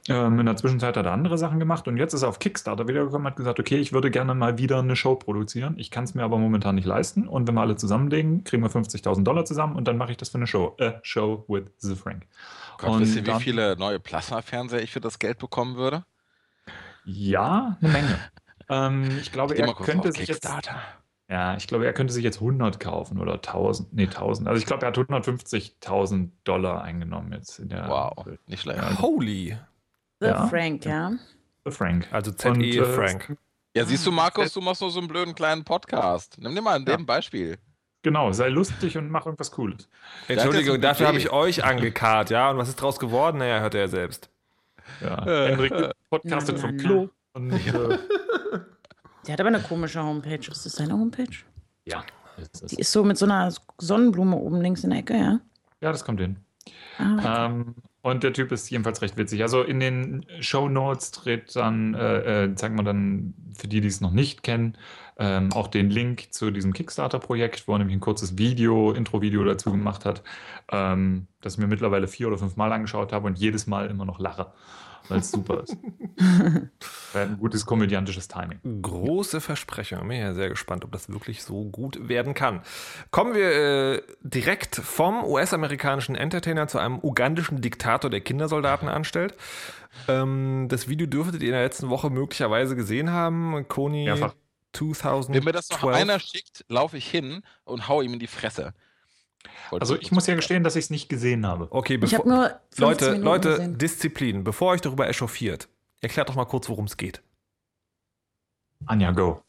Ähm, 0.07 0.39
in 0.39 0.45
der 0.45 0.55
Zwischenzeit 0.55 0.95
hat 0.95 1.05
er 1.05 1.11
andere 1.11 1.37
Sachen 1.37 1.59
gemacht 1.59 1.89
und 1.89 1.97
jetzt 1.97 2.13
ist 2.13 2.21
er 2.21 2.29
auf 2.29 2.39
Kickstarter 2.39 2.87
wiedergekommen 2.87 3.25
und 3.25 3.31
hat 3.31 3.35
gesagt, 3.35 3.59
okay, 3.59 3.79
ich 3.79 3.91
würde 3.91 4.11
gerne 4.11 4.33
mal 4.33 4.57
wieder 4.57 4.79
eine 4.79 4.95
Show 4.95 5.15
produzieren. 5.15 5.75
Ich 5.77 5.91
kann 5.91 6.05
es 6.05 6.15
mir 6.15 6.23
aber 6.23 6.37
momentan 6.37 6.75
nicht 6.75 6.87
leisten. 6.87 7.27
Und 7.27 7.49
wenn 7.49 7.55
wir 7.55 7.61
alle 7.61 7.75
zusammenlegen, 7.75 8.45
kriegen 8.45 8.63
wir 8.63 8.69
50.000 8.69 9.23
Dollar 9.23 9.43
zusammen 9.43 9.75
und 9.75 9.89
dann 9.89 9.97
mache 9.97 10.11
ich 10.11 10.17
das 10.17 10.29
für 10.29 10.37
eine 10.37 10.47
Show. 10.47 10.77
A 10.79 11.01
Show 11.03 11.43
with 11.49 11.65
the 11.79 11.95
Frank. 11.95 12.25
Gott, 12.77 12.91
und 12.91 13.01
wisst 13.01 13.17
ihr, 13.17 13.27
wie 13.27 13.43
viele 13.43 13.75
neue 13.75 13.99
Plasma-Fernseher 13.99 14.81
ich 14.81 14.93
für 14.93 15.01
das 15.01 15.19
Geld 15.19 15.37
bekommen 15.37 15.75
würde? 15.75 16.05
Ja, 17.07 17.77
eine 17.81 17.91
Menge. 17.91 18.19
ähm, 18.69 19.17
ich 19.21 19.31
glaube, 19.31 19.57
er 19.57 19.73
könnte 19.73 20.11
sich 20.11 20.27
jetzt. 20.27 20.47
Ja, 21.29 21.55
ich 21.55 21.67
glaube, 21.67 21.85
er 21.85 21.93
könnte 21.93 22.13
sich 22.13 22.23
jetzt 22.23 22.37
100 22.37 22.79
kaufen 22.79 23.19
oder 23.19 23.35
1000. 23.35 23.93
Nee, 23.93 24.05
1000. 24.05 24.47
Also 24.47 24.59
ich 24.59 24.65
glaube, 24.65 24.85
er 24.85 24.89
hat 24.89 24.97
150.000 24.97 26.29
Dollar 26.43 26.81
eingenommen 26.81 27.31
jetzt 27.33 27.59
in 27.59 27.69
der. 27.69 27.87
Wow, 27.87 28.25
Welt. 28.25 28.39
nicht 28.47 28.61
schlecht. 28.61 28.79
Ja, 28.79 29.01
Holy. 29.01 29.57
The 30.19 30.27
ja. 30.27 30.47
Frank, 30.47 30.85
ja. 30.85 31.13
The 31.65 31.71
Frank. 31.71 32.07
Also 32.11 32.31
ZE 32.31 32.49
äh, 32.49 32.83
Frank. 32.83 33.37
Ja, 33.75 33.85
siehst 33.85 34.05
du, 34.05 34.11
Markus, 34.11 34.53
du 34.53 34.61
machst 34.61 34.81
nur 34.81 34.89
so 34.89 34.99
einen 34.99 35.07
blöden 35.07 35.35
kleinen 35.35 35.63
Podcast. 35.63 36.37
Nimm 36.39 36.55
dir 36.55 36.61
mal 36.61 36.75
an 36.75 36.85
dem 36.85 37.05
Beispiel. 37.05 37.57
Genau, 38.01 38.31
sei 38.31 38.49
lustig 38.49 38.97
und 38.97 39.09
mach 39.09 39.25
irgendwas 39.25 39.51
Cooles. 39.51 39.89
Entschuldigung, 40.27 40.81
dafür 40.81 41.07
habe 41.07 41.17
ich 41.17 41.31
euch 41.31 41.63
angekarrt, 41.63 42.29
ja. 42.31 42.49
Und 42.49 42.57
was 42.57 42.69
ist 42.69 42.81
draus 42.81 42.99
geworden? 42.99 43.37
Naja, 43.37 43.59
hört 43.59 43.75
er 43.75 43.81
ja 43.81 43.87
selbst. 43.87 44.29
Ja. 45.01 45.25
Äh, 45.25 45.49
Henrik 45.49 45.73
podcastet 46.09 46.59
vom 46.59 46.77
Klo. 46.77 47.09
Und, 47.33 47.51
äh, 47.51 47.97
Der 49.25 49.33
hat 49.33 49.39
aber 49.39 49.49
eine 49.49 49.61
komische 49.61 50.01
Homepage. 50.03 50.35
Ist 50.35 50.65
das 50.65 50.73
seine 50.73 50.93
Homepage? 50.93 51.37
Ja. 51.85 52.03
Ist 52.37 52.71
Die 52.71 52.79
ist 52.79 52.91
so 52.91 53.03
mit 53.03 53.17
so 53.17 53.25
einer 53.25 53.53
Sonnenblume 53.79 54.35
oben 54.35 54.61
links 54.61 54.83
in 54.83 54.91
der 54.91 54.99
Ecke, 54.99 55.15
ja? 55.17 55.39
Ja, 55.81 55.91
das 55.91 56.03
kommt 56.05 56.19
hin. 56.19 56.37
Ah, 56.97 57.45
ähm, 57.45 57.75
und 58.01 58.23
der 58.23 58.33
Typ 58.33 58.51
ist 58.51 58.69
jedenfalls 58.69 59.01
recht 59.01 59.17
witzig. 59.17 59.41
Also 59.41 59.63
in 59.63 59.79
den 59.79 60.25
Show 60.39 60.69
Notes 60.69 61.11
tritt 61.11 61.55
dann, 61.55 61.93
äh, 61.93 62.45
äh, 62.45 62.55
zeigen 62.55 62.75
wir 62.75 62.83
dann 62.83 63.33
für 63.57 63.67
die, 63.67 63.81
die 63.81 63.87
es 63.87 64.01
noch 64.01 64.11
nicht 64.11 64.43
kennen, 64.43 64.77
ähm, 65.19 65.51
auch 65.53 65.67
den 65.67 65.89
Link 65.89 66.31
zu 66.31 66.51
diesem 66.51 66.73
Kickstarter-Projekt, 66.73 67.67
wo 67.67 67.73
er 67.73 67.79
nämlich 67.79 67.95
ein 67.95 68.01
kurzes 68.01 68.37
Video, 68.37 68.91
Intro-Video 68.91 69.43
dazu 69.43 69.71
gemacht 69.71 70.05
hat, 70.05 70.23
ähm, 70.71 71.27
das 71.41 71.53
ich 71.53 71.59
mir 71.59 71.67
mittlerweile 71.67 72.07
vier 72.07 72.27
oder 72.27 72.37
fünf 72.37 72.55
Mal 72.55 72.71
angeschaut 72.71 73.11
habe 73.11 73.27
und 73.27 73.37
jedes 73.37 73.67
Mal 73.67 73.89
immer 73.89 74.05
noch 74.05 74.19
lache 74.19 74.53
weil 75.09 75.19
es 75.19 75.31
super 75.31 75.63
ist. 75.63 75.77
ein 77.13 77.37
gutes 77.39 77.65
komödiantisches 77.65 78.27
Timing. 78.27 78.59
Große 78.81 79.41
Versprechung. 79.41 80.07
Bin 80.07 80.19
ja 80.19 80.33
sehr 80.33 80.49
gespannt, 80.49 80.83
ob 80.85 80.91
das 80.91 81.09
wirklich 81.09 81.43
so 81.43 81.65
gut 81.65 82.07
werden 82.07 82.33
kann. 82.33 82.61
Kommen 83.11 83.33
wir 83.33 83.51
äh, 83.51 84.01
direkt 84.21 84.75
vom 84.75 85.23
US-amerikanischen 85.23 86.15
Entertainer 86.15 86.67
zu 86.67 86.79
einem 86.79 86.99
ugandischen 87.01 87.61
Diktator, 87.61 88.09
der 88.09 88.21
Kindersoldaten 88.21 88.87
anstellt. 88.87 89.35
Ähm, 90.07 90.67
das 90.69 90.87
Video 90.87 91.07
dürftet 91.07 91.41
ihr 91.41 91.49
in 91.49 91.53
der 91.53 91.63
letzten 91.63 91.89
Woche 91.89 92.09
möglicherweise 92.09 92.75
gesehen 92.75 93.11
haben. 93.11 93.67
Koni 93.67 94.05
Mehrfach. 94.05 94.33
2012. 94.77 95.35
Wenn 95.35 95.43
mir 95.43 95.51
das 95.51 95.69
noch 95.69 95.83
einer 95.83 96.19
schickt, 96.19 96.65
laufe 96.69 96.97
ich 96.97 97.09
hin 97.09 97.43
und 97.63 97.87
hau 97.87 98.01
ihm 98.01 98.13
in 98.13 98.19
die 98.19 98.27
Fresse. 98.27 98.73
Also 99.71 99.97
ich 99.97 100.11
muss 100.11 100.27
ja 100.27 100.35
gestehen, 100.35 100.63
dass 100.63 100.75
ich 100.75 100.85
es 100.85 100.89
nicht 100.89 101.09
gesehen 101.09 101.45
habe. 101.45 101.67
Okay, 101.71 101.97
bevor, 101.97 102.07
ich 102.07 102.19
habe 102.19 102.29
nur 102.29 102.59
Leute, 102.77 103.05
Minuten 103.05 103.23
Leute, 103.23 103.49
gesehen. 103.49 103.77
Disziplin. 103.77 104.43
Bevor 104.43 104.71
euch 104.71 104.81
darüber 104.81 105.07
echauffiert, 105.07 105.67
erklärt 106.01 106.29
doch 106.29 106.35
mal 106.35 106.45
kurz, 106.45 106.69
worum 106.69 106.85
es 106.85 106.97
geht. 106.97 107.21
Anja, 108.85 109.11
go. 109.11 109.41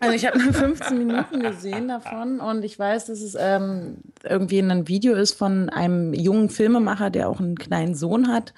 Also 0.00 0.16
ich 0.16 0.26
habe 0.26 0.36
nur 0.42 0.52
15 0.52 0.98
Minuten 0.98 1.40
gesehen 1.40 1.86
davon 1.86 2.40
und 2.40 2.64
ich 2.64 2.76
weiß, 2.76 3.06
dass 3.06 3.20
es 3.20 3.36
ähm, 3.38 3.98
irgendwie 4.24 4.58
ein 4.58 4.88
Video 4.88 5.14
ist 5.14 5.34
von 5.34 5.68
einem 5.68 6.12
jungen 6.12 6.48
Filmemacher, 6.48 7.10
der 7.10 7.28
auch 7.28 7.38
einen 7.38 7.56
kleinen 7.56 7.94
Sohn 7.94 8.26
hat, 8.26 8.52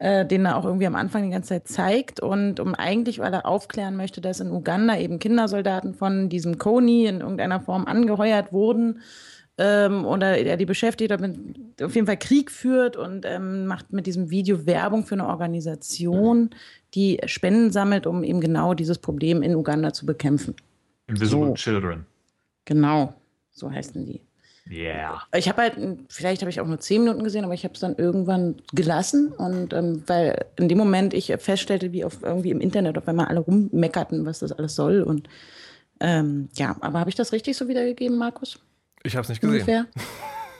äh, 0.00 0.24
den 0.24 0.46
er 0.46 0.56
auch 0.56 0.64
irgendwie 0.64 0.86
am 0.86 0.94
Anfang 0.94 1.22
die 1.24 1.30
ganze 1.30 1.50
Zeit 1.50 1.68
zeigt 1.68 2.20
und 2.20 2.58
um 2.58 2.74
eigentlich, 2.74 3.18
weil 3.18 3.32
er 3.34 3.46
aufklären 3.46 3.96
möchte, 3.96 4.22
dass 4.22 4.40
in 4.40 4.50
Uganda 4.50 4.98
eben 4.98 5.18
Kindersoldaten 5.18 5.94
von 5.94 6.30
diesem 6.30 6.56
Kony 6.56 7.04
in 7.04 7.20
irgendeiner 7.20 7.60
Form 7.60 7.84
angeheuert 7.84 8.50
wurden 8.50 9.00
ähm, 9.58 10.06
oder 10.06 10.38
er 10.38 10.56
die 10.56 10.64
beschäftigt, 10.64 11.10
damit 11.10 11.36
auf 11.82 11.94
jeden 11.94 12.06
Fall 12.06 12.16
Krieg 12.16 12.50
führt 12.50 12.96
und 12.96 13.26
ähm, 13.26 13.66
macht 13.66 13.92
mit 13.92 14.06
diesem 14.06 14.30
Video 14.30 14.64
Werbung 14.64 15.04
für 15.04 15.16
eine 15.16 15.26
Organisation, 15.26 16.48
die 16.94 17.20
Spenden 17.26 17.70
sammelt, 17.70 18.06
um 18.06 18.24
eben 18.24 18.40
genau 18.40 18.72
dieses 18.72 18.96
Problem 18.96 19.42
in 19.42 19.54
Uganda 19.54 19.92
zu 19.92 20.06
bekämpfen. 20.06 20.54
Invisible 21.08 21.48
so. 21.48 21.54
Children. 21.54 22.06
Genau, 22.64 23.12
so 23.50 23.70
heißen 23.70 24.06
die. 24.06 24.22
Yeah. 24.70 25.22
Ich 25.34 25.48
habe 25.48 25.62
halt, 25.62 25.74
vielleicht 26.08 26.42
habe 26.42 26.50
ich 26.50 26.60
auch 26.60 26.66
nur 26.66 26.78
zehn 26.78 27.02
Minuten 27.02 27.24
gesehen, 27.24 27.44
aber 27.44 27.54
ich 27.54 27.64
habe 27.64 27.74
es 27.74 27.80
dann 27.80 27.96
irgendwann 27.96 28.62
gelassen 28.72 29.32
und 29.32 29.72
ähm, 29.72 30.04
weil 30.06 30.46
in 30.56 30.68
dem 30.68 30.78
Moment 30.78 31.12
ich 31.12 31.34
feststellte, 31.38 31.92
wie 31.92 32.04
auf 32.04 32.22
irgendwie 32.22 32.50
im 32.50 32.60
Internet 32.60 32.96
auf 32.96 33.08
einmal 33.08 33.26
alle 33.26 33.40
rummeckerten, 33.40 34.24
was 34.26 34.38
das 34.38 34.52
alles 34.52 34.76
soll 34.76 35.02
und 35.02 35.28
ähm, 36.00 36.48
ja, 36.54 36.76
aber 36.80 37.00
habe 37.00 37.10
ich 37.10 37.16
das 37.16 37.32
richtig 37.32 37.56
so 37.56 37.68
wiedergegeben, 37.68 38.16
Markus? 38.16 38.58
Ich 39.02 39.16
habe 39.16 39.22
es 39.22 39.28
nicht 39.28 39.40
gesehen. 39.40 39.60
Ungefähr. 39.60 39.86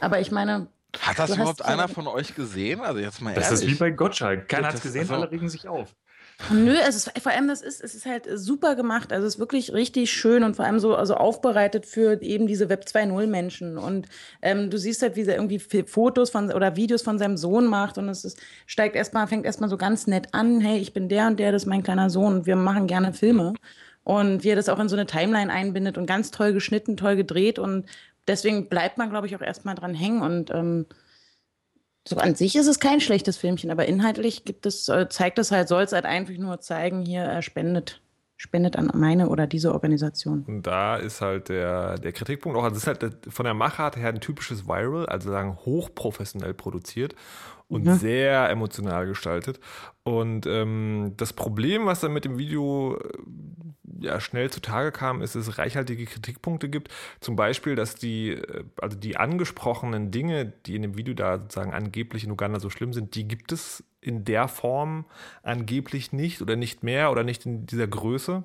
Aber 0.00 0.20
ich 0.20 0.30
meine. 0.30 0.68
Hat 1.00 1.18
das 1.18 1.30
überhaupt 1.34 1.64
einer 1.64 1.88
von 1.88 2.06
euch 2.08 2.34
gesehen? 2.34 2.80
Also 2.80 2.98
jetzt 2.98 3.20
mal 3.22 3.32
Das 3.34 3.44
ehrlich. 3.44 3.62
ist 3.62 3.70
wie 3.70 3.74
bei 3.76 3.90
Gottschalk. 3.90 4.48
Keiner 4.48 4.68
hat 4.68 4.74
es 4.74 4.82
gesehen, 4.82 5.02
also, 5.02 5.14
alle 5.14 5.30
regen 5.30 5.48
sich 5.48 5.68
auf. 5.68 5.94
Nö, 6.48 6.74
es 6.88 6.96
ist, 6.96 7.20
vor 7.20 7.32
allem 7.32 7.48
das 7.48 7.60
ist, 7.60 7.82
es 7.82 7.94
ist 7.94 8.06
halt 8.06 8.26
super 8.34 8.74
gemacht. 8.74 9.12
Also 9.12 9.26
es 9.26 9.34
ist 9.34 9.40
wirklich 9.40 9.72
richtig 9.72 10.10
schön 10.10 10.42
und 10.42 10.56
vor 10.56 10.64
allem 10.64 10.80
so 10.80 10.96
also 10.96 11.14
aufbereitet 11.14 11.86
für 11.86 12.20
eben 12.22 12.46
diese 12.46 12.68
Web 12.68 12.84
2.0 12.86 13.26
Menschen. 13.26 13.78
Und 13.78 14.08
ähm, 14.42 14.70
du 14.70 14.78
siehst 14.78 15.02
halt, 15.02 15.16
wie 15.16 15.22
er 15.22 15.36
irgendwie 15.36 15.58
Fotos 15.58 16.30
von 16.30 16.52
oder 16.52 16.76
Videos 16.76 17.02
von 17.02 17.18
seinem 17.18 17.36
Sohn 17.36 17.66
macht 17.66 17.98
und 17.98 18.08
es 18.08 18.24
ist, 18.24 18.38
steigt 18.66 18.96
erstmal, 18.96 19.26
fängt 19.26 19.44
erstmal 19.44 19.70
so 19.70 19.76
ganz 19.76 20.06
nett 20.06 20.28
an, 20.32 20.60
hey, 20.60 20.78
ich 20.78 20.92
bin 20.92 21.08
der 21.08 21.26
und 21.26 21.38
der, 21.38 21.52
das 21.52 21.62
ist 21.62 21.68
mein 21.68 21.82
kleiner 21.82 22.10
Sohn 22.10 22.34
und 22.34 22.46
wir 22.46 22.56
machen 22.56 22.86
gerne 22.86 23.12
Filme. 23.12 23.54
Und 24.02 24.42
wie 24.42 24.48
er 24.48 24.56
das 24.56 24.68
auch 24.68 24.80
in 24.80 24.88
so 24.88 24.96
eine 24.96 25.06
Timeline 25.06 25.52
einbindet 25.52 25.98
und 25.98 26.06
ganz 26.06 26.30
toll 26.30 26.52
geschnitten, 26.52 26.96
toll 26.96 27.16
gedreht 27.16 27.58
und 27.58 27.86
deswegen 28.26 28.68
bleibt 28.68 28.98
man, 28.98 29.10
glaube 29.10 29.26
ich, 29.26 29.36
auch 29.36 29.42
erstmal 29.42 29.74
dran 29.74 29.94
hängen. 29.94 30.22
Und 30.22 30.50
ähm, 30.50 30.86
so 32.06 32.16
an 32.16 32.34
sich 32.34 32.56
ist 32.56 32.66
es 32.66 32.80
kein 32.80 33.00
schlechtes 33.00 33.36
Filmchen, 33.36 33.70
aber 33.70 33.86
inhaltlich 33.86 34.44
gibt 34.44 34.66
es, 34.66 34.88
äh, 34.88 35.08
zeigt 35.08 35.38
es 35.38 35.50
halt, 35.50 35.68
soll 35.68 35.82
es 35.82 35.92
halt 35.92 36.06
einfach 36.06 36.34
nur 36.34 36.60
zeigen, 36.60 37.04
hier 37.04 37.22
er 37.22 37.42
spendet 37.42 38.00
spendet 38.40 38.76
an 38.76 38.90
meine 38.94 39.28
oder 39.28 39.46
diese 39.46 39.70
Organisation. 39.74 40.44
Und 40.48 40.66
da 40.66 40.96
ist 40.96 41.20
halt 41.20 41.50
der, 41.50 41.98
der 41.98 42.12
Kritikpunkt 42.12 42.56
auch, 42.56 42.64
also 42.64 42.76
es 42.76 42.84
ist 42.84 42.86
halt 42.86 43.18
von 43.28 43.44
der 43.44 43.52
Machart 43.52 43.96
her 43.96 44.08
ein 44.08 44.22
typisches 44.22 44.66
Viral, 44.66 45.04
also 45.04 45.30
sagen 45.30 45.56
hochprofessionell 45.56 46.54
produziert 46.54 47.14
und 47.68 47.84
ja. 47.84 47.96
sehr 47.96 48.48
emotional 48.48 49.06
gestaltet. 49.06 49.60
Und 50.04 50.46
ähm, 50.46 51.12
das 51.18 51.34
Problem, 51.34 51.84
was 51.84 52.00
dann 52.00 52.14
mit 52.14 52.24
dem 52.24 52.38
Video 52.38 52.96
äh, 52.96 53.08
ja, 54.00 54.20
schnell 54.20 54.50
zutage 54.50 54.92
kam, 54.92 55.22
ist, 55.22 55.34
dass 55.34 55.46
es 55.46 55.58
reichhaltige 55.58 56.06
Kritikpunkte 56.06 56.68
gibt. 56.68 56.88
Zum 57.20 57.36
Beispiel, 57.36 57.76
dass 57.76 57.94
die, 57.94 58.30
äh, 58.30 58.64
also 58.80 58.96
die 58.96 59.16
angesprochenen 59.16 60.10
Dinge, 60.10 60.52
die 60.66 60.76
in 60.76 60.82
dem 60.82 60.96
Video 60.96 61.14
da 61.14 61.38
sozusagen 61.38 61.72
angeblich 61.72 62.24
in 62.24 62.30
Uganda 62.30 62.60
so 62.60 62.70
schlimm 62.70 62.92
sind, 62.92 63.14
die 63.14 63.28
gibt 63.28 63.52
es 63.52 63.84
in 64.00 64.24
der 64.24 64.48
Form 64.48 65.04
angeblich 65.42 66.12
nicht 66.12 66.40
oder 66.42 66.56
nicht 66.56 66.82
mehr 66.82 67.10
oder 67.10 67.22
nicht 67.22 67.46
in 67.46 67.66
dieser 67.66 67.86
Größe. 67.86 68.42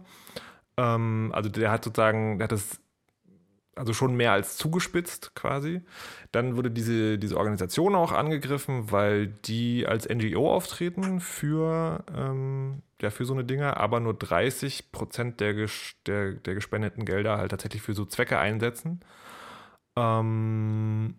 Ähm, 0.77 1.31
also 1.33 1.49
der 1.49 1.71
hat 1.71 1.83
sozusagen, 1.83 2.37
der 2.37 2.45
hat 2.45 2.51
das 2.51 2.79
also 3.75 3.93
schon 3.93 4.15
mehr 4.15 4.31
als 4.31 4.57
zugespitzt 4.57 5.35
quasi. 5.35 5.81
Dann 6.31 6.55
wurde 6.57 6.71
diese, 6.71 7.17
diese 7.17 7.37
Organisation 7.37 7.95
auch 7.95 8.11
angegriffen, 8.11 8.91
weil 8.91 9.27
die 9.27 9.85
als 9.85 10.07
NGO 10.07 10.53
auftreten 10.53 11.19
für, 11.19 12.03
ähm, 12.15 12.81
ja, 13.01 13.09
für 13.09 13.25
so 13.25 13.33
eine 13.33 13.43
Dinge, 13.43 13.77
aber 13.77 13.99
nur 13.99 14.13
30 14.13 14.91
Prozent 14.91 15.39
der, 15.39 15.67
der, 16.07 16.33
der 16.33 16.55
gespendeten 16.55 17.05
Gelder 17.05 17.37
halt 17.37 17.51
tatsächlich 17.51 17.81
für 17.81 17.93
so 17.93 18.05
Zwecke 18.05 18.39
einsetzen. 18.39 19.01
Ähm, 19.97 21.15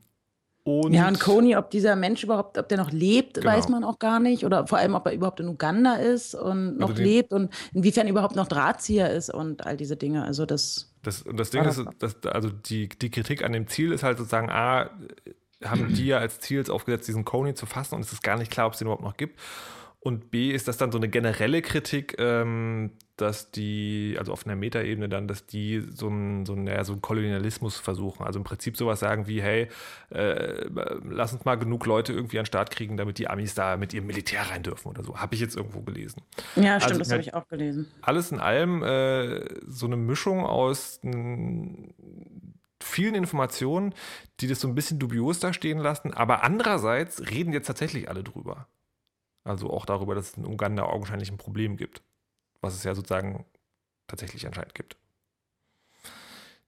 und 0.66 0.92
ja, 0.92 1.07
und 1.07 1.20
Coney, 1.20 1.54
ob 1.54 1.70
dieser 1.70 1.94
Mensch 1.94 2.24
überhaupt, 2.24 2.59
ob 2.59 2.68
der 2.68 2.78
noch 2.78 2.90
lebt, 2.90 3.34
genau. 3.34 3.46
weiß 3.46 3.68
man 3.68 3.84
auch 3.84 4.00
gar 4.00 4.18
nicht. 4.18 4.44
Oder 4.44 4.66
vor 4.66 4.78
allem, 4.78 4.96
ob 4.96 5.07
er 5.07 5.12
überhaupt 5.12 5.38
in 5.38 5.46
Uganda 5.46 5.94
ist 5.94 6.34
und 6.34 6.76
noch 6.76 6.90
also 6.90 7.02
lebt 7.04 7.32
und 7.32 7.54
inwiefern 7.72 8.09
überhaupt 8.09 8.34
noch 8.34 8.48
Drahtzieher 8.48 9.09
ist 9.11 9.32
und 9.32 9.64
all 9.64 9.76
diese 9.76 9.96
Dinge. 9.96 10.24
Also 10.24 10.44
das. 10.44 10.92
Das, 11.07 11.22
und 11.22 11.38
das 11.38 11.50
Ding 11.50 11.62
ist, 11.64 11.84
dass, 12.00 12.22
also 12.26 12.50
die, 12.50 12.88
die 12.88 13.11
Kritik 13.11 13.44
an 13.44 13.52
dem 13.52 13.68
Ziel 13.68 13.92
ist 13.92 14.02
halt 14.02 14.18
sozusagen, 14.18 14.50
A, 14.50 14.90
haben 15.64 15.94
die 15.94 16.07
ja 16.07 16.18
als 16.18 16.40
Ziel 16.40 16.68
aufgesetzt, 16.68 17.09
diesen 17.09 17.24
Coney 17.24 17.54
zu 17.54 17.66
fassen 17.66 17.94
und 17.94 18.00
es 18.02 18.12
ist 18.12 18.22
gar 18.22 18.36
nicht 18.36 18.50
klar, 18.50 18.66
ob 18.66 18.72
es 18.72 18.78
den 18.78 18.86
überhaupt 18.86 19.04
noch 19.04 19.16
gibt. 19.16 19.38
Und 20.07 20.30
B 20.30 20.52
ist 20.52 20.68
das 20.68 20.76
dann 20.76 20.92
so 20.92 20.98
eine 20.98 21.09
generelle 21.09 21.62
Kritik, 21.62 22.14
ähm, 22.20 22.92
dass 23.16 23.50
die, 23.50 24.14
also 24.16 24.32
auf 24.32 24.46
einer 24.46 24.54
Metaebene 24.54 25.09
dann, 25.09 25.26
dass 25.26 25.46
die 25.46 25.80
so 25.80 26.07
einen 26.07 26.46
so 26.46 26.54
ja, 26.54 26.84
so 26.84 26.92
ein 26.92 27.02
Kolonialismus 27.02 27.76
versuchen. 27.76 28.24
Also 28.24 28.38
im 28.38 28.44
Prinzip 28.44 28.76
sowas 28.76 29.00
sagen 29.00 29.26
wie, 29.26 29.42
hey, 29.42 29.66
äh, 30.11 30.64
lass 31.02 31.32
uns 31.32 31.44
mal 31.44 31.57
genug 31.57 31.86
Leute 31.86 32.12
irgendwie 32.12 32.38
an 32.38 32.44
den 32.44 32.46
Start 32.46 32.70
kriegen, 32.70 32.96
damit 32.96 33.18
die 33.18 33.26
Amis 33.26 33.54
da 33.54 33.76
mit 33.76 33.94
ihrem 33.94 34.07
Militär 34.07 34.48
rein 34.48 34.62
dürfen 34.62 34.86
oder 34.90 35.02
so. 35.02 35.16
Habe 35.16 35.34
ich 35.34 35.40
jetzt 35.40 35.57
irgendwo 35.57 35.80
gelesen. 35.80 36.22
Ja, 36.54 36.78
stimmt, 36.78 36.84
also, 36.84 36.98
das 37.00 37.11
habe 37.11 37.22
ich 37.22 37.34
auch 37.34 37.48
gelesen. 37.48 37.88
Alles 38.02 38.30
in 38.30 38.38
allem 38.38 38.84
äh, 38.84 39.40
so 39.66 39.86
eine 39.86 39.96
Mischung 39.96 40.46
aus 40.46 41.00
vielen 42.80 43.14
Informationen, 43.16 43.92
die 44.38 44.46
das 44.46 44.61
so 44.61 44.68
ein 44.68 44.76
bisschen 44.76 45.00
dubios 45.00 45.40
da 45.40 45.52
stehen 45.52 45.78
lassen, 45.78 46.14
aber 46.14 46.44
andererseits 46.44 47.28
reden 47.28 47.52
jetzt 47.52 47.66
tatsächlich 47.66 48.09
alle 48.09 48.22
drüber. 48.22 48.68
Also 49.47 49.70
auch 49.70 49.86
darüber, 49.86 50.14
dass 50.14 50.30
es 50.30 50.36
in 50.36 50.44
Uganda 50.44 50.84
augenscheinlich 50.84 51.30
ein 51.30 51.38
Problem 51.38 51.76
gibt. 51.76 52.03
Was 52.61 52.74
es 52.74 52.84
ja 52.84 52.94
sozusagen 52.94 53.47
tatsächlich 54.09 54.47
anscheinend 54.47 54.74
gibt. 54.74 54.97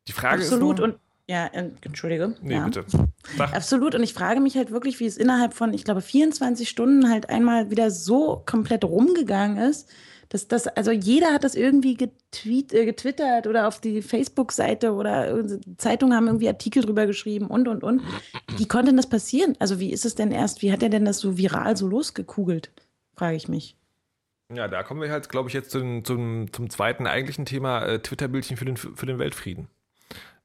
Die 0.06 0.12
Frage 0.12 0.42
Absolut 0.42 0.78
ist. 0.78 0.84
Absolut 0.84 0.94
und 0.94 1.00
ja, 1.30 1.46
entschuldige. 1.46 2.34
Nee, 2.40 2.54
ja. 2.54 2.64
bitte. 2.64 2.86
Sag. 3.36 3.52
Absolut. 3.52 3.94
Und 3.94 4.02
ich 4.02 4.14
frage 4.14 4.40
mich 4.40 4.56
halt 4.56 4.70
wirklich, 4.70 4.98
wie 4.98 5.06
es 5.06 5.18
innerhalb 5.18 5.52
von, 5.52 5.74
ich 5.74 5.84
glaube, 5.84 6.00
24 6.00 6.68
Stunden 6.68 7.10
halt 7.10 7.28
einmal 7.28 7.70
wieder 7.70 7.90
so 7.90 8.42
komplett 8.46 8.84
rumgegangen 8.84 9.58
ist, 9.58 9.90
dass 10.28 10.48
das, 10.48 10.66
also 10.66 10.90
jeder 10.90 11.32
hat 11.32 11.44
das 11.44 11.54
irgendwie 11.54 11.94
getweet, 11.94 12.72
äh, 12.72 12.84
getwittert 12.84 13.46
oder 13.46 13.66
auf 13.66 13.80
die 13.80 14.02
Facebook-Seite 14.02 14.92
oder 14.92 15.46
Zeitungen 15.78 16.14
haben 16.14 16.26
irgendwie 16.26 16.48
Artikel 16.48 16.82
drüber 16.82 17.06
geschrieben 17.06 17.46
und 17.46 17.68
und 17.68 17.82
und. 17.82 18.02
Wie 18.56 18.68
konnte 18.68 18.86
denn 18.86 18.96
das 18.96 19.08
passieren? 19.08 19.56
Also 19.58 19.80
wie 19.80 19.92
ist 19.92 20.04
es 20.04 20.14
denn 20.14 20.30
erst, 20.30 20.62
wie 20.62 20.72
hat 20.72 20.82
er 20.82 20.90
denn 20.90 21.04
das 21.04 21.18
so 21.18 21.38
viral 21.38 21.76
so 21.76 21.86
losgekugelt? 21.86 22.70
Frage 23.16 23.36
ich 23.36 23.48
mich. 23.48 23.76
Ja, 24.54 24.66
da 24.66 24.82
kommen 24.82 25.02
wir 25.02 25.10
halt, 25.10 25.28
glaube 25.28 25.48
ich, 25.48 25.54
jetzt 25.54 25.70
zum, 25.70 26.04
zum, 26.04 26.52
zum 26.52 26.70
zweiten 26.70 27.06
eigentlichen 27.06 27.44
Thema 27.44 27.84
äh, 27.84 27.98
Twitter-Bildchen 28.00 28.56
für 28.56 28.64
den, 28.64 28.76
für 28.76 29.04
den 29.04 29.18
Weltfrieden. 29.18 29.68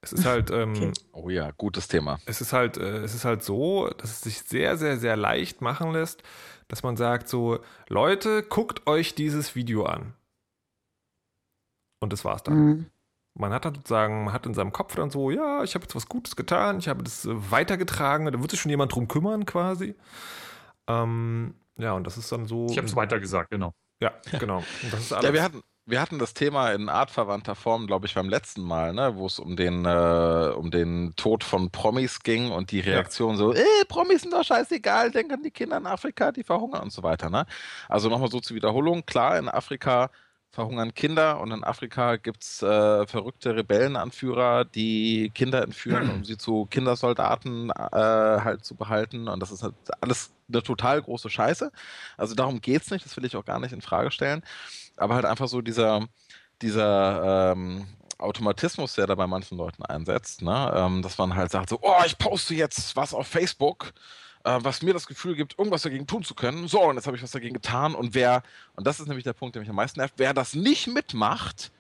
Es 0.04 0.12
ist 0.12 0.26
halt. 0.26 0.51
Ähm, 0.51 0.74
okay. 0.74 0.91
Oh 1.14 1.30
ja, 1.30 1.51
gutes 1.51 1.88
Thema. 1.88 2.20
Es 2.26 2.41
ist 2.41 2.51
halt, 2.51 2.78
äh, 2.78 2.97
es 2.97 3.16
ist 3.16 3.24
halt 3.24 3.41
so, 3.41 3.89
dass 3.89 4.12
es 4.12 4.22
sich 4.22 4.41
sehr, 4.41 4.78
sehr, 4.78 4.97
sehr 4.97 5.16
leicht 5.16 5.62
machen 5.62 5.93
lässt, 5.93 6.22
dass 6.68 6.84
man 6.84 6.97
sagt 6.97 7.30
so, 7.30 7.60
Leute, 7.88 8.43
guckt 8.43 8.86
euch 8.86 9.16
dieses 9.16 9.56
Video 9.56 9.86
an. 9.86 10.14
Und 12.01 12.12
das 12.12 12.26
war's 12.26 12.43
dann. 12.43 12.56
Mhm. 12.56 12.86
Man 13.36 13.54
hat 13.54 13.64
dann 13.64 13.76
sozusagen, 13.76 14.26
man 14.26 14.34
hat 14.34 14.45
in 14.45 14.54
seinem 14.54 14.74
Kopf 14.74 14.93
dann 14.95 15.10
so, 15.10 15.32
ja, 15.32 15.64
ich 15.64 15.74
habe 15.74 15.84
jetzt 15.84 15.95
was 15.95 16.08
Gutes 16.08 16.36
getan, 16.36 16.78
ich 16.80 16.89
habe 16.89 17.01
das 17.01 17.26
äh, 17.26 17.51
weitergetragen, 17.51 18.26
da 18.26 18.39
wird 18.39 18.51
sich 18.51 18.60
schon 18.60 18.70
jemand 18.70 18.93
drum 18.93 19.08
kümmern 19.08 19.45
quasi. 19.45 19.95
Ähm, 20.88 21.56
ja, 21.78 21.93
und 21.93 22.06
das 22.06 22.18
ist 22.18 22.30
dann 22.32 22.45
so. 22.45 22.68
Ich 22.70 22.78
habe 22.78 22.88
es 22.88 22.95
weitergesagt, 22.95 23.51
genau. 23.51 23.74
Ja, 24.01 24.12
genau. 24.38 24.64
ja, 25.22 25.34
wir 25.34 25.41
hatten, 25.41 25.64
wir 25.86 25.99
hatten 25.99 26.17
das 26.17 26.34
Thema 26.34 26.71
in 26.71 26.88
artverwandter 26.88 27.55
Form, 27.55 27.88
glaube 27.88 28.05
ich, 28.05 28.13
beim 28.15 28.29
letzten 28.29 28.61
Mal, 28.61 28.93
ne, 28.93 29.15
wo 29.15 29.25
es 29.25 29.39
um 29.39 29.55
den, 29.55 29.86
äh, 29.86 30.53
um 30.55 30.71
den 30.71 31.13
Tod 31.15 31.43
von 31.43 31.71
Promis 31.71 32.21
ging 32.23 32.51
und 32.51 32.71
die 32.71 32.79
Reaktion 32.79 33.31
ja. 33.31 33.38
so, 33.38 33.53
äh, 33.53 33.63
Promis 33.89 34.21
sind 34.21 34.34
doch 34.34 34.45
scheißegal, 34.45 35.11
denk 35.11 35.34
an 35.34 35.43
die 35.43 35.51
Kinder 35.51 35.77
in 35.77 35.86
Afrika, 35.86 36.31
die 36.31 36.43
verhungern 36.43 36.84
und 36.84 36.93
so 36.93 37.03
weiter. 37.03 37.29
Ne? 37.29 37.45
Also 37.89 38.09
nochmal 38.09 38.31
so 38.31 38.39
zur 38.39 38.55
Wiederholung, 38.55 39.05
klar, 39.05 39.38
in 39.38 39.49
Afrika 39.49 40.09
verhungern 40.51 40.93
Kinder 40.93 41.41
und 41.41 41.51
in 41.51 41.63
Afrika 41.63 42.15
gibt 42.15 42.43
es 42.43 42.61
äh, 42.61 43.07
verrückte 43.07 43.55
Rebellenanführer, 43.55 44.65
die 44.65 45.31
Kinder 45.34 45.63
entführen, 45.63 46.11
um 46.11 46.23
sie 46.23 46.38
zu 46.38 46.67
Kindersoldaten 46.67 47.71
äh, 47.71 47.73
halt 47.91 48.63
zu 48.63 48.75
behalten. 48.75 49.27
Und 49.27 49.39
das 49.39 49.51
ist 49.51 49.63
halt 49.63 49.73
alles 49.99 50.31
eine 50.47 50.61
total 50.61 51.01
große 51.01 51.31
Scheiße. 51.31 51.71
Also 52.17 52.36
darum 52.36 52.61
geht 52.61 52.84
es 52.84 52.91
nicht, 52.91 53.03
das 53.03 53.17
will 53.17 53.25
ich 53.25 53.36
auch 53.36 53.45
gar 53.45 53.59
nicht 53.59 53.73
in 53.73 53.81
Frage 53.81 54.11
stellen 54.11 54.43
aber 54.97 55.15
halt 55.15 55.25
einfach 55.25 55.47
so 55.47 55.61
dieser, 55.61 56.07
dieser 56.61 57.51
ähm, 57.53 57.87
Automatismus, 58.17 58.95
der 58.95 59.07
da 59.07 59.15
bei 59.15 59.27
manchen 59.27 59.57
Leuten 59.57 59.83
einsetzt, 59.83 60.41
ne? 60.41 60.71
Ähm, 60.75 61.01
dass 61.01 61.17
man 61.17 61.35
halt 61.35 61.51
sagt 61.51 61.69
so, 61.69 61.79
oh, 61.81 62.01
ich 62.05 62.17
poste 62.17 62.55
jetzt 62.55 62.95
was 62.95 63.13
auf 63.13 63.27
Facebook, 63.27 63.93
äh, 64.43 64.59
was 64.61 64.81
mir 64.81 64.93
das 64.93 65.07
Gefühl 65.07 65.35
gibt, 65.35 65.57
irgendwas 65.57 65.81
dagegen 65.83 66.07
tun 66.07 66.23
zu 66.23 66.35
können. 66.35 66.67
So, 66.67 66.81
und 66.83 66.95
jetzt 66.95 67.07
habe 67.07 67.17
ich 67.17 67.23
was 67.23 67.31
dagegen 67.31 67.53
getan. 67.53 67.95
Und 67.95 68.15
wer, 68.15 68.43
und 68.75 68.87
das 68.87 68.99
ist 68.99 69.07
nämlich 69.07 69.23
der 69.23 69.33
Punkt, 69.33 69.55
der 69.55 69.61
mich 69.61 69.69
am 69.69 69.75
meisten 69.75 69.99
nervt, 69.99 70.15
wer 70.17 70.33
das 70.33 70.53
nicht 70.53 70.87
mitmacht, 70.87 71.71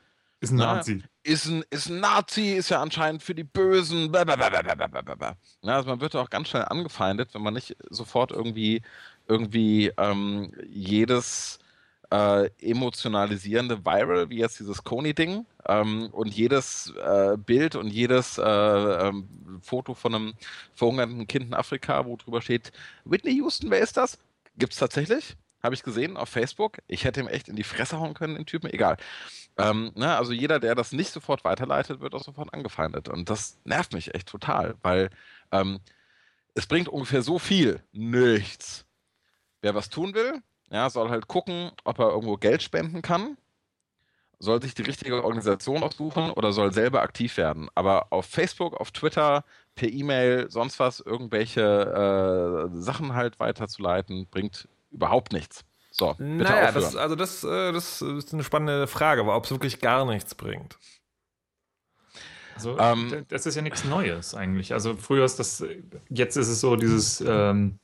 ist 0.43 0.51
ein 0.51 0.57
ne, 0.57 0.63
Nazi. 0.63 1.03
Ist 1.23 1.45
ein, 1.45 1.63
ist 1.69 1.89
ein 1.89 2.01
Nazi, 2.01 2.51
ist 2.51 2.69
ja 2.69 2.81
anscheinend 2.81 3.23
für 3.23 3.33
die 3.33 3.45
Bösen. 3.45 4.11
Blablabla. 4.11 5.37
Ja, 5.61 5.75
also 5.75 5.89
man 5.89 6.01
wird 6.01 6.17
auch 6.17 6.29
ganz 6.29 6.49
schnell 6.49 6.65
angefeindet, 6.65 7.33
wenn 7.33 7.41
man 7.41 7.53
nicht 7.53 7.77
sofort 7.89 8.31
irgendwie, 8.31 8.81
irgendwie 9.29 9.93
ähm, 9.97 10.51
jedes 10.67 11.59
äh, 12.13 12.51
emotionalisierende 12.61 13.83
Viral, 13.83 14.29
wie 14.29 14.37
jetzt 14.37 14.59
dieses 14.59 14.83
Coney-Ding. 14.83 15.47
Ähm, 15.67 16.09
und 16.11 16.33
jedes 16.33 16.93
äh, 17.03 17.37
Bild 17.37 17.75
und 17.75 17.87
jedes 17.87 18.37
äh, 18.37 18.43
ähm, 18.43 19.27
Foto 19.61 19.95
von 19.95 20.13
einem 20.13 20.33
verhungerten 20.75 21.25
Kind 21.25 21.47
in 21.47 21.53
Afrika, 21.55 22.05
wo 22.05 22.15
drüber 22.15 22.41
steht, 22.41 22.71
Whitney 23.05 23.33
Houston, 23.37 23.71
wer 23.71 23.79
ist 23.79 23.97
das? 23.97 24.19
Gibt 24.57 24.73
es 24.73 24.79
tatsächlich. 24.79 25.35
Habe 25.63 25.73
ich 25.73 25.81
gesehen 25.81 26.17
auf 26.17 26.29
Facebook. 26.29 26.79
Ich 26.87 27.05
hätte 27.05 27.21
ihm 27.21 27.27
echt 27.27 27.47
in 27.47 27.55
die 27.55 27.63
Fresse 27.63 27.99
hauen 27.99 28.13
können, 28.13 28.35
den 28.35 28.45
Typen. 28.45 28.69
Egal. 28.69 28.97
Ähm, 29.57 29.91
ne, 29.95 30.15
also 30.15 30.33
jeder, 30.33 30.59
der 30.59 30.75
das 30.75 30.91
nicht 30.91 31.11
sofort 31.11 31.43
weiterleitet, 31.45 32.01
wird 32.01 32.13
auch 32.13 32.23
sofort 32.23 32.53
angefeindet. 32.53 33.09
Und 33.09 33.29
das 33.29 33.57
nervt 33.63 33.93
mich 33.93 34.13
echt 34.13 34.27
total, 34.27 34.75
weil 34.83 35.09
ähm, 35.51 35.79
es 36.53 36.67
bringt 36.67 36.89
ungefähr 36.89 37.23
so 37.23 37.39
viel 37.39 37.81
nichts. 37.91 38.85
Wer 39.61 39.73
was 39.73 39.89
tun 39.89 40.13
will, 40.13 40.43
ja, 40.73 40.89
soll 40.89 41.09
halt 41.09 41.27
gucken, 41.27 41.71
ob 41.83 41.99
er 41.99 42.09
irgendwo 42.09 42.35
Geld 42.35 42.63
spenden 42.63 43.03
kann, 43.03 43.37
soll 44.39 44.61
sich 44.61 44.73
die 44.73 44.81
richtige 44.81 45.23
Organisation 45.23 45.83
aussuchen 45.83 46.31
oder 46.31 46.51
soll 46.51 46.73
selber 46.73 47.03
aktiv 47.03 47.37
werden. 47.37 47.69
Aber 47.75 48.07
auf 48.09 48.25
Facebook, 48.25 48.73
auf 48.81 48.91
Twitter, 48.91 49.45
per 49.75 49.87
E-Mail, 49.87 50.49
sonst 50.49 50.79
was, 50.79 50.99
irgendwelche 50.99 51.61
äh, 51.61 52.75
Sachen 52.75 53.13
halt 53.13 53.39
weiterzuleiten, 53.39 54.27
bringt 54.29 54.67
überhaupt 54.91 55.31
nichts. 55.31 55.63
So, 55.91 56.15
bitte 56.15 56.25
naja, 56.25 56.69
aufhören. 56.69 56.73
Das, 56.73 56.95
also 56.95 57.15
das, 57.15 57.43
äh, 57.43 57.71
das 57.71 58.01
ist 58.01 58.33
eine 58.33 58.43
spannende 58.43 58.87
Frage, 58.87 59.21
aber 59.21 59.35
ob 59.35 59.45
es 59.45 59.51
wirklich 59.51 59.79
gar 59.79 60.05
nichts 60.05 60.33
bringt. 60.33 60.79
Also, 62.55 62.77
ähm, 62.79 63.25
das 63.29 63.45
ist 63.45 63.55
ja 63.55 63.61
nichts 63.61 63.83
Neues 63.83 64.33
eigentlich. 64.33 64.73
Also 64.73 64.95
früher 64.95 65.25
ist 65.25 65.37
das, 65.37 65.63
jetzt 66.09 66.35
ist 66.35 66.47
es 66.47 66.59
so 66.59 66.75
dieses 66.75 67.21
ähm, 67.21 67.79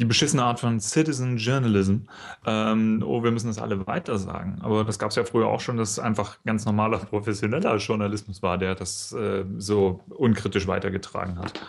die 0.00 0.06
beschissene 0.06 0.42
Art 0.42 0.58
von 0.58 0.80
Citizen 0.80 1.36
Journalism. 1.36 1.98
Ähm, 2.46 3.04
oh, 3.06 3.22
wir 3.22 3.30
müssen 3.30 3.48
das 3.48 3.58
alle 3.58 3.86
weiter 3.86 4.18
sagen. 4.18 4.58
Aber 4.62 4.82
das 4.82 4.98
gab 4.98 5.10
es 5.10 5.16
ja 5.16 5.24
früher 5.24 5.46
auch 5.46 5.60
schon, 5.60 5.76
dass 5.76 5.90
es 5.90 5.98
einfach 5.98 6.38
ganz 6.44 6.64
normaler 6.64 6.98
professioneller 7.10 7.76
Journalismus 7.76 8.42
war, 8.42 8.56
der 8.56 8.74
das 8.74 9.12
äh, 9.12 9.44
so 9.58 10.00
unkritisch 10.08 10.66
weitergetragen 10.66 11.38
hat. 11.38 11.60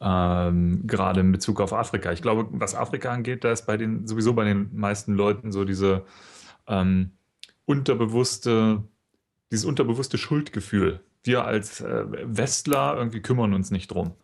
Ähm, 0.00 0.86
gerade 0.86 1.20
in 1.20 1.30
Bezug 1.30 1.60
auf 1.60 1.74
Afrika. 1.74 2.10
Ich 2.10 2.22
glaube, 2.22 2.48
was 2.52 2.74
Afrika 2.74 3.12
angeht, 3.12 3.44
da 3.44 3.52
ist 3.52 3.66
bei 3.66 3.76
den 3.76 4.06
sowieso 4.06 4.32
bei 4.32 4.44
den 4.44 4.70
meisten 4.74 5.14
Leuten 5.14 5.52
so 5.52 5.66
diese 5.66 6.04
ähm, 6.66 7.10
unterbewusste, 7.66 8.82
dieses 9.52 9.66
unterbewusste 9.66 10.16
Schuldgefühl. 10.16 11.00
Wir 11.22 11.44
als 11.44 11.82
äh, 11.82 12.04
Westler 12.24 12.96
irgendwie 12.96 13.20
kümmern 13.20 13.52
uns 13.52 13.70
nicht 13.70 13.88
drum. 13.88 14.14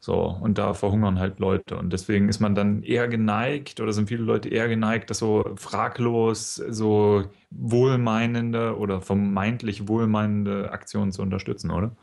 So, 0.00 0.14
und 0.40 0.58
da 0.58 0.74
verhungern 0.74 1.18
halt 1.18 1.40
Leute. 1.40 1.76
Und 1.76 1.92
deswegen 1.92 2.28
ist 2.28 2.38
man 2.40 2.54
dann 2.54 2.82
eher 2.84 3.08
geneigt, 3.08 3.80
oder 3.80 3.92
sind 3.92 4.08
viele 4.08 4.22
Leute 4.22 4.48
eher 4.48 4.68
geneigt, 4.68 5.10
das 5.10 5.18
so 5.18 5.44
fraglos, 5.56 6.54
so 6.56 7.24
wohlmeinende 7.50 8.78
oder 8.78 9.00
vermeintlich 9.02 9.88
wohlmeinende 9.88 10.70
Aktionen 10.70 11.10
zu 11.12 11.22
unterstützen, 11.22 11.70
oder? 11.72 11.96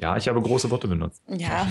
Ja, 0.00 0.16
ich 0.16 0.28
habe 0.28 0.40
große 0.40 0.70
Worte 0.70 0.86
benutzt. 0.86 1.20
Ja, 1.26 1.66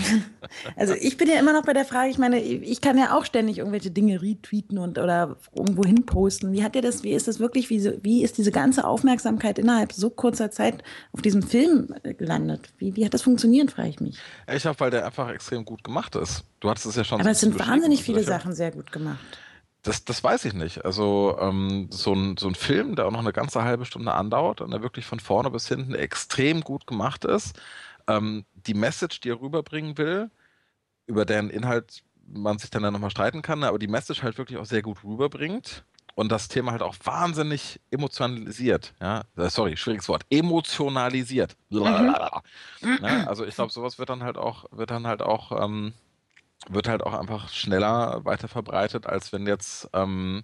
also 0.76 0.92
ich 0.92 1.16
bin 1.16 1.28
ja 1.28 1.38
immer 1.38 1.54
noch 1.54 1.62
bei 1.62 1.72
der 1.72 1.86
Frage, 1.86 2.10
ich 2.10 2.18
meine, 2.18 2.38
ich 2.38 2.82
kann 2.82 2.98
ja 2.98 3.16
auch 3.16 3.24
ständig 3.24 3.56
irgendwelche 3.56 3.90
Dinge 3.90 4.20
retweeten 4.20 4.76
und 4.76 4.98
oder 4.98 5.36
irgendwo 5.56 5.82
hin 5.84 6.04
posten. 6.04 6.52
Wie 6.52 6.62
hat 6.62 6.76
ihr 6.76 6.82
das, 6.82 7.02
wie 7.02 7.12
ist 7.12 7.26
das 7.26 7.40
wirklich, 7.40 7.70
wie, 7.70 7.90
wie 8.02 8.22
ist 8.22 8.36
diese 8.36 8.52
ganze 8.52 8.86
Aufmerksamkeit 8.86 9.58
innerhalb 9.58 9.94
so 9.94 10.10
kurzer 10.10 10.50
Zeit 10.50 10.84
auf 11.12 11.22
diesem 11.22 11.42
Film 11.42 11.94
gelandet? 12.02 12.68
Wie, 12.76 12.94
wie 12.96 13.06
hat 13.06 13.14
das 13.14 13.22
funktioniert, 13.22 13.70
frage 13.70 13.88
ich 13.88 14.00
mich. 14.00 14.18
Ich 14.52 14.60
glaube, 14.60 14.78
weil 14.80 14.90
der 14.90 15.06
einfach 15.06 15.30
extrem 15.30 15.64
gut 15.64 15.82
gemacht 15.82 16.14
ist. 16.14 16.44
Du 16.60 16.68
hattest 16.68 16.84
es 16.84 16.96
ja 16.96 17.04
schon. 17.04 17.22
Aber 17.22 17.30
es 17.30 17.40
sind 17.40 17.58
wahnsinnig 17.58 18.02
viele 18.02 18.22
Sachen 18.22 18.52
sehr 18.52 18.72
gut 18.72 18.92
gemacht. 18.92 19.38
Das, 19.82 20.04
das 20.04 20.22
weiß 20.22 20.44
ich 20.44 20.52
nicht. 20.52 20.84
Also 20.84 21.38
ähm, 21.40 21.88
so, 21.90 22.12
ein, 22.12 22.36
so 22.36 22.48
ein 22.48 22.54
Film, 22.54 22.94
der 22.94 23.06
auch 23.06 23.10
noch 23.10 23.20
eine 23.20 23.32
ganze 23.32 23.64
halbe 23.64 23.86
Stunde 23.86 24.12
andauert 24.12 24.60
und 24.60 24.70
der 24.70 24.82
wirklich 24.82 25.06
von 25.06 25.18
vorne 25.18 25.50
bis 25.50 25.66
hinten 25.66 25.94
extrem 25.94 26.60
gut 26.60 26.86
gemacht 26.86 27.24
ist 27.24 27.58
ähm, 28.08 28.44
die 28.54 28.74
Message, 28.74 29.20
die 29.20 29.30
er 29.30 29.40
rüberbringen 29.40 29.96
will, 29.98 30.30
über 31.06 31.24
deren 31.24 31.50
Inhalt 31.50 32.02
man 32.26 32.58
sich 32.58 32.70
dann, 32.70 32.82
dann 32.82 32.92
nochmal 32.92 33.10
streiten 33.10 33.42
kann, 33.42 33.64
aber 33.64 33.78
die 33.78 33.88
Message 33.88 34.22
halt 34.22 34.38
wirklich 34.38 34.58
auch 34.58 34.66
sehr 34.66 34.82
gut 34.82 35.02
rüberbringt 35.04 35.84
und 36.14 36.32
das 36.32 36.48
Thema 36.48 36.72
halt 36.72 36.82
auch 36.82 36.96
wahnsinnig 37.04 37.80
emotionalisiert. 37.90 38.92
Ja? 39.00 39.22
Äh, 39.36 39.48
sorry, 39.50 39.76
schwieriges 39.76 40.08
Wort. 40.08 40.26
Emotionalisiert. 40.30 41.56
Mhm. 41.70 41.80
Ja, 41.80 43.24
also 43.26 43.44
ich 43.44 43.54
glaube, 43.54 43.72
sowas 43.72 43.98
wird 43.98 44.10
dann 44.10 44.24
halt 44.24 44.36
auch, 44.36 44.64
wird 44.72 44.90
dann 44.90 45.06
halt 45.06 45.22
auch, 45.22 45.52
ähm, 45.62 45.92
wird 46.68 46.88
halt 46.88 47.04
auch 47.04 47.14
einfach 47.14 47.48
schneller 47.50 48.24
weiter 48.24 48.48
verbreitet, 48.48 49.06
als 49.06 49.32
wenn 49.32 49.46
jetzt 49.46 49.88
ähm, 49.92 50.42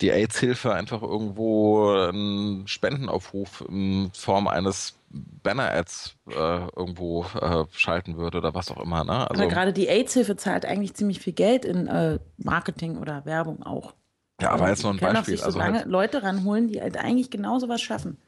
die 0.00 0.10
AIDS-Hilfe 0.10 0.74
einfach 0.74 1.02
irgendwo 1.02 1.92
einen 1.92 2.66
Spendenaufruf 2.66 3.64
in 3.68 4.10
Form 4.12 4.48
eines 4.48 4.95
Banner-Ads 5.08 6.16
äh, 6.28 6.32
irgendwo 6.76 7.24
äh, 7.40 7.64
schalten 7.72 8.16
würde 8.16 8.38
oder 8.38 8.54
was 8.54 8.70
auch 8.70 8.80
immer. 8.80 9.04
Ne? 9.04 9.30
Also, 9.30 9.42
Aber 9.42 9.50
gerade 9.50 9.72
die 9.72 9.88
AIDS-Hilfe 9.88 10.36
zahlt 10.36 10.66
eigentlich 10.66 10.94
ziemlich 10.94 11.20
viel 11.20 11.32
Geld 11.32 11.64
in 11.64 11.86
äh, 11.86 12.18
Marketing 12.38 12.98
oder 12.98 13.24
Werbung 13.24 13.62
auch. 13.62 13.94
Ja, 14.40 14.50
aber 14.50 14.68
jetzt 14.68 14.82
nur 14.82 14.92
ein 14.92 14.98
Beispiel. 14.98 15.34
Sich 15.34 15.40
so 15.40 15.46
also 15.46 15.58
lange 15.58 15.78
halt, 15.78 15.86
Leute 15.86 16.22
ranholen, 16.22 16.68
die 16.68 16.80
halt 16.80 16.96
eigentlich 16.98 17.30
genau 17.30 17.58
sowas 17.58 17.80
schaffen. 17.80 18.18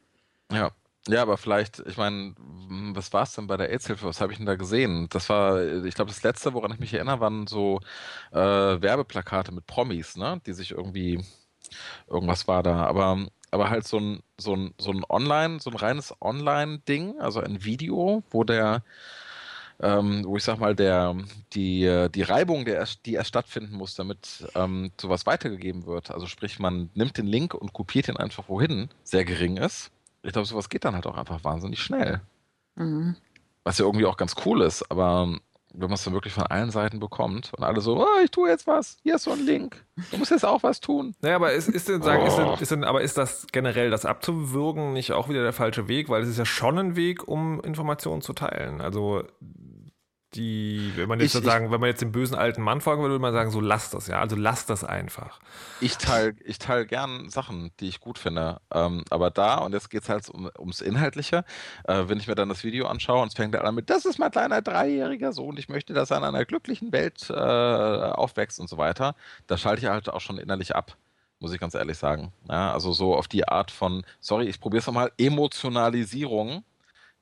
Ja. 0.51 0.71
Ja, 1.07 1.23
aber 1.23 1.39
vielleicht, 1.39 1.79
ich 1.87 1.97
meine, 1.97 2.35
was 2.93 3.13
war 3.15 3.23
es 3.23 3.33
denn 3.33 3.47
bei 3.47 3.57
der 3.57 3.71
AIDS-Hilfe? 3.71 4.07
Was 4.07 4.21
habe 4.21 4.33
ich 4.33 4.39
denn 4.39 4.47
da 4.47 4.57
gesehen? 4.57 5.07
Das 5.09 5.31
war, 5.31 5.63
ich 5.63 5.95
glaube, 5.95 6.11
das 6.11 6.23
letzte, 6.23 6.53
woran 6.53 6.73
ich 6.73 6.81
mich 6.81 6.93
erinnere, 6.93 7.21
waren 7.21 7.47
so 7.47 7.81
äh, 8.31 8.37
Werbeplakate 8.37 9.53
mit 9.53 9.67
Promis, 9.67 10.17
ne? 10.17 10.41
Die 10.45 10.53
sich 10.53 10.73
irgendwie, 10.73 11.25
irgendwas 12.09 12.47
war 12.47 12.63
da. 12.63 12.85
Aber 12.85 13.27
aber 13.51 13.71
halt 13.71 13.87
so 13.87 13.99
ein, 13.99 14.21
so 14.39 14.55
ein, 14.55 14.75
so 14.79 14.91
ein 14.91 15.05
Online, 15.09 15.61
so 15.61 15.71
ein 15.71 15.77
reines 15.77 16.15
Online-Ding, 16.21 17.19
also 17.21 17.41
ein 17.41 17.65
Video, 17.65 18.23
wo 18.31 18.45
der, 18.45 18.83
ähm, 19.81 20.25
wo 20.25 20.37
ich 20.37 20.45
sag 20.45 20.59
mal, 20.59 20.75
der, 20.75 21.17
die, 21.53 22.09
die 22.15 22.23
Reibung, 22.23 22.65
der 22.65 22.77
erst, 22.77 23.07
die 23.07 23.15
erst 23.15 23.29
stattfinden 23.29 23.77
muss, 23.77 23.95
damit 23.95 24.47
ähm, 24.55 24.91
sowas 25.01 25.27
weitergegeben 25.27 25.87
wird, 25.87 26.11
also 26.11 26.27
sprich, 26.27 26.59
man 26.59 26.91
nimmt 26.95 27.17
den 27.17 27.27
Link 27.27 27.55
und 27.55 27.73
kopiert 27.73 28.09
ihn 28.09 28.17
einfach 28.17 28.49
wohin, 28.49 28.89
sehr 29.05 29.25
gering 29.25 29.57
ist. 29.57 29.91
Ich 30.23 30.33
glaube, 30.33 30.47
sowas 30.47 30.69
geht 30.69 30.85
dann 30.85 30.95
halt 30.95 31.07
auch 31.07 31.17
einfach 31.17 31.45
wahnsinnig 31.45 31.81
schnell. 31.81 32.21
Mhm. 32.75 33.17
Was 33.65 33.79
ja 33.79 33.85
irgendwie 33.85 34.07
auch 34.07 34.17
ganz 34.17 34.35
cool 34.45 34.63
ist, 34.63 34.91
aber 34.91 35.39
wenn 35.75 35.89
man 35.89 35.95
es 35.95 36.05
dann 36.05 36.15
wirklich 36.15 36.33
von 36.33 36.45
allen 36.45 36.71
Seiten 36.71 36.99
bekommt 36.99 37.53
und 37.57 37.65
alle 37.65 37.81
so, 37.81 38.01
oh, 38.01 38.23
ich 38.25 38.31
tue 38.31 38.49
jetzt 38.49 38.67
was, 38.67 38.99
hier 39.03 39.17
ist 39.17 39.25
so 39.25 39.33
ein 39.33 39.45
Link, 39.45 39.85
du 40.11 40.19
musst 40.19 40.31
jetzt 40.31 40.45
auch 40.45 40.63
was 40.63 40.81
tun. 40.81 41.15
Naja, 41.21 41.37
aber 41.37 41.53
ist, 41.53 41.69
ist, 41.69 41.89
denn, 41.89 42.03
sagen, 42.03 42.23
oh. 42.23 42.27
ist, 42.27 42.37
denn, 42.37 42.49
ist 42.61 42.71
denn, 42.71 42.85
aber 42.85 43.03
ist 43.03 43.19
das 43.19 43.47
generell 43.53 43.91
das 43.91 44.05
abzuwürgen 44.05 44.93
nicht 44.93 45.13
auch 45.13 45.29
wieder 45.29 45.43
der 45.43 45.53
falsche 45.53 45.89
Weg? 45.89 46.09
Weil 46.09 46.23
es 46.23 46.29
ist 46.29 46.39
ja 46.39 46.47
schon 46.47 46.79
ein 46.79 46.97
Weg, 46.97 47.27
um 47.29 47.61
Informationen 47.61 48.23
zu 48.23 48.33
teilen. 48.33 48.81
Also 48.81 49.25
die, 50.35 50.93
wenn 50.97 51.09
man 51.09 51.21
jetzt 51.21 51.35
ich, 51.35 51.45
sagen, 51.45 51.71
wenn 51.71 51.81
man 51.81 51.89
jetzt 51.89 52.03
dem 52.03 52.13
bösen 52.13 52.37
alten 52.37 52.63
Mann 52.63 52.81
folgen 52.81 53.03
würde, 53.03 53.13
würde 53.15 53.23
man 53.23 53.33
sagen, 53.33 53.51
so 53.51 53.61
lass 53.61 53.91
das, 53.91 54.09
ja, 54.09 54.21
also 54.21 54.37
lass 54.37 54.67
das 54.67 54.85
einfach. 54.85 55.41
Ich 55.81 55.97
teile 55.97 56.35
ich 56.45 56.59
teil 56.59 56.87
gern 56.87 57.31
Sachen, 57.31 57.71
die 57.81 57.89
ich 57.89 58.01
gut 58.01 58.19
finde, 58.19 58.61
ähm, 58.73 59.05
aber 59.11 59.31
da, 59.31 59.59
und 59.59 59.73
jetzt 59.73 59.91
geht 59.91 60.03
es 60.03 60.09
halt 60.09 60.29
um, 60.29 60.51
ums 60.59 60.81
Inhaltliche, 60.81 61.45
äh, 61.85 62.05
wenn 62.07 62.19
ich 62.19 62.29
mir 62.29 62.35
dann 62.35 62.49
das 62.49 62.63
Video 62.63 62.87
anschaue 62.87 63.23
und 63.23 63.29
es 63.29 63.35
fängt 63.35 63.57
an 63.57 63.75
mit, 63.75 63.89
das 63.91 64.05
ist 64.05 64.19
mein 64.19 64.31
kleiner 64.31 64.61
dreijähriger 64.61 65.33
Sohn, 65.33 65.57
ich 65.57 65.69
möchte, 65.69 65.95
dass 65.95 66.11
er 66.11 66.19
in 66.19 66.25
einer 66.25 66.45
glücklichen 66.45 66.93
Welt 66.93 67.31
äh, 67.31 67.35
aufwächst 67.35 68.61
und 68.61 68.69
so 68.69 68.77
weiter, 68.77 69.15
da 69.47 69.57
schalte 69.57 69.83
ich 69.83 69.89
halt 69.89 70.09
auch 70.09 70.21
schon 70.21 70.39
innerlich 70.39 70.75
ab 70.77 70.97
muss 71.41 71.53
ich 71.53 71.61
ganz 71.61 71.75
ehrlich 71.75 71.97
sagen. 71.97 72.33
Ja, 72.49 72.73
also 72.73 72.93
so 72.93 73.15
auf 73.15 73.29
die 73.29 73.47
Art 73.47 73.71
von, 73.71 74.05
sorry, 74.19 74.47
ich 74.47 74.59
probiere 74.61 74.81
es 74.81 74.87
nochmal, 74.89 75.13
Emotionalisierung, 75.19 76.65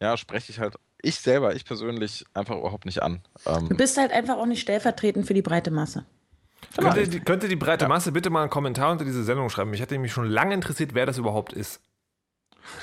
ja, 0.00 0.16
spreche 0.16 0.52
ich 0.52 0.58
halt 0.58 0.76
ich 1.02 1.16
selber, 1.16 1.54
ich 1.54 1.64
persönlich 1.64 2.24
einfach 2.34 2.56
überhaupt 2.56 2.86
nicht 2.86 3.02
an. 3.02 3.22
Ähm, 3.46 3.68
du 3.68 3.76
bist 3.76 3.96
halt 3.96 4.12
einfach 4.12 4.36
auch 4.36 4.46
nicht 4.46 4.60
stellvertretend 4.60 5.26
für 5.26 5.34
die 5.34 5.42
breite 5.42 5.70
Masse. 5.70 6.04
Könnte 6.76 7.08
die, 7.08 7.20
könnte 7.20 7.48
die 7.48 7.56
breite 7.56 7.84
ja. 7.84 7.88
Masse 7.88 8.12
bitte 8.12 8.30
mal 8.30 8.42
einen 8.42 8.50
Kommentar 8.50 8.92
unter 8.92 9.04
diese 9.04 9.24
Sendung 9.24 9.50
schreiben? 9.50 9.70
Mich 9.70 9.80
hätte 9.80 9.94
nämlich 9.94 10.12
schon 10.12 10.28
lange 10.28 10.54
interessiert, 10.54 10.94
wer 10.94 11.06
das 11.06 11.18
überhaupt 11.18 11.52
ist. 11.52 11.80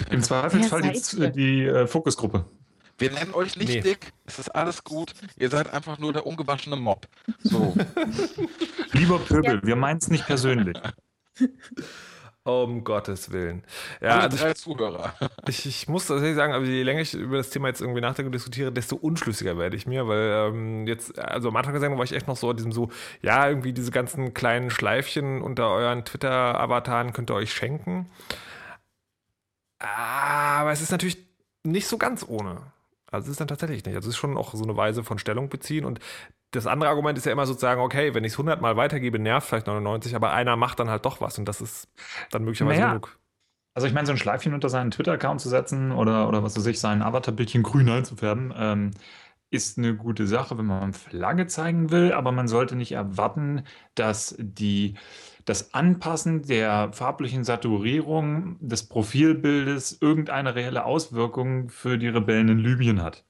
Im 0.09 0.21
Zweifelsfall 0.21 0.81
die, 0.81 1.31
die 1.31 1.63
äh, 1.65 1.87
Fokusgruppe. 1.87 2.45
Wir 2.97 3.11
nennen 3.11 3.33
euch 3.33 3.57
nicht 3.57 3.69
nee. 3.69 3.81
dick, 3.81 4.13
es 4.25 4.39
ist 4.39 4.49
alles 4.49 4.83
gut. 4.83 5.13
Ihr 5.37 5.49
seid 5.49 5.73
einfach 5.73 5.97
nur 5.97 6.13
der 6.13 6.25
ungewaschene 6.25 6.75
Mob. 6.75 7.07
So. 7.39 7.75
Lieber 8.91 9.19
Pöbel, 9.19 9.55
ja. 9.55 9.63
wir 9.63 9.75
meinen 9.75 9.97
es 9.97 10.09
nicht 10.09 10.25
persönlich. 10.25 10.77
Um 12.45 12.83
Gottes 12.83 13.31
Willen. 13.31 13.63
Ja, 14.01 14.19
also 14.19 14.37
drei 14.37 14.53
Zuhörer. 14.53 15.13
Ich, 15.47 15.65
ich 15.65 15.87
muss 15.87 16.07
tatsächlich 16.07 16.35
sagen, 16.35 16.53
aber 16.53 16.65
je 16.65 16.83
länger 16.83 17.01
ich 17.01 17.13
über 17.13 17.37
das 17.37 17.49
Thema 17.49 17.69
jetzt 17.69 17.79
irgendwie 17.79 18.01
nachdenke 18.01 18.27
und 18.27 18.33
diskutiere, 18.33 18.71
desto 18.71 18.97
unschlüssiger 18.97 19.57
werde 19.57 19.77
ich 19.77 19.87
mir, 19.87 20.07
weil 20.07 20.49
ähm, 20.49 20.87
jetzt, 20.87 21.17
also 21.17 21.49
am 21.49 21.55
Anfang 21.55 21.73
gesagt 21.73 21.95
war 21.97 22.03
ich 22.03 22.11
echt 22.13 22.27
noch 22.27 22.35
so 22.35 22.51
diesem 22.51 22.71
so, 22.73 22.89
ja, 23.21 23.47
irgendwie 23.47 23.71
diese 23.71 23.91
ganzen 23.91 24.33
kleinen 24.33 24.71
Schleifchen 24.71 25.41
unter 25.41 25.69
euren 25.69 26.03
Twitter-Avataren 26.03 27.13
könnt 27.13 27.29
ihr 27.31 27.35
euch 27.35 27.53
schenken. 27.53 28.09
Aber 29.79 30.71
es 30.71 30.81
ist 30.81 30.91
natürlich 30.91 31.17
nicht 31.63 31.87
so 31.87 31.97
ganz 31.97 32.25
ohne. 32.27 32.73
Also 33.11 33.25
es 33.25 33.31
ist 33.31 33.41
dann 33.41 33.47
tatsächlich 33.47 33.85
nicht. 33.85 33.95
Also 33.95 34.09
es 34.09 34.15
ist 34.15 34.19
schon 34.19 34.37
auch 34.37 34.53
so 34.53 34.63
eine 34.63 34.75
Weise 34.75 35.03
von 35.03 35.19
Stellung 35.19 35.49
beziehen 35.49 35.85
und 35.85 35.99
das 36.55 36.67
andere 36.67 36.89
Argument 36.89 37.17
ist 37.17 37.25
ja 37.25 37.31
immer 37.31 37.45
sozusagen, 37.45 37.81
okay, 37.81 38.13
wenn 38.13 38.23
ich 38.23 38.33
es 38.33 38.39
100 38.39 38.61
Mal 38.61 38.77
weitergebe, 38.77 39.19
nervt 39.19 39.47
vielleicht 39.47 39.67
99, 39.67 40.15
aber 40.15 40.31
einer 40.31 40.55
macht 40.55 40.79
dann 40.79 40.89
halt 40.89 41.05
doch 41.05 41.19
was 41.19 41.37
und 41.37 41.45
das 41.45 41.61
ist 41.61 41.89
dann 42.31 42.43
möglicherweise 42.43 42.79
naja. 42.79 42.93
genug. 42.93 43.17
Also 43.73 43.87
ich 43.87 43.93
meine, 43.93 44.05
so 44.05 44.13
ein 44.13 44.19
Schleifchen 44.19 44.53
unter 44.53 44.69
seinen 44.69 44.91
Twitter-Account 44.91 45.41
zu 45.41 45.49
setzen 45.49 45.91
oder, 45.91 46.27
oder 46.27 46.43
was 46.43 46.55
weiß 46.55 46.65
ich, 46.67 46.79
sein 46.79 47.01
Avatar-Bildchen 47.01 47.63
grün 47.63 47.89
einzufärben, 47.89 48.53
ähm, 48.55 48.91
ist 49.49 49.77
eine 49.77 49.95
gute 49.95 50.27
Sache, 50.27 50.57
wenn 50.57 50.65
man 50.65 50.93
Flagge 50.93 51.47
zeigen 51.47 51.91
will, 51.91 52.11
aber 52.13 52.31
man 52.31 52.47
sollte 52.47 52.75
nicht 52.75 52.91
erwarten, 52.91 53.63
dass 53.95 54.35
die, 54.39 54.95
das 55.45 55.73
Anpassen 55.73 56.43
der 56.43 56.91
farblichen 56.93 57.43
Saturierung 57.43 58.57
des 58.59 58.87
Profilbildes 58.87 59.97
irgendeine 60.01 60.55
reelle 60.55 60.85
Auswirkung 60.85 61.69
für 61.69 61.97
die 61.97 62.07
Rebellen 62.07 62.49
in 62.49 62.59
Libyen 62.59 63.01
hat. 63.01 63.25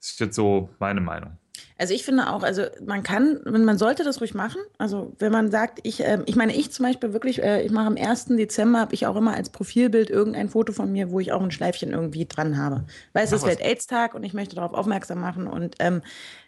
Das 0.00 0.10
ist 0.10 0.20
jetzt 0.20 0.36
so 0.36 0.70
meine 0.78 1.00
Meinung. 1.00 1.38
Also 1.80 1.94
ich 1.94 2.04
finde 2.04 2.32
auch, 2.32 2.42
also 2.42 2.64
man 2.84 3.04
kann, 3.04 3.40
man 3.44 3.78
sollte 3.78 4.02
das 4.02 4.20
ruhig 4.20 4.34
machen. 4.34 4.60
Also 4.78 5.12
wenn 5.20 5.30
man 5.30 5.52
sagt, 5.52 5.78
ich, 5.84 6.04
äh, 6.04 6.18
ich 6.26 6.34
meine, 6.34 6.54
ich 6.54 6.72
zum 6.72 6.84
Beispiel 6.84 7.12
wirklich, 7.12 7.40
äh, 7.40 7.62
ich 7.62 7.70
mache 7.70 7.86
am 7.86 7.96
1. 7.96 8.26
Dezember, 8.36 8.80
habe 8.80 8.94
ich 8.94 9.06
auch 9.06 9.14
immer 9.14 9.34
als 9.34 9.50
Profilbild 9.50 10.10
irgendein 10.10 10.48
Foto 10.48 10.72
von 10.72 10.90
mir, 10.90 11.12
wo 11.12 11.20
ich 11.20 11.30
auch 11.32 11.40
ein 11.40 11.52
Schleifchen 11.52 11.92
irgendwie 11.92 12.26
dran 12.26 12.58
habe. 12.58 12.84
Weil 13.12 13.24
es 13.24 13.32
ist 13.32 13.46
Welt-Aids-Tag 13.46 14.14
und 14.14 14.24
ich 14.24 14.34
möchte 14.34 14.56
darauf 14.56 14.74
aufmerksam 14.74 15.20
machen. 15.20 15.46
Und 15.46 15.76
ähm, 15.78 16.02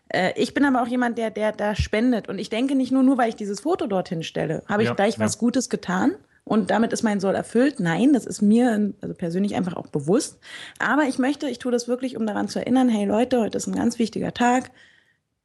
äh, 0.08 0.32
ich 0.34 0.52
bin 0.52 0.64
aber 0.64 0.82
auch 0.82 0.88
jemand, 0.88 1.16
der, 1.16 1.30
der 1.30 1.52
da 1.52 1.76
spendet. 1.76 2.28
Und 2.28 2.40
ich 2.40 2.50
denke 2.50 2.74
nicht 2.74 2.90
nur, 2.90 3.04
nur 3.04 3.16
weil 3.16 3.28
ich 3.28 3.36
dieses 3.36 3.60
Foto 3.60 3.86
dorthin 3.86 4.24
stelle, 4.24 4.64
habe 4.66 4.82
ich 4.82 4.88
ja, 4.88 4.94
gleich 4.94 5.16
ja. 5.16 5.24
was 5.24 5.38
Gutes 5.38 5.70
getan. 5.70 6.16
Und 6.42 6.72
damit 6.72 6.92
ist 6.92 7.04
mein 7.04 7.20
Soll 7.20 7.36
erfüllt. 7.36 7.78
Nein, 7.78 8.12
das 8.12 8.26
ist 8.26 8.42
mir 8.42 8.92
also 9.00 9.14
persönlich 9.14 9.54
einfach 9.54 9.76
auch 9.76 9.86
bewusst. 9.86 10.40
Aber 10.80 11.04
ich 11.04 11.20
möchte, 11.20 11.48
ich 11.48 11.60
tue 11.60 11.70
das 11.70 11.86
wirklich, 11.86 12.16
um 12.16 12.26
daran 12.26 12.48
zu 12.48 12.58
erinnern, 12.58 12.88
hey 12.88 13.04
Leute, 13.04 13.38
heute 13.38 13.58
ist 13.58 13.68
ein 13.68 13.76
ganz 13.76 14.00
wichtiger 14.00 14.34
Tag 14.34 14.72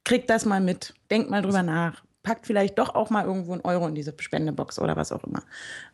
kriegt 0.06 0.30
das 0.30 0.46
mal 0.46 0.60
mit, 0.60 0.94
denkt 1.10 1.30
mal 1.30 1.42
drüber 1.42 1.62
nach, 1.62 2.02
packt 2.22 2.46
vielleicht 2.46 2.78
doch 2.78 2.94
auch 2.94 3.10
mal 3.10 3.26
irgendwo 3.26 3.52
einen 3.52 3.62
Euro 3.62 3.86
in 3.88 3.94
diese 3.94 4.14
Spendebox 4.18 4.78
oder 4.78 4.96
was 4.96 5.12
auch 5.12 5.24
immer. 5.24 5.42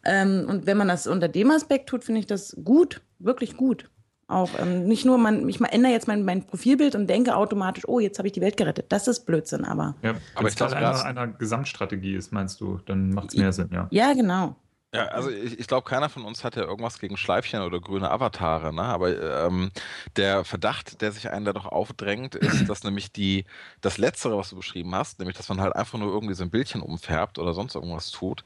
Ähm, 0.05 0.47
und 0.49 0.67
wenn 0.67 0.77
man 0.77 0.89
das 0.89 1.07
unter 1.07 1.29
dem 1.29 1.51
Aspekt 1.51 1.89
tut, 1.89 2.05
finde 2.05 2.21
ich 2.21 2.27
das 2.27 2.57
gut, 2.63 3.01
wirklich 3.19 3.57
gut. 3.57 3.91
Auch 4.29 4.51
ähm, 4.59 4.85
nicht 4.85 5.05
nur, 5.05 5.19
man, 5.19 5.49
ich 5.49 5.61
ändere 5.61 5.93
jetzt 5.93 6.09
mein, 6.09 6.25
mein 6.25 6.47
Profilbild 6.47 6.95
und 6.95 7.09
denke 7.09 7.35
automatisch, 7.35 7.89
oh, 7.89 8.01
jetzt 8.01 8.19
habe 8.19 8.29
ich 8.29 8.33
die 8.33 8.41
Welt 8.41 8.57
gerettet. 8.57 8.87
Das 8.91 9.09
ist 9.09 9.27
Blödsinn, 9.27 9.65
aber. 9.65 9.95
Ja, 10.03 10.11
aber 10.11 10.21
wenn 10.41 10.47
es 10.47 10.55
Teil 10.55 10.75
einer, 10.75 11.05
einer 11.05 11.27
Gesamtstrategie 11.29 12.15
ist, 12.15 12.33
meinst 12.33 12.61
du, 12.61 12.81
dann 12.85 13.11
macht 13.11 13.31
es 13.31 13.37
mehr 13.37 13.53
Sinn, 13.53 13.71
ja. 13.73 13.89
Ja, 13.91 14.13
genau. 14.13 14.57
Ja, 14.95 15.07
also 15.07 15.31
ich, 15.31 15.59
ich 15.59 15.67
glaube, 15.69 15.89
keiner 15.89 16.11
von 16.11 16.23
uns 16.25 16.45
hat 16.45 16.55
ja 16.55 16.63
irgendwas 16.65 16.99
gegen 16.99 17.17
Schleifchen 17.17 17.63
oder 17.63 17.81
grüne 17.81 18.11
Avatare, 18.11 18.75
ne? 18.75 18.83
Aber 18.83 19.47
ähm, 19.47 19.71
der 20.17 20.45
Verdacht, 20.45 21.01
der 21.01 21.13
sich 21.13 21.31
einen 21.31 21.47
da 21.47 21.55
doch 21.55 21.65
aufdrängt, 21.65 22.35
ist, 22.35 22.69
dass 22.69 22.85
nämlich 22.85 23.11
die, 23.11 23.47
das 23.81 23.97
Letztere, 23.97 24.37
was 24.37 24.51
du 24.51 24.57
beschrieben 24.57 24.95
hast, 24.95 25.19
nämlich, 25.19 25.37
dass 25.39 25.49
man 25.49 25.63
halt 25.63 25.75
einfach 25.77 25.99
nur 25.99 26.13
irgendwie 26.13 26.35
so 26.35 26.43
ein 26.45 26.51
Bildchen 26.51 26.83
umfärbt 26.83 27.39
oder 27.39 27.55
sonst 27.55 27.75
irgendwas 27.75 28.11
tut, 28.11 28.45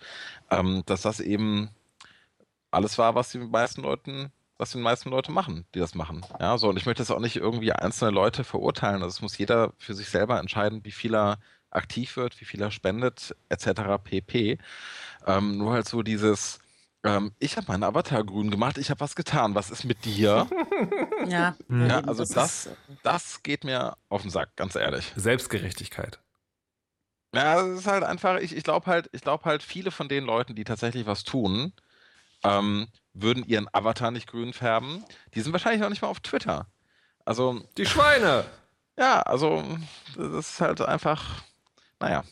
ähm, 0.50 0.84
dass 0.86 1.02
das 1.02 1.18
eben 1.18 1.70
alles 2.70 2.98
war, 2.98 3.14
was 3.14 3.30
die 3.30 3.38
meisten 3.38 3.82
Leuten 3.82 4.32
was 4.58 4.70
die 4.72 4.78
meisten 4.78 5.10
Leute 5.10 5.32
machen, 5.32 5.66
die 5.74 5.80
das 5.80 5.94
machen. 5.94 6.24
Ja, 6.40 6.56
so, 6.56 6.70
und 6.70 6.78
ich 6.78 6.86
möchte 6.86 7.02
jetzt 7.02 7.10
auch 7.10 7.20
nicht 7.20 7.36
irgendwie 7.36 7.72
einzelne 7.72 8.10
Leute 8.10 8.42
verurteilen. 8.42 9.02
Also 9.02 9.08
es 9.08 9.20
muss 9.20 9.36
jeder 9.36 9.74
für 9.76 9.92
sich 9.92 10.08
selber 10.08 10.38
entscheiden, 10.40 10.82
wie 10.84 10.92
viel 10.92 11.14
er 11.14 11.38
aktiv 11.70 12.16
wird, 12.16 12.40
wie 12.40 12.44
viel 12.44 12.60
er 12.62 12.70
spendet, 12.70 13.34
etc. 13.48 13.98
pp. 14.02 14.58
Ähm, 15.26 15.58
nur 15.58 15.72
halt 15.72 15.88
so 15.88 16.02
dieses, 16.02 16.58
ähm, 17.04 17.32
ich 17.38 17.56
habe 17.56 17.66
meinen 17.68 17.82
Avatar 17.82 18.24
grün 18.24 18.50
gemacht, 18.50 18.78
ich 18.78 18.90
habe 18.90 19.00
was 19.00 19.14
getan, 19.16 19.54
was 19.54 19.70
ist 19.70 19.84
mit 19.84 20.04
dir? 20.04 20.48
Ja, 21.26 21.56
ja, 21.70 21.98
eben, 21.98 22.08
also 22.08 22.22
das 22.22 22.28
das, 22.30 22.66
ist- 22.66 22.76
das 23.02 23.42
geht 23.42 23.64
mir 23.64 23.96
auf 24.08 24.22
den 24.22 24.30
Sack, 24.30 24.54
ganz 24.54 24.76
ehrlich. 24.76 25.12
Selbstgerechtigkeit. 25.16 26.20
Ja, 27.34 27.60
es 27.66 27.80
ist 27.80 27.86
halt 27.86 28.04
einfach, 28.04 28.38
ich, 28.38 28.56
ich 28.56 28.62
glaube 28.62 28.86
halt, 28.86 29.08
ich 29.12 29.22
glaube 29.22 29.44
halt, 29.44 29.62
viele 29.62 29.90
von 29.90 30.08
den 30.08 30.24
Leuten, 30.24 30.54
die 30.54 30.64
tatsächlich 30.64 31.06
was 31.06 31.24
tun, 31.24 31.72
ähm, 32.44 32.86
würden 33.12 33.44
ihren 33.44 33.66
Avatar 33.72 34.10
nicht 34.10 34.28
grün 34.28 34.52
färben. 34.52 35.04
Die 35.34 35.40
sind 35.40 35.52
wahrscheinlich 35.52 35.80
noch 35.80 35.90
nicht 35.90 36.02
mal 36.02 36.08
auf 36.08 36.20
Twitter. 36.20 36.66
Also, 37.24 37.60
Die 37.76 37.86
Schweine! 37.86 38.44
ja, 38.98 39.20
also, 39.22 39.64
das 40.16 40.50
ist 40.50 40.60
halt 40.60 40.80
einfach, 40.80 41.42
naja. 42.00 42.24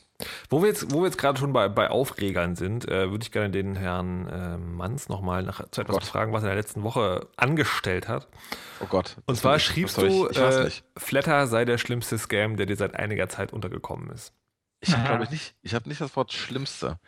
Wo 0.49 0.63
wir 0.63 0.69
jetzt, 0.69 0.93
wo 0.93 1.01
wir 1.01 1.07
jetzt 1.07 1.19
gerade 1.19 1.39
schon 1.39 1.53
bei, 1.53 1.69
bei 1.69 1.91
Aufregern 1.91 2.55
sind, 2.55 2.87
äh, 2.89 3.11
würde 3.11 3.25
ich 3.25 3.33
gerne 3.33 3.51
den 3.51 3.75
Herrn 3.75 4.29
äh, 4.29 4.57
Manns 4.59 5.09
nochmal 5.09 5.43
nach 5.43 5.69
zu 5.71 5.81
etwas 5.81 5.97
Gott. 5.97 6.05
fragen, 6.05 6.33
was 6.33 6.43
er 6.45 6.51
in 6.51 6.55
der 6.57 6.63
letzten 6.63 6.83
Woche 6.85 7.27
angestellt 7.37 8.07
hat. 8.09 8.29
Oh 8.81 8.87
Gott. 8.87 9.17
Und 9.27 9.37
zwar 9.37 9.57
ich- 9.57 9.65
schriebst 9.65 9.97
du, 9.99 10.29
ich, 10.29 10.31
ich 10.31 10.39
äh. 10.39 10.71
Flatter 10.97 11.47
sei 11.49 11.65
der 11.65 11.79
schlimmste 11.79 12.17
Scam, 12.17 12.57
der 12.57 12.67
dir 12.67 12.77
seit 12.77 12.95
einiger 12.95 13.29
Zeit 13.29 13.53
untergekommen 13.53 14.11
ist. 14.11 14.33
Ich 14.81 14.95
habe, 14.95 15.09
glaube 15.09 15.25
ich, 15.25 15.31
nicht, 15.31 15.55
ich 15.63 15.75
habe 15.75 15.89
nicht 15.89 16.01
das 16.01 16.15
Wort 16.15 16.33
Schlimmste 16.33 16.99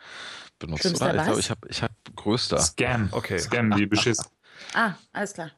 benutzt, 0.59 0.81
Schlimmster 0.81 1.09
oder? 1.11 1.15
Ich 1.19 1.23
glaube, 1.25 1.39
ich 1.39 1.49
habe, 1.51 1.67
ich 1.69 1.83
habe 1.83 1.93
Größter. 2.15 2.57
Scam. 2.59 3.09
Okay. 3.11 3.37
Scam, 3.39 3.75
wie 3.77 3.85
beschiss. 3.85 4.17
Ah, 4.73 4.95
alles 5.13 5.33
klar. 5.33 5.51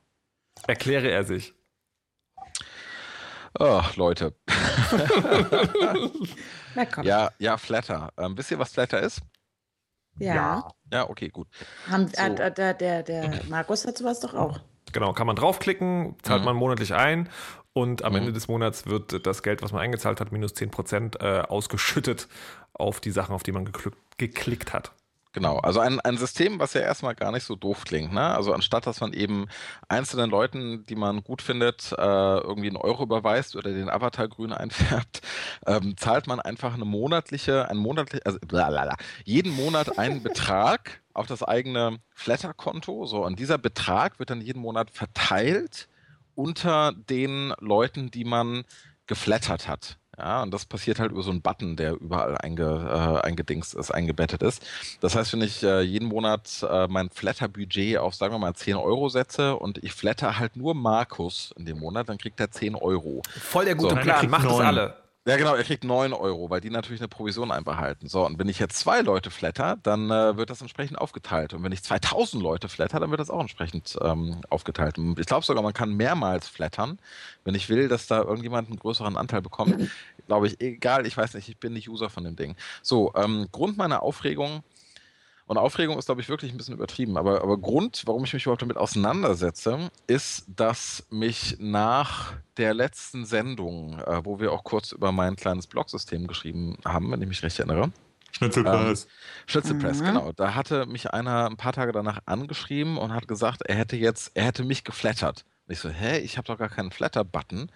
Erkläre 0.67 1.09
er 1.09 1.23
sich. 1.23 1.53
Oh, 3.57 3.81
Leute. 3.95 4.35
Na 6.75 6.85
komm. 6.85 7.03
Ja, 7.05 7.31
ja, 7.39 7.57
Flatter. 7.57 8.11
Ähm, 8.17 8.37
wisst 8.37 8.51
ihr, 8.51 8.59
was 8.59 8.71
Flatter 8.71 8.99
ist? 9.01 9.21
Ja. 10.19 10.67
Ja, 10.91 11.09
okay, 11.09 11.29
gut. 11.29 11.47
Haben, 11.89 12.07
So. 12.07 12.21
äh, 12.21 12.35
der, 12.35 12.51
der, 12.51 12.73
der, 12.73 13.03
der 13.03 13.43
Markus 13.49 13.85
hat 13.87 13.97
sowas 13.97 14.19
doch 14.19 14.33
auch. 14.33 14.59
Genau, 14.91 15.13
kann 15.13 15.27
man 15.27 15.35
draufklicken, 15.35 16.15
zahlt 16.23 16.41
Mhm. 16.41 16.45
man 16.45 16.55
monatlich 16.55 16.93
ein 16.93 17.29
und 17.73 18.03
am 18.03 18.13
Mhm. 18.13 18.19
Ende 18.19 18.33
des 18.33 18.47
Monats 18.47 18.85
wird 18.87 19.25
das 19.25 19.43
Geld, 19.43 19.61
was 19.61 19.71
man 19.71 19.81
eingezahlt 19.81 20.19
hat, 20.19 20.31
minus 20.31 20.53
10% 20.55 21.19
äh, 21.21 21.41
ausgeschüttet 21.41 22.27
auf 22.73 22.99
die 22.99 23.11
Sachen, 23.11 23.33
auf 23.35 23.43
die 23.43 23.51
man 23.51 23.65
geklickt, 23.65 23.97
geklickt 24.17 24.73
hat. 24.73 24.91
Genau, 25.31 25.57
also 25.59 25.79
ein, 25.79 25.99
ein 25.99 26.17
System, 26.17 26.59
was 26.59 26.73
ja 26.73 26.81
erstmal 26.81 27.13
gar 27.13 27.31
nicht 27.31 27.43
so 27.43 27.55
doof 27.55 27.83
klingt. 27.85 28.11
Ne? 28.11 28.21
Also 28.21 28.51
anstatt, 28.51 28.87
dass 28.87 28.99
man 28.99 29.13
eben 29.13 29.45
einzelnen 29.87 30.31
Leuten, 30.31 30.85
die 30.87 30.95
man 30.95 31.23
gut 31.23 31.43
findet, 31.43 31.91
äh, 31.91 31.95
irgendwie 32.01 32.67
einen 32.67 32.77
Euro 32.77 33.03
überweist 33.03 33.55
oder 33.55 33.71
den 33.71 33.91
Avatar 33.91 34.27
grün 34.27 34.51
einfärbt, 34.53 35.21
ähm, 35.67 35.95
zahlt 35.97 36.25
man 36.25 36.39
einfach 36.39 36.73
eine 36.73 36.85
monatliche, 36.85 37.69
ein 37.69 37.77
monatlich, 37.77 38.25
also 38.25 38.39
blablabla, 38.39 38.95
jeden 39.23 39.55
Monat 39.55 39.99
einen 39.99 40.23
Betrag 40.23 41.01
auf 41.13 41.27
das 41.27 41.43
eigene 41.43 41.99
Flatter-Konto. 42.15 43.05
So, 43.05 43.23
und 43.23 43.37
dieser 43.37 43.59
Betrag 43.59 44.17
wird 44.17 44.31
dann 44.31 44.41
jeden 44.41 44.61
Monat 44.61 44.89
verteilt 44.89 45.89
unter 46.33 46.91
den 46.93 47.53
Leuten, 47.59 48.09
die 48.09 48.25
man 48.25 48.63
geflattert 49.05 49.67
hat. 49.67 49.98
Ja, 50.19 50.43
und 50.43 50.53
das 50.53 50.65
passiert 50.65 50.99
halt 50.99 51.11
über 51.11 51.23
so 51.23 51.31
einen 51.31 51.41
Button, 51.41 51.77
der 51.77 51.93
überall 51.93 52.37
einge, 52.37 53.21
äh, 53.23 53.25
eingedingst 53.25 53.73
ist, 53.73 53.89
eingebettet 53.91 54.43
ist. 54.43 54.61
Das 54.99 55.15
heißt, 55.15 55.31
wenn 55.31 55.41
ich 55.41 55.63
äh, 55.63 55.79
jeden 55.79 56.09
Monat 56.09 56.61
äh, 56.69 56.87
mein 56.89 57.09
Flatter-Budget 57.09 57.97
auf, 57.99 58.15
sagen 58.15 58.33
wir 58.33 58.39
mal, 58.39 58.53
10 58.53 58.75
Euro 58.75 59.07
setze 59.07 59.55
und 59.55 59.81
ich 59.81 59.93
flatter 59.93 60.37
halt 60.37 60.57
nur 60.57 60.75
Markus 60.75 61.53
in 61.57 61.63
dem 61.63 61.79
Monat, 61.79 62.09
dann 62.09 62.17
kriegt 62.17 62.37
er 62.41 62.51
10 62.51 62.75
Euro. 62.75 63.21
Voll 63.39 63.63
der 63.63 63.75
gute 63.75 63.95
So. 63.95 64.01
Plan, 64.01 64.29
macht 64.29 64.45
es 64.45 64.51
neun. 64.51 64.65
alle. 64.65 64.95
Ja, 65.27 65.35
genau, 65.37 65.53
er 65.53 65.63
kriegt 65.63 65.83
9 65.83 66.13
Euro, 66.13 66.49
weil 66.49 66.61
die 66.61 66.69
natürlich 66.69 67.01
eine 67.01 67.07
Provision 67.09 67.51
einbehalten. 67.51 68.07
So, 68.07 68.25
und 68.25 68.39
wenn 68.39 68.47
ich 68.47 68.57
jetzt 68.57 68.79
zwei 68.79 69.01
Leute 69.01 69.29
flatter, 69.29 69.77
dann 69.83 70.09
äh, 70.09 70.37
wird 70.37 70.49
das 70.49 70.61
entsprechend 70.61 70.97
aufgeteilt. 70.97 71.53
Und 71.53 71.61
wenn 71.63 71.73
ich 71.73 71.83
2000 71.83 72.41
Leute 72.41 72.69
flatter, 72.69 72.99
dann 72.99 73.11
wird 73.11 73.19
das 73.19 73.29
auch 73.29 73.41
entsprechend 73.41 73.97
ähm, 74.01 74.41
aufgeteilt. 74.49 74.97
Und 74.97 75.19
ich 75.19 75.27
glaube 75.27 75.45
sogar, 75.45 75.61
man 75.61 75.73
kann 75.73 75.93
mehrmals 75.93 76.47
flattern, 76.47 76.99
wenn 77.43 77.53
ich 77.53 77.69
will, 77.69 77.89
dass 77.89 78.07
da 78.07 78.21
irgendjemand 78.23 78.69
einen 78.69 78.79
größeren 78.79 79.17
Anteil 79.17 79.41
bekommt. 79.41 79.91
Glaube 80.27 80.47
ich, 80.47 80.61
egal, 80.61 81.07
ich 81.07 81.17
weiß 81.17 81.33
nicht, 81.33 81.49
ich 81.49 81.57
bin 81.57 81.73
nicht 81.73 81.89
User 81.89 82.09
von 82.09 82.23
dem 82.23 82.35
Ding. 82.35 82.55
So, 82.83 83.11
ähm, 83.15 83.47
Grund 83.51 83.77
meiner 83.77 84.03
Aufregung, 84.03 84.63
und 85.49 85.57
Aufregung 85.57 85.97
ist, 85.97 86.05
glaube 86.05 86.21
ich, 86.21 86.29
wirklich 86.29 86.51
ein 86.51 86.57
bisschen 86.57 86.75
übertrieben, 86.75 87.17
aber, 87.17 87.41
aber 87.41 87.57
Grund, 87.57 88.03
warum 88.05 88.23
ich 88.23 88.33
mich 88.33 88.43
überhaupt 88.43 88.61
damit 88.61 88.77
auseinandersetze, 88.77 89.89
ist, 90.07 90.45
dass 90.47 91.05
mich 91.09 91.57
nach 91.59 92.33
der 92.57 92.73
letzten 92.73 93.25
Sendung, 93.25 93.99
äh, 93.99 94.23
wo 94.23 94.39
wir 94.39 94.51
auch 94.51 94.63
kurz 94.63 94.91
über 94.91 95.11
mein 95.11 95.35
kleines 95.35 95.65
Blogsystem 95.67 96.27
geschrieben 96.27 96.77
haben, 96.85 97.11
wenn 97.11 97.21
ich 97.21 97.27
mich 97.27 97.41
recht 97.43 97.57
erinnere, 97.59 97.91
Schnitzelpreis. 98.31 99.07
Schnitzelpress, 99.47 100.01
Mhm. 100.01 100.05
genau. 100.05 100.31
Da 100.33 100.53
hatte 100.53 100.85
mich 100.85 101.11
einer 101.11 101.49
ein 101.49 101.57
paar 101.57 101.73
Tage 101.73 101.91
danach 101.91 102.19
angeschrieben 102.27 102.97
und 102.99 103.11
hat 103.13 103.27
gesagt, 103.27 103.63
er 103.63 103.73
hätte 103.75 103.97
jetzt, 103.97 104.31
er 104.35 104.43
hätte 104.45 104.63
mich 104.63 104.83
geflattert. 104.83 105.45
Und 105.67 105.73
ich 105.73 105.79
so, 105.79 105.89
hä, 105.89 106.19
ich 106.19 106.37
habe 106.37 106.45
doch 106.45 106.59
gar 106.59 106.69
keinen 106.69 106.91
Flatter-Button. 106.91 107.71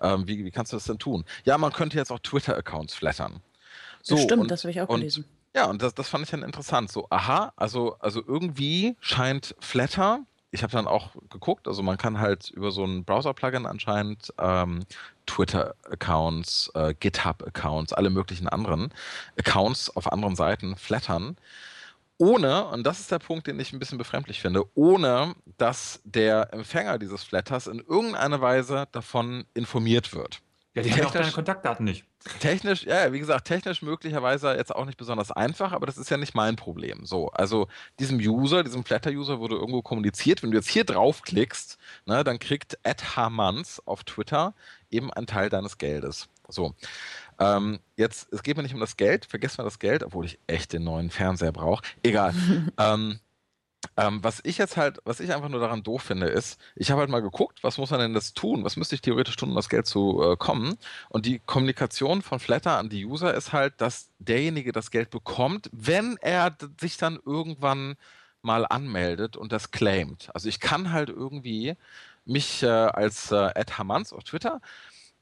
Ähm, 0.00 0.26
wie, 0.26 0.44
wie 0.44 0.50
kannst 0.50 0.72
du 0.72 0.76
das 0.76 0.84
denn 0.84 0.98
tun? 0.98 1.24
Ja, 1.44 1.56
man 1.56 1.72
könnte 1.72 1.96
jetzt 1.98 2.10
auch 2.10 2.18
Twitter-Accounts 2.18 2.94
flattern. 2.94 3.40
So, 4.02 4.16
das 4.16 4.24
stimmt, 4.24 4.42
und- 4.42 4.50
das 4.50 4.64
habe 4.64 4.72
ich 4.72 4.80
auch 4.80 4.88
und- 4.88 4.98
gelesen. 5.00 5.24
Ja, 5.54 5.66
und 5.66 5.82
das, 5.82 5.94
das 5.94 6.08
fand 6.08 6.24
ich 6.24 6.30
dann 6.30 6.42
interessant. 6.42 6.90
So, 6.90 7.06
aha, 7.10 7.52
also, 7.56 7.96
also 7.98 8.22
irgendwie 8.26 8.96
scheint 9.00 9.54
Flatter, 9.60 10.20
ich 10.50 10.62
habe 10.62 10.72
dann 10.72 10.86
auch 10.86 11.10
geguckt, 11.30 11.66
also 11.66 11.82
man 11.82 11.96
kann 11.96 12.18
halt 12.18 12.50
über 12.50 12.70
so 12.70 12.84
ein 12.84 13.04
Browser-Plugin 13.04 13.66
anscheinend 13.66 14.32
ähm, 14.38 14.84
Twitter-Accounts, 15.26 16.72
äh, 16.74 16.94
GitHub-Accounts, 16.94 17.92
alle 17.94 18.10
möglichen 18.10 18.48
anderen 18.48 18.92
Accounts 19.38 19.94
auf 19.96 20.12
anderen 20.12 20.36
Seiten 20.36 20.76
flattern, 20.76 21.36
ohne, 22.22 22.66
und 22.66 22.84
das 22.84 23.00
ist 23.00 23.10
der 23.10 23.18
Punkt, 23.18 23.48
den 23.48 23.58
ich 23.58 23.72
ein 23.72 23.80
bisschen 23.80 23.98
befremdlich 23.98 24.40
finde, 24.40 24.64
ohne 24.74 25.34
dass 25.58 26.00
der 26.04 26.52
Empfänger 26.52 26.98
dieses 26.98 27.24
Flatters 27.24 27.66
in 27.66 27.80
irgendeiner 27.80 28.40
Weise 28.40 28.86
davon 28.92 29.44
informiert 29.54 30.14
wird. 30.14 30.40
Ja, 30.74 30.82
die 30.82 30.88
kennen 30.90 31.06
auch 31.06 31.10
technisch- 31.10 31.22
deine 31.24 31.32
Kontaktdaten 31.32 31.84
nicht. 31.84 32.04
Technisch, 32.40 32.84
ja, 32.84 33.12
wie 33.12 33.18
gesagt, 33.18 33.46
technisch 33.46 33.82
möglicherweise 33.82 34.54
jetzt 34.54 34.74
auch 34.74 34.86
nicht 34.86 34.96
besonders 34.96 35.30
einfach, 35.32 35.72
aber 35.72 35.86
das 35.86 35.98
ist 35.98 36.08
ja 36.08 36.16
nicht 36.16 36.34
mein 36.34 36.56
Problem. 36.56 37.04
So, 37.04 37.28
also 37.30 37.66
diesem 37.98 38.18
User, 38.18 38.62
diesem 38.62 38.84
Flatter-User 38.84 39.38
wurde 39.40 39.56
irgendwo 39.56 39.82
kommuniziert, 39.82 40.42
wenn 40.42 40.50
du 40.52 40.56
jetzt 40.56 40.68
hier 40.68 40.84
draufklickst, 40.84 41.78
ne, 42.06 42.22
dann 42.24 42.38
kriegt 42.38 42.78
Ed 42.84 43.16
Hamans 43.16 43.82
auf 43.86 44.04
Twitter 44.04 44.54
eben 44.90 45.12
einen 45.12 45.26
Teil 45.26 45.48
deines 45.50 45.78
Geldes. 45.78 46.28
So. 46.48 46.74
Ähm, 47.38 47.80
jetzt, 47.96 48.32
es 48.32 48.42
geht 48.42 48.56
mir 48.56 48.62
nicht 48.62 48.74
um 48.74 48.80
das 48.80 48.96
Geld, 48.96 49.24
vergesst 49.26 49.58
mal 49.58 49.64
das 49.64 49.78
Geld, 49.78 50.04
obwohl 50.04 50.24
ich 50.26 50.38
echt 50.46 50.72
den 50.72 50.84
neuen 50.84 51.10
Fernseher 51.10 51.52
brauche. 51.52 51.82
Egal. 52.02 52.34
ähm, 52.78 53.18
ähm, 53.96 54.22
was 54.22 54.40
ich 54.44 54.58
jetzt 54.58 54.76
halt, 54.76 55.00
was 55.04 55.20
ich 55.20 55.34
einfach 55.34 55.48
nur 55.48 55.60
daran 55.60 55.82
doof 55.82 56.02
finde, 56.02 56.26
ist, 56.26 56.60
ich 56.76 56.90
habe 56.90 57.00
halt 57.00 57.10
mal 57.10 57.20
geguckt, 57.20 57.62
was 57.62 57.78
muss 57.78 57.90
man 57.90 58.00
denn 58.00 58.14
das 58.14 58.32
tun? 58.32 58.64
Was 58.64 58.76
müsste 58.76 58.94
ich 58.94 59.00
theoretisch 59.00 59.36
tun, 59.36 59.50
um 59.50 59.56
das 59.56 59.68
Geld 59.68 59.86
zu 59.86 60.22
äh, 60.22 60.36
kommen? 60.36 60.76
Und 61.08 61.26
die 61.26 61.40
Kommunikation 61.40 62.22
von 62.22 62.38
Flatter 62.38 62.78
an 62.78 62.88
die 62.88 63.04
User 63.04 63.34
ist 63.34 63.52
halt, 63.52 63.80
dass 63.80 64.10
derjenige 64.18 64.72
das 64.72 64.90
Geld 64.90 65.10
bekommt, 65.10 65.68
wenn 65.72 66.16
er 66.20 66.56
sich 66.80 66.96
dann 66.96 67.18
irgendwann 67.24 67.96
mal 68.40 68.66
anmeldet 68.66 69.36
und 69.36 69.52
das 69.52 69.70
claimt. 69.70 70.30
Also 70.34 70.48
ich 70.48 70.60
kann 70.60 70.92
halt 70.92 71.08
irgendwie 71.08 71.76
mich 72.24 72.62
äh, 72.62 72.68
als 72.68 73.30
äh, 73.32 73.50
Ed 73.54 73.78
Hamans 73.78 74.12
auf 74.12 74.24
Twitter 74.24 74.60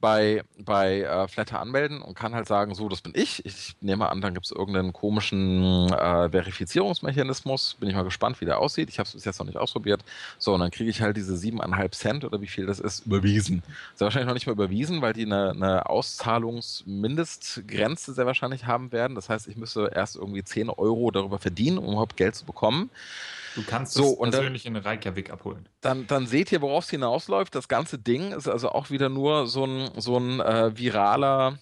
bei, 0.00 0.42
bei 0.58 1.02
äh, 1.02 1.28
Flatter 1.28 1.60
anmelden 1.60 2.00
und 2.00 2.14
kann 2.14 2.34
halt 2.34 2.48
sagen, 2.48 2.74
so, 2.74 2.88
das 2.88 3.02
bin 3.02 3.12
ich. 3.14 3.44
Ich 3.44 3.76
nehme 3.80 4.08
an, 4.08 4.20
dann 4.20 4.34
gibt 4.34 4.46
es 4.46 4.52
irgendeinen 4.52 4.92
komischen 4.92 5.92
äh, 5.92 6.28
Verifizierungsmechanismus. 6.30 7.76
Bin 7.78 7.88
ich 7.88 7.94
mal 7.94 8.02
gespannt, 8.04 8.40
wie 8.40 8.46
der 8.46 8.58
aussieht. 8.58 8.88
Ich 8.88 8.98
habe 8.98 9.06
es 9.06 9.12
bis 9.12 9.24
jetzt 9.24 9.38
noch 9.38 9.46
nicht 9.46 9.58
ausprobiert. 9.58 10.02
So, 10.38 10.54
und 10.54 10.60
dann 10.60 10.70
kriege 10.70 10.90
ich 10.90 11.02
halt 11.02 11.16
diese 11.16 11.34
7,5 11.34 11.90
Cent 11.92 12.24
oder 12.24 12.40
wie 12.40 12.46
viel 12.46 12.66
das 12.66 12.78
ist, 12.80 13.06
überwiesen. 13.06 13.62
Sehr 13.94 14.06
wahrscheinlich 14.06 14.28
noch 14.28 14.34
nicht 14.34 14.46
mal 14.46 14.52
überwiesen, 14.52 15.02
weil 15.02 15.12
die 15.12 15.26
eine, 15.26 15.50
eine 15.50 15.88
Auszahlungsmindestgrenze 15.88 18.14
sehr 18.14 18.26
wahrscheinlich 18.26 18.66
haben 18.66 18.92
werden. 18.92 19.14
Das 19.14 19.28
heißt, 19.28 19.48
ich 19.48 19.56
müsste 19.56 19.90
erst 19.94 20.16
irgendwie 20.16 20.42
10 20.42 20.70
Euro 20.70 21.10
darüber 21.10 21.38
verdienen, 21.38 21.76
um 21.78 21.92
überhaupt 21.92 22.16
Geld 22.16 22.34
zu 22.34 22.46
bekommen. 22.46 22.90
Du 23.54 23.62
kannst 23.64 23.94
So, 23.94 24.04
es 24.04 24.12
und 24.14 24.32
dann- 24.32 24.40
persönlich 24.40 24.66
in 24.66 24.76
Reykjavik 24.76 25.30
abholen. 25.30 25.68
Dann, 25.80 26.06
dann 26.06 26.26
seht 26.26 26.52
ihr, 26.52 26.60
worauf 26.62 26.84
es 26.84 26.90
hinausläuft. 26.90 27.54
Das 27.54 27.68
ganze 27.68 27.98
Ding 27.98 28.32
ist 28.32 28.48
also 28.48 28.70
auch 28.70 28.90
wieder 28.90 29.08
nur 29.08 29.46
so 29.46 29.64
ein, 29.64 29.90
so 30.00 30.16
ein 30.18 30.40
äh, 30.40 30.76
viraler 30.76 31.58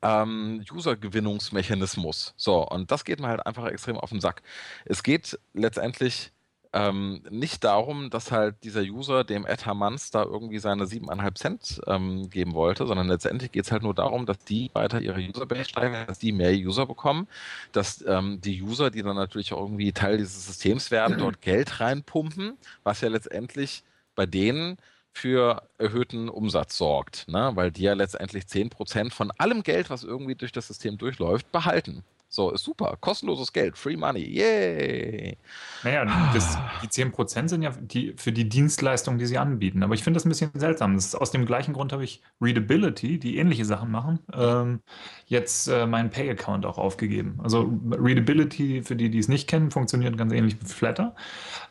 ähm, 0.00 0.64
User-Gewinnungsmechanismus. 0.72 2.34
So, 2.36 2.66
und 2.66 2.90
das 2.90 3.04
geht 3.04 3.20
mir 3.20 3.28
halt 3.28 3.46
einfach 3.46 3.66
extrem 3.66 3.96
auf 3.96 4.10
den 4.10 4.20
Sack. 4.20 4.42
Es 4.84 5.02
geht 5.02 5.38
letztendlich 5.54 6.32
ähm, 6.72 7.22
nicht 7.28 7.64
darum, 7.64 8.08
dass 8.08 8.32
halt 8.32 8.56
dieser 8.64 8.80
User 8.80 9.24
dem 9.24 9.44
Ed 9.44 9.66
Hermanns 9.66 10.10
da 10.10 10.22
irgendwie 10.22 10.58
seine 10.58 10.84
7,5 10.84 11.34
Cent 11.34 11.80
ähm, 11.86 12.30
geben 12.30 12.54
wollte, 12.54 12.86
sondern 12.86 13.08
letztendlich 13.08 13.52
geht 13.52 13.64
es 13.64 13.72
halt 13.72 13.82
nur 13.82 13.94
darum, 13.94 14.24
dass 14.24 14.38
die 14.38 14.70
weiter 14.72 15.00
ihre 15.00 15.20
Userbase 15.20 15.66
steigern, 15.66 16.06
dass 16.06 16.18
die 16.18 16.32
mehr 16.32 16.52
User 16.52 16.86
bekommen, 16.86 17.28
dass 17.72 18.02
ähm, 18.06 18.40
die 18.40 18.62
User, 18.62 18.90
die 18.90 19.02
dann 19.02 19.16
natürlich 19.16 19.52
auch 19.52 19.60
irgendwie 19.60 19.92
Teil 19.92 20.16
dieses 20.16 20.46
Systems 20.46 20.90
werden, 20.90 21.18
dort 21.18 21.42
Geld 21.42 21.80
reinpumpen, 21.80 22.56
was 22.84 23.02
ja 23.02 23.08
letztendlich 23.08 23.82
bei 24.14 24.26
denen 24.26 24.78
für 25.12 25.62
erhöhten 25.76 26.30
Umsatz 26.30 26.78
sorgt, 26.78 27.28
ne? 27.28 27.52
weil 27.54 27.70
die 27.70 27.82
ja 27.82 27.92
letztendlich 27.92 28.44
10% 28.44 29.12
von 29.12 29.30
allem 29.32 29.62
Geld, 29.62 29.90
was 29.90 30.04
irgendwie 30.04 30.34
durch 30.34 30.52
das 30.52 30.68
System 30.68 30.96
durchläuft, 30.96 31.52
behalten. 31.52 32.02
So, 32.34 32.50
ist 32.50 32.64
super. 32.64 32.96
Kostenloses 32.98 33.52
Geld, 33.52 33.76
Free 33.76 33.94
Money, 33.94 34.24
yay! 34.24 35.36
Naja, 35.84 36.06
das, 36.32 36.56
die 36.82 36.88
10% 36.88 37.48
sind 37.48 37.60
ja 37.60 37.72
die, 37.78 38.14
für 38.16 38.32
die 38.32 38.48
Dienstleistung, 38.48 39.18
die 39.18 39.26
sie 39.26 39.36
anbieten. 39.36 39.82
Aber 39.82 39.92
ich 39.92 40.02
finde 40.02 40.16
das 40.16 40.24
ein 40.24 40.30
bisschen 40.30 40.50
seltsam. 40.54 40.94
Das 40.94 41.04
ist, 41.04 41.14
aus 41.14 41.30
dem 41.30 41.44
gleichen 41.44 41.74
Grund 41.74 41.92
habe 41.92 42.04
ich 42.04 42.22
Readability, 42.40 43.18
die 43.18 43.36
ähnliche 43.36 43.66
Sachen 43.66 43.90
machen, 43.90 44.20
ähm, 44.32 44.80
jetzt 45.26 45.68
äh, 45.68 45.86
meinen 45.86 46.08
Pay-Account 46.08 46.64
auch 46.64 46.78
aufgegeben. 46.78 47.38
Also 47.42 47.70
Readability, 47.90 48.82
für 48.82 48.96
die, 48.96 49.10
die 49.10 49.18
es 49.18 49.28
nicht 49.28 49.46
kennen, 49.46 49.70
funktioniert 49.70 50.16
ganz 50.16 50.32
ähnlich 50.32 50.56
wie 50.58 50.64
Flatter. 50.66 51.14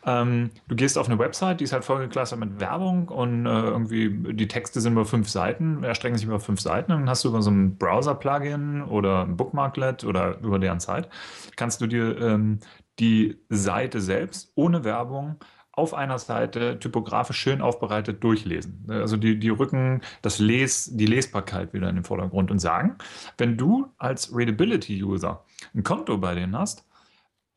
Ähm, 0.06 0.50
du 0.68 0.76
gehst 0.76 0.98
auf 0.98 1.08
eine 1.08 1.20
Website, 1.20 1.60
die 1.60 1.66
ist 1.66 1.74
halt 1.74 1.86
vollgeklustert 1.86 2.40
mit 2.40 2.60
Werbung 2.60 3.08
und 3.10 3.46
äh, 3.46 3.50
irgendwie 3.50 4.10
die 4.34 4.48
Texte 4.48 4.82
sind 4.82 4.94
über 4.94 5.06
fünf 5.06 5.30
Seiten, 5.30 5.84
erstrecken 5.84 6.18
sich 6.18 6.28
über 6.28 6.40
fünf 6.40 6.60
Seiten. 6.60 6.92
Dann 6.92 7.10
hast 7.10 7.24
du 7.24 7.30
über 7.30 7.42
so 7.42 7.52
ein 7.52 7.78
Browser-Plugin 7.78 8.82
oder 8.84 9.24
ein 9.24 9.38
Bookmarklet 9.38 10.04
oder 10.04 10.40
über 10.40 10.60
deren 10.60 10.80
Zeit, 10.80 11.10
kannst 11.56 11.82
du 11.82 11.88
dir 11.88 12.20
ähm, 12.20 12.60
die 13.00 13.38
Seite 13.50 14.02
selbst 14.02 14.52
ohne 14.56 14.84
Werbung 14.84 15.38
auf 15.74 15.94
einer 15.94 16.20
Seite 16.20 16.80
typografisch 16.80 17.38
schön 17.38 17.62
aufbereitet 17.62 18.24
durchlesen. 18.24 18.86
Also 18.90 19.18
die, 19.18 19.40
die 19.40 19.50
rücken 19.50 20.02
das 20.22 20.40
Les, 20.40 20.90
die 20.98 21.06
Lesbarkeit 21.06 21.74
wieder 21.74 21.90
in 21.90 21.96
den 21.96 22.04
Vordergrund 22.04 22.52
und 22.52 22.60
sagen, 22.60 22.98
wenn 23.38 23.58
du 23.58 23.88
als 23.98 24.36
Readability-User 24.36 25.46
ein 25.74 25.84
Konto 25.84 26.18
bei 26.18 26.36
denen 26.36 26.58
hast, 26.58 26.86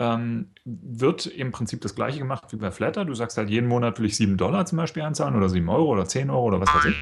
ähm, 0.01 0.51
wird 0.64 1.26
im 1.26 1.53
Prinzip 1.53 1.80
das 1.80 1.95
gleiche 1.95 2.18
gemacht 2.18 2.47
wie 2.51 2.57
bei 2.57 2.70
Flatter. 2.70 3.05
Du 3.05 3.14
sagst 3.14 3.38
halt, 3.38 3.49
jeden 3.49 3.68
Monat 3.68 3.99
will 3.99 4.07
ich 4.07 4.16
7 4.16 4.36
Dollar 4.36 4.66
zum 4.66 4.78
Beispiel 4.78 5.03
einzahlen 5.03 5.36
oder 5.36 5.49
7 5.49 5.68
Euro 5.68 5.92
oder 5.92 6.05
10 6.05 6.30
Euro 6.30 6.47
oder 6.47 6.61
was 6.61 6.74
weiß 6.74 6.84
ich. 6.86 6.97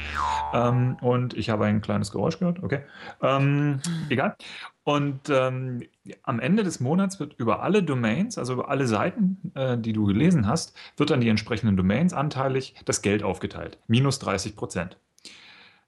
Ähm, 0.53 0.97
und 1.01 1.35
ich 1.35 1.49
habe 1.49 1.65
ein 1.65 1.81
kleines 1.81 2.13
Geräusch 2.13 2.39
gehört, 2.39 2.63
okay. 2.63 2.83
Ähm, 3.23 3.81
egal. 4.11 4.37
Und 4.85 5.31
ähm, 5.31 5.83
am 6.25 6.41
Ende 6.41 6.65
des 6.65 6.81
Monats 6.81 7.19
wird 7.19 7.35
über 7.39 7.63
alle 7.63 7.83
Domains, 7.83 8.37
also 8.37 8.55
über 8.55 8.69
alle 8.69 8.87
Seiten, 8.87 9.53
äh, 9.55 9.79
die 9.79 9.95
du 9.95 10.05
gelesen 10.05 10.47
hast, 10.47 10.77
wird 10.97 11.13
an 11.13 11.23
die 11.23 11.29
entsprechenden 11.29 11.77
Domains 11.77 12.13
anteilig 12.13 12.75
das 12.85 13.01
Geld 13.01 13.23
aufgeteilt. 13.23 13.79
Minus 13.87 14.19
30 14.19 14.55
Prozent. 14.55 14.99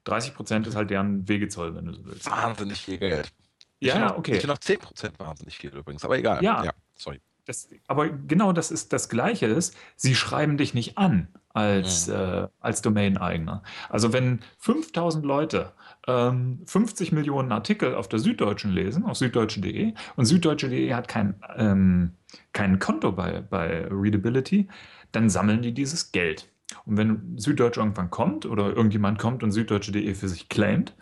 30 0.04 0.34
Prozent 0.34 0.66
ist 0.66 0.76
halt 0.76 0.90
deren 0.90 1.28
Wegezoll, 1.28 1.74
wenn 1.74 1.86
du 1.86 1.92
so 1.92 2.04
willst. 2.06 2.30
Wahnsinnig 2.30 2.80
viel 2.80 2.98
Geld. 2.98 3.32
Ja, 3.80 3.98
ja, 3.98 4.16
okay. 4.16 4.36
Ich 4.36 4.46
noch 4.46 4.56
10% 4.56 5.18
wahnsinnig 5.18 5.58
viel 5.58 5.70
übrigens, 5.70 6.04
aber 6.04 6.16
egal. 6.16 6.42
Ja. 6.42 6.64
ja 6.64 6.72
sorry. 7.04 7.20
Das, 7.46 7.68
aber 7.88 8.08
genau 8.08 8.52
das 8.54 8.70
ist 8.70 8.94
das 8.94 9.10
Gleiche 9.10 9.46
ist, 9.46 9.76
sie 9.96 10.14
schreiben 10.14 10.56
dich 10.56 10.72
nicht 10.72 10.96
an 10.96 11.28
als, 11.50 12.08
Mhm. 12.08 12.14
äh, 12.14 12.48
als 12.60 12.80
Domain-Eigner. 12.80 13.62
Also 13.90 14.14
wenn 14.14 14.40
5000 14.58 15.24
Leute 15.26 15.72
ähm, 16.08 16.60
50 16.66 17.12
Millionen 17.12 17.52
Artikel 17.52 17.94
auf 17.94 18.08
der 18.08 18.18
Süddeutschen 18.18 18.72
lesen, 18.72 19.04
auf 19.04 19.18
süddeutsche.de, 19.18 19.92
und 20.16 20.24
süddeutsche.de 20.24 20.94
hat 20.94 21.06
kein, 21.06 21.34
ähm, 21.56 22.12
kein 22.54 22.78
Konto 22.78 23.12
bei, 23.12 23.42
bei 23.42 23.86
Readability, 23.90 24.68
dann 25.12 25.28
sammeln 25.28 25.60
die 25.60 25.72
dieses 25.72 26.12
Geld. 26.12 26.48
Und 26.86 26.96
wenn 26.96 27.36
Süddeutsche 27.38 27.80
irgendwann 27.80 28.10
kommt 28.10 28.46
oder 28.46 28.74
irgendjemand 28.74 29.18
kommt 29.18 29.42
und 29.42 29.52
süddeutsche.de 29.52 30.14
für 30.14 30.28
sich 30.28 30.48
claimt, 30.48 30.94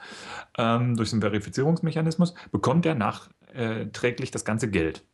ähm, 0.58 0.96
durch 0.96 1.10
so 1.10 1.14
einen 1.14 1.22
Verifizierungsmechanismus, 1.22 2.34
bekommt 2.50 2.84
er 2.84 2.96
nachträglich 2.96 4.32
das 4.32 4.44
ganze 4.44 4.68
Geld. 4.68 5.04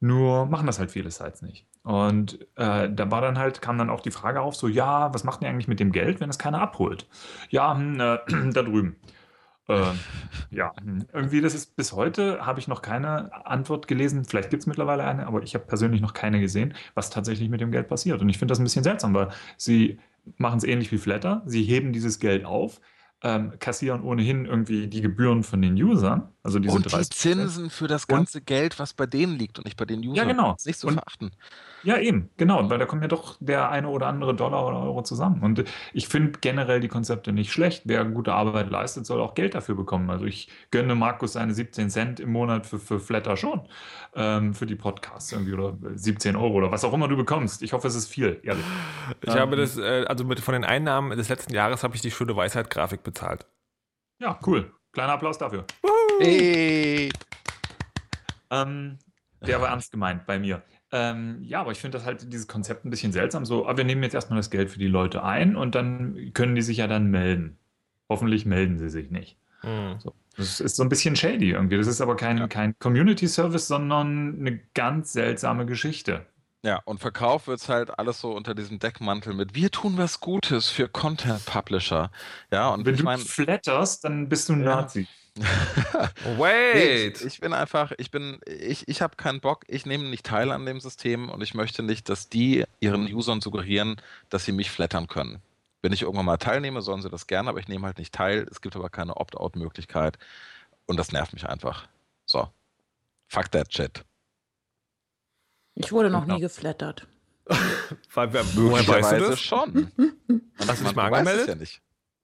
Nur 0.00 0.46
machen 0.46 0.66
das 0.66 0.78
halt 0.78 0.90
viele 0.90 1.10
Sites 1.10 1.42
nicht. 1.42 1.66
Und 1.82 2.40
äh, 2.56 2.88
da 2.90 3.10
war 3.10 3.20
dann 3.20 3.38
halt, 3.38 3.60
kam 3.60 3.78
dann 3.78 3.90
auch 3.90 4.00
die 4.00 4.10
Frage 4.10 4.40
auf, 4.40 4.54
so, 4.54 4.68
ja, 4.68 5.12
was 5.12 5.24
macht 5.24 5.42
ihr 5.42 5.48
eigentlich 5.48 5.68
mit 5.68 5.80
dem 5.80 5.90
Geld, 5.90 6.20
wenn 6.20 6.30
es 6.30 6.38
keiner 6.38 6.60
abholt? 6.60 7.08
Ja, 7.50 7.76
hm, 7.76 7.98
äh, 8.00 8.18
da 8.52 8.62
drüben. 8.62 8.96
Äh, 9.68 9.92
ja, 10.50 10.72
irgendwie, 11.12 11.40
das 11.40 11.54
ist 11.54 11.76
bis 11.76 11.92
heute, 11.92 12.46
habe 12.46 12.58
ich 12.60 12.68
noch 12.68 12.80
keine 12.80 13.46
Antwort 13.46 13.86
gelesen. 13.88 14.24
Vielleicht 14.24 14.50
gibt 14.50 14.62
es 14.62 14.66
mittlerweile 14.66 15.04
eine, 15.04 15.26
aber 15.26 15.42
ich 15.42 15.54
habe 15.54 15.66
persönlich 15.66 16.00
noch 16.00 16.14
keine 16.14 16.40
gesehen, 16.40 16.74
was 16.94 17.10
tatsächlich 17.10 17.50
mit 17.50 17.60
dem 17.60 17.70
Geld 17.70 17.88
passiert. 17.88 18.20
Und 18.20 18.28
ich 18.28 18.38
finde 18.38 18.52
das 18.52 18.60
ein 18.60 18.64
bisschen 18.64 18.84
seltsam, 18.84 19.14
weil 19.14 19.28
sie 19.56 19.98
machen 20.36 20.58
es 20.58 20.64
ähnlich 20.64 20.90
wie 20.92 20.98
Flatter. 20.98 21.42
Sie 21.46 21.62
heben 21.64 21.92
dieses 21.92 22.18
Geld 22.18 22.44
auf, 22.44 22.80
ähm, 23.22 23.52
kassieren 23.58 24.02
ohnehin 24.02 24.44
irgendwie 24.46 24.86
die 24.86 25.00
Gebühren 25.00 25.42
von 25.42 25.60
den 25.60 25.74
Usern, 25.82 26.28
also 26.42 26.58
diese 26.60 26.74
Und 26.76 26.84
die 26.84 26.90
30%. 26.90 27.10
Zinsen 27.14 27.70
für 27.70 27.88
das 27.88 28.04
Und- 28.04 28.10
ganze 28.14 28.40
Geld, 28.40 28.78
was 28.78 28.94
bei 28.94 29.06
denen 29.06 29.36
liegt 29.38 29.58
und 29.58 29.64
nicht 29.64 29.76
bei 29.76 29.84
den 29.86 30.00
Usern. 30.06 30.28
genau. 30.28 30.52
Das 30.52 30.60
ist 30.62 30.66
nicht 30.66 30.78
zu 30.78 30.86
Und- 30.88 30.94
verachten. 30.94 31.30
Ja, 31.82 31.96
eben, 31.98 32.30
genau, 32.36 32.68
weil 32.68 32.78
da 32.78 32.86
kommt 32.86 33.02
ja 33.02 33.08
doch 33.08 33.36
der 33.40 33.70
eine 33.70 33.88
oder 33.88 34.08
andere 34.08 34.34
Dollar 34.34 34.66
oder 34.66 34.80
Euro 34.80 35.02
zusammen. 35.02 35.42
Und 35.42 35.64
ich 35.92 36.08
finde 36.08 36.38
generell 36.40 36.80
die 36.80 36.88
Konzepte 36.88 37.32
nicht 37.32 37.52
schlecht. 37.52 37.82
Wer 37.86 38.04
gute 38.04 38.34
Arbeit 38.34 38.68
leistet, 38.70 39.06
soll 39.06 39.20
auch 39.20 39.34
Geld 39.34 39.54
dafür 39.54 39.76
bekommen. 39.76 40.10
Also 40.10 40.24
ich 40.24 40.50
gönne 40.72 40.96
Markus 40.96 41.34
seine 41.34 41.54
17 41.54 41.88
Cent 41.90 42.20
im 42.20 42.32
Monat 42.32 42.66
für, 42.66 42.80
für 42.80 42.98
Flatter 42.98 43.36
schon, 43.36 43.68
ähm, 44.14 44.54
für 44.54 44.66
die 44.66 44.74
Podcasts 44.74 45.30
irgendwie 45.32 45.52
oder 45.54 45.76
17 45.94 46.34
Euro 46.34 46.54
oder 46.54 46.72
was 46.72 46.84
auch 46.84 46.92
immer 46.92 47.06
du 47.06 47.16
bekommst. 47.16 47.62
Ich 47.62 47.72
hoffe, 47.72 47.86
es 47.86 47.94
ist 47.94 48.08
viel, 48.08 48.40
ehrlich. 48.42 48.66
Ich 49.22 49.34
Ähm, 49.34 49.40
habe 49.40 49.56
das, 49.56 49.76
äh, 49.78 50.04
also 50.08 50.24
mit, 50.24 50.40
von 50.40 50.54
den 50.54 50.64
Einnahmen 50.64 51.16
des 51.16 51.28
letzten 51.28 51.54
Jahres 51.54 51.84
habe 51.84 51.94
ich 51.94 52.02
die 52.02 52.10
schöne 52.10 52.34
Weisheit-Grafik 52.34 53.02
bezahlt. 53.04 53.46
Ja, 54.20 54.38
cool. 54.46 54.72
Kleiner 54.92 55.12
Applaus 55.12 55.38
dafür. 55.38 55.64
Hey. 56.18 57.10
Ähm, 58.50 58.98
der 59.40 59.60
war 59.60 59.68
ernst 59.68 59.92
gemeint 59.92 60.26
bei 60.26 60.38
mir. 60.38 60.62
Ähm, 60.92 61.42
ja, 61.42 61.60
aber 61.60 61.72
ich 61.72 61.78
finde 61.80 61.98
das 61.98 62.06
halt 62.06 62.32
dieses 62.32 62.48
Konzept 62.48 62.84
ein 62.84 62.90
bisschen 62.90 63.12
seltsam. 63.12 63.44
So, 63.44 63.66
aber 63.66 63.76
wir 63.78 63.84
nehmen 63.84 64.02
jetzt 64.02 64.14
erstmal 64.14 64.38
das 64.38 64.50
Geld 64.50 64.70
für 64.70 64.78
die 64.78 64.86
Leute 64.86 65.22
ein 65.22 65.56
und 65.56 65.74
dann 65.74 66.32
können 66.34 66.54
die 66.54 66.62
sich 66.62 66.78
ja 66.78 66.86
dann 66.86 67.10
melden. 67.10 67.58
Hoffentlich 68.08 68.46
melden 68.46 68.78
sie 68.78 68.88
sich 68.88 69.10
nicht. 69.10 69.36
Hm. 69.62 69.96
So. 70.00 70.14
Das 70.36 70.60
ist 70.60 70.76
so 70.76 70.82
ein 70.84 70.88
bisschen 70.88 71.16
shady 71.16 71.50
irgendwie. 71.50 71.76
Das 71.76 71.86
ist 71.88 72.00
aber 72.00 72.16
kein, 72.16 72.38
Ja. 72.38 72.48
kein 72.48 72.78
Community 72.78 73.26
Service, 73.28 73.66
sondern 73.68 74.38
eine 74.40 74.58
ganz 74.74 75.12
seltsame 75.12 75.66
Geschichte. 75.66 76.26
Ja, 76.64 76.80
und 76.84 76.98
verkauft 77.00 77.46
wird 77.46 77.60
es 77.60 77.68
halt 77.68 77.98
alles 77.98 78.20
so 78.20 78.32
unter 78.34 78.54
diesem 78.54 78.78
Deckmantel 78.80 79.32
mit 79.32 79.54
Wir 79.54 79.70
tun 79.70 79.96
was 79.96 80.20
Gutes 80.20 80.68
für 80.68 80.88
Content 80.88 81.44
Publisher. 81.46 82.10
Ja, 82.52 82.70
und 82.70 82.84
Wenn 82.84 82.94
ich 82.94 83.00
du 83.00 83.04
meine, 83.04 83.24
flatterst, 83.24 84.04
dann 84.04 84.28
bist 84.28 84.48
du 84.48 84.54
ein 84.54 84.64
Ja. 84.64 84.82
Nazi. 84.82 85.08
Nee, 86.24 86.38
Wait! 86.38 87.16
ich, 87.20 87.24
ich 87.26 87.40
bin 87.40 87.52
einfach, 87.52 87.92
ich 87.98 88.10
bin, 88.10 88.38
ich, 88.46 88.86
ich 88.88 89.02
habe 89.02 89.16
keinen 89.16 89.40
Bock, 89.40 89.64
ich 89.68 89.86
nehme 89.86 90.04
nicht 90.04 90.24
teil 90.26 90.50
an 90.52 90.66
dem 90.66 90.80
System 90.80 91.28
und 91.30 91.42
ich 91.42 91.54
möchte 91.54 91.82
nicht, 91.82 92.08
dass 92.08 92.28
die 92.28 92.64
ihren 92.80 93.12
Usern 93.12 93.40
suggerieren, 93.40 94.00
dass 94.28 94.44
sie 94.44 94.52
mich 94.52 94.70
flattern 94.70 95.06
können. 95.06 95.40
Wenn 95.82 95.92
ich 95.92 96.02
irgendwann 96.02 96.26
mal 96.26 96.36
teilnehme, 96.38 96.82
sollen 96.82 97.02
sie 97.02 97.08
das 97.10 97.26
gerne, 97.26 97.48
aber 97.50 97.60
ich 97.60 97.68
nehme 97.68 97.86
halt 97.86 97.98
nicht 97.98 98.12
teil. 98.14 98.46
Es 98.50 98.60
gibt 98.60 98.74
aber 98.76 98.90
keine 98.90 99.16
Opt-out-Möglichkeit 99.16 100.18
und 100.86 100.96
das 100.96 101.12
nervt 101.12 101.32
mich 101.32 101.48
einfach. 101.48 101.88
So. 102.26 102.48
Fuck 103.28 103.50
that 103.52 103.72
shit. 103.72 104.04
Ich 105.74 105.92
wurde 105.92 106.10
noch 106.10 106.22
Genau. 106.22 106.34
nie 106.36 106.40
geflattert. 106.40 107.06
Weil, 108.12 108.32
wer, 108.32 108.44
woher 108.56 108.86
weißt 108.86 108.88
du 108.88 108.92
Möglicherweise 108.92 109.30
das? 109.30 109.40
schon. 109.40 109.92
Hast 110.58 110.80
du 110.80 110.84
dich 110.84 110.94
mal 110.94 111.06
angemeldet? 111.12 111.48
Ja 111.48 111.54
nicht. 111.54 111.80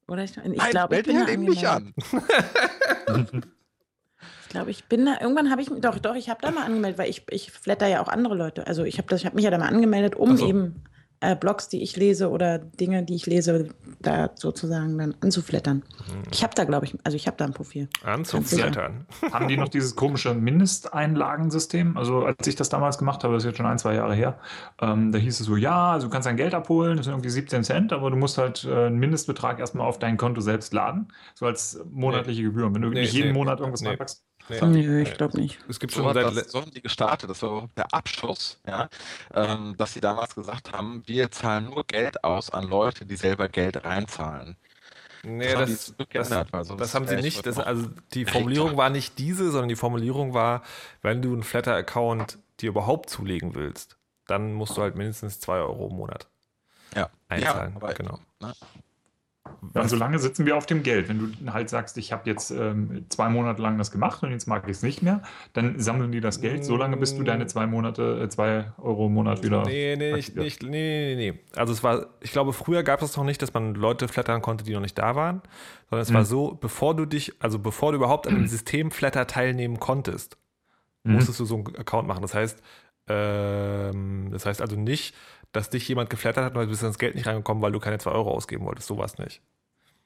Oder 0.08 0.24
ich, 0.24 0.36
ich 0.36 0.70
glaube, 0.70 0.96
ich 0.96 1.04
bin 1.04 1.18
halt 1.18 1.30
eben 1.30 1.44
nicht 1.44 1.66
an. 1.66 1.94
Ich 4.44 4.56
glaube, 4.56 4.70
ich 4.70 4.84
bin 4.84 5.04
da, 5.04 5.20
irgendwann 5.20 5.50
habe 5.50 5.62
ich, 5.62 5.68
doch, 5.80 5.98
doch, 5.98 6.14
ich 6.14 6.30
habe 6.30 6.40
da 6.40 6.52
mal 6.52 6.64
angemeldet, 6.64 6.96
weil 6.96 7.10
ich, 7.10 7.24
ich 7.30 7.50
flatter 7.50 7.88
ja 7.88 8.00
auch 8.00 8.06
andere 8.06 8.36
Leute. 8.36 8.64
Also 8.68 8.84
ich 8.84 8.98
habe 8.98 9.08
das, 9.08 9.18
ich 9.18 9.26
habe 9.26 9.34
mich 9.34 9.44
ja 9.44 9.50
da 9.50 9.58
mal 9.58 9.66
angemeldet, 9.66 10.14
um 10.14 10.36
so. 10.36 10.46
eben 10.46 10.84
äh, 11.24 11.36
Blogs, 11.36 11.68
die 11.68 11.82
ich 11.82 11.96
lese 11.96 12.30
oder 12.30 12.58
Dinge, 12.58 13.02
die 13.02 13.14
ich 13.14 13.26
lese, 13.26 13.68
da 14.00 14.30
sozusagen 14.34 14.98
dann 14.98 15.14
anzuflattern. 15.20 15.82
Ich 16.30 16.42
habe 16.42 16.54
da, 16.54 16.64
glaube 16.64 16.86
ich, 16.86 16.96
also 17.04 17.16
ich 17.16 17.26
habe 17.26 17.36
da 17.36 17.44
ein 17.44 17.52
Profil. 17.52 17.88
Anzuflattern. 18.02 19.06
Haben 19.32 19.48
die 19.48 19.56
noch 19.56 19.68
dieses 19.68 19.96
komische 19.96 20.34
Mindesteinlagensystem? 20.34 21.96
Also 21.96 22.24
als 22.24 22.46
ich 22.46 22.56
das 22.56 22.68
damals 22.68 22.98
gemacht 22.98 23.24
habe, 23.24 23.34
das 23.34 23.44
ist 23.44 23.48
jetzt 23.48 23.56
schon 23.56 23.66
ein, 23.66 23.78
zwei 23.78 23.94
Jahre 23.94 24.14
her, 24.14 24.38
ähm, 24.80 25.12
da 25.12 25.18
hieß 25.18 25.40
es 25.40 25.46
so, 25.46 25.56
ja, 25.56 25.92
also 25.92 26.06
du 26.06 26.12
kannst 26.12 26.26
dein 26.26 26.36
Geld 26.36 26.54
abholen, 26.54 26.96
das 26.96 27.06
sind 27.06 27.14
irgendwie 27.14 27.30
17 27.30 27.64
Cent, 27.64 27.92
aber 27.92 28.10
du 28.10 28.16
musst 28.16 28.38
halt 28.38 28.64
äh, 28.64 28.86
einen 28.86 28.98
Mindestbetrag 28.98 29.58
erstmal 29.58 29.86
auf 29.86 29.98
dein 29.98 30.16
Konto 30.16 30.40
selbst 30.40 30.72
laden, 30.72 31.12
so 31.34 31.46
als 31.46 31.80
monatliche 31.90 32.42
Gebühr. 32.42 32.72
Wenn 32.74 32.82
du 32.82 32.90
Nee, 32.90 33.00
nicht 33.00 33.12
jeden 33.12 33.28
nee, 33.28 33.38
Monat 33.38 33.60
irgendwas 33.60 33.80
nee. 33.80 33.88
reinpackst. 33.88 34.24
Nee. 34.48 34.60
Nö, 34.60 35.00
ich 35.02 35.14
glaube 35.14 35.40
nicht. 35.40 35.58
Es 35.68 35.80
gibt 35.80 35.92
So 35.92 36.02
schon 36.02 36.12
seit. 36.14 36.24
das, 36.36 36.50
so 36.50 36.60
haben 36.60 36.70
die 36.70 36.82
gestartet. 36.82 37.30
Das 37.30 37.40
war 37.42 37.50
überhaupt 37.50 37.78
der 37.78 37.92
Abschuss, 37.94 38.60
ja, 38.66 38.88
ähm, 39.32 39.74
dass 39.78 39.94
sie 39.94 40.00
damals 40.00 40.34
gesagt 40.34 40.72
haben, 40.72 41.02
wir 41.06 41.30
zahlen 41.30 41.66
nur 41.70 41.84
Geld 41.84 42.22
aus 42.24 42.50
an 42.50 42.64
Leute, 42.68 43.06
die 43.06 43.16
selber 43.16 43.48
Geld 43.48 43.84
reinzahlen. 43.84 44.56
Nee, 45.26 45.54
das, 45.54 45.94
das, 46.12 46.28
sonst 46.28 46.80
das 46.80 46.94
haben 46.94 47.06
sie 47.08 47.16
nicht. 47.16 47.46
Das, 47.46 47.58
also 47.58 47.88
die. 48.12 48.26
Formulierung 48.26 48.76
war 48.76 48.90
nicht 48.90 49.18
diese, 49.18 49.50
sondern 49.50 49.70
die 49.70 49.76
Formulierung 49.76 50.34
war, 50.34 50.62
wenn 51.00 51.22
du 51.22 51.32
einen 51.32 51.42
Flatter-Account 51.42 52.36
dir 52.60 52.68
überhaupt 52.68 53.08
zulegen 53.08 53.54
willst, 53.54 53.96
dann 54.26 54.52
musst 54.52 54.76
du 54.76 54.82
halt 54.82 54.96
mindestens 54.96 55.40
2 55.40 55.60
Euro 55.60 55.88
im 55.88 55.96
Monat 55.96 56.28
Ja. 56.94 57.08
einzahlen. 57.28 57.70
Ja, 57.72 57.76
aber- 57.82 57.94
genau. 57.94 58.18
Ja, 58.42 58.52
und 59.72 59.88
solange 59.88 60.18
sitzen 60.18 60.44
wir 60.46 60.56
auf 60.56 60.66
dem 60.66 60.82
Geld. 60.82 61.08
Wenn 61.08 61.18
du 61.18 61.52
halt 61.52 61.68
sagst, 61.70 61.96
ich 61.96 62.12
habe 62.12 62.28
jetzt 62.28 62.50
ähm, 62.50 63.06
zwei 63.08 63.28
Monate 63.28 63.62
lang 63.62 63.78
das 63.78 63.90
gemacht 63.90 64.22
und 64.22 64.30
jetzt 64.32 64.46
mag 64.46 64.64
ich 64.66 64.72
es 64.72 64.82
nicht 64.82 65.02
mehr, 65.02 65.22
dann 65.52 65.78
sammeln 65.80 66.12
die 66.12 66.20
das 66.20 66.40
Geld, 66.40 66.64
solange 66.64 66.96
bis 66.96 67.16
du 67.16 67.22
deine 67.22 67.46
zwei 67.46 67.66
Monate, 67.66 68.20
äh, 68.22 68.28
zwei 68.28 68.72
Euro 68.78 69.06
im 69.06 69.14
Monat 69.14 69.42
wieder. 69.42 69.62
Nee, 69.64 69.96
nee, 69.96 70.12
nicht, 70.12 70.28
aktiviert. 70.30 70.44
nicht, 70.44 70.62
nee, 70.62 71.14
nee, 71.16 71.30
nee. 71.32 71.38
Also 71.56 71.72
es 71.72 71.82
war, 71.82 72.06
ich 72.20 72.32
glaube, 72.32 72.52
früher 72.52 72.82
gab 72.82 73.00
es 73.02 73.16
noch 73.16 73.24
nicht, 73.24 73.40
dass 73.40 73.54
man 73.54 73.74
Leute 73.74 74.08
flattern 74.08 74.42
konnte, 74.42 74.64
die 74.64 74.72
noch 74.74 74.80
nicht 74.80 74.98
da 74.98 75.14
waren, 75.16 75.42
sondern 75.90 76.02
es 76.02 76.10
Mhm. 76.10 76.14
war 76.14 76.24
so, 76.24 76.58
bevor 76.60 76.94
du 76.96 77.06
dich, 77.06 77.32
also 77.40 77.58
bevor 77.58 77.92
du 77.92 77.96
überhaupt 77.96 78.26
an 78.26 78.34
dem 78.34 78.46
System 78.46 78.90
Flatter 78.90 79.26
teilnehmen 79.26 79.78
konntest, 79.80 80.36
Mhm. 81.04 81.14
musstest 81.14 81.38
du 81.40 81.44
so 81.44 81.56
einen 81.56 81.76
Account 81.76 82.08
machen. 82.08 82.22
Das 82.22 82.34
heißt, 82.34 82.62
ähm, 83.08 84.28
das 84.30 84.46
heißt 84.46 84.60
also 84.60 84.76
nicht, 84.76 85.14
dass 85.54 85.70
dich 85.70 85.88
jemand 85.88 86.10
geflattert 86.10 86.44
hat 86.44 86.56
und 86.56 86.62
du 86.62 86.68
bist 86.68 86.82
ans 86.82 86.98
Geld 86.98 87.14
nicht 87.14 87.26
reingekommen, 87.26 87.62
weil 87.62 87.72
du 87.72 87.80
keine 87.80 87.98
2 87.98 88.10
Euro 88.10 88.32
ausgeben 88.32 88.66
wolltest. 88.66 88.88
Sowas 88.88 89.18
nicht. 89.18 89.40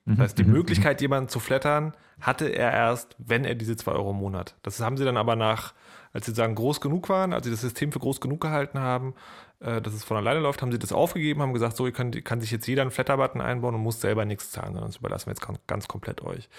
Mhm. 0.05 0.17
Das 0.17 0.25
heißt, 0.25 0.39
die 0.39 0.45
Möglichkeit, 0.45 1.01
jemanden 1.01 1.29
zu 1.29 1.41
flattern, 1.41 1.95
hatte 2.21 2.49
er 2.49 2.73
erst, 2.73 3.17
wenn 3.19 3.45
er 3.45 3.55
diese 3.55 3.77
2 3.77 3.93
Euro 3.93 4.11
im 4.11 4.19
Monat. 4.19 4.57
Das 4.63 4.79
haben 4.81 4.99
sie 4.99 5.05
dann 5.05 5.17
aber 5.17 5.37
nach, 5.37 5.73
als 6.13 6.27
sie 6.27 6.33
sagen, 6.33 6.55
groß 6.55 6.81
genug 6.81 7.09
waren, 7.09 7.33
als 7.33 7.47
sie 7.47 7.51
das 7.51 7.63
System 7.63 7.93
für 7.93 7.99
groß 7.99 8.21
genug 8.21 8.43
gehalten 8.43 8.79
haben, 8.79 9.15
äh, 9.61 9.81
dass 9.81 9.95
es 9.95 10.05
von 10.05 10.19
alleine 10.19 10.41
läuft, 10.41 10.61
haben 10.61 10.71
sie 10.71 10.79
das 10.79 10.93
aufgegeben, 10.93 11.41
haben 11.41 11.55
gesagt, 11.55 11.77
so, 11.77 11.87
ihr 11.87 11.93
könnt, 11.93 12.23
kann 12.27 12.43
sich 12.43 12.51
jetzt 12.51 12.67
jeder 12.67 12.83
einen 12.83 12.91
Flatter-Button 12.91 13.41
einbauen 13.41 13.75
und 13.75 13.81
muss 13.81 14.03
selber 14.03 14.27
nichts 14.27 14.51
zahlen, 14.51 14.75
sondern 14.75 14.91
das 14.91 14.99
überlassen 14.99 15.27
wir 15.27 15.33
jetzt 15.33 15.67
ganz 15.67 15.89
komplett 15.89 16.23
euch. 16.23 16.51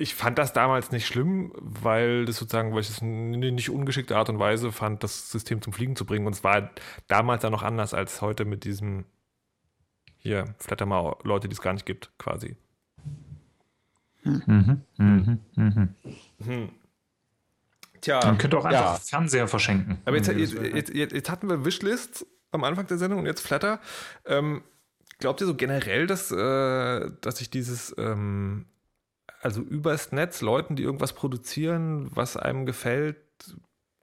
Ich 0.00 0.14
fand 0.14 0.38
das 0.38 0.52
damals 0.52 0.92
nicht 0.92 1.06
schlimm, 1.06 1.52
weil 1.58 2.24
das 2.24 2.36
sozusagen, 2.36 2.72
weil 2.72 2.82
ich 2.82 2.88
es 2.88 3.02
eine 3.02 3.50
nicht 3.50 3.68
ungeschickte 3.68 4.16
Art 4.16 4.28
und 4.28 4.38
Weise 4.38 4.70
fand, 4.70 5.02
das 5.02 5.30
System 5.32 5.60
zum 5.60 5.72
Fliegen 5.72 5.96
zu 5.96 6.04
bringen. 6.06 6.26
Und 6.26 6.34
es 6.34 6.44
war 6.44 6.70
damals 7.08 7.42
dann 7.42 7.50
noch 7.50 7.64
anders 7.64 7.94
als 7.94 8.22
heute 8.22 8.44
mit 8.44 8.62
diesem 8.62 9.06
hier, 10.18 10.54
flatter 10.58 10.86
mal 10.86 11.16
Leute, 11.24 11.48
die 11.48 11.54
es 11.54 11.60
gar 11.60 11.72
nicht 11.72 11.84
gibt, 11.84 12.12
quasi. 12.18 12.56
Mhm. 14.22 14.82
Mhm. 14.98 15.38
Mhm. 15.56 15.94
Hm. 16.44 16.68
Tja. 18.00 18.20
Man 18.24 18.38
könnte 18.38 18.58
auch 18.58 18.64
einfach 18.64 18.94
Ja. 18.94 18.94
Fernseher 18.94 19.48
verschenken. 19.48 19.98
Aber 20.04 20.16
jetzt, 20.16 20.28
Irgendwie, 20.28 20.42
jetzt, 20.68 20.74
jetzt, 20.74 20.94
jetzt, 20.94 21.12
jetzt 21.12 21.30
hatten 21.30 21.48
wir 21.48 21.64
Wishlist 21.64 22.24
am 22.52 22.62
Anfang 22.62 22.86
der 22.86 22.98
Sendung 22.98 23.20
und 23.20 23.26
jetzt 23.26 23.40
Flatter. 23.40 23.80
Ähm, 24.26 24.62
glaubt 25.18 25.40
ihr 25.40 25.46
so 25.46 25.54
generell, 25.56 26.06
dass, 26.06 26.30
äh, 26.30 27.10
dass 27.20 27.38
sich 27.38 27.50
dieses, 27.50 27.94
ähm, 27.98 28.66
also 29.40 29.60
übers 29.60 30.12
Netz 30.12 30.40
Leuten, 30.40 30.76
die 30.76 30.82
irgendwas 30.82 31.12
produzieren, 31.12 32.08
was 32.14 32.36
einem 32.36 32.66
gefällt, 32.66 33.16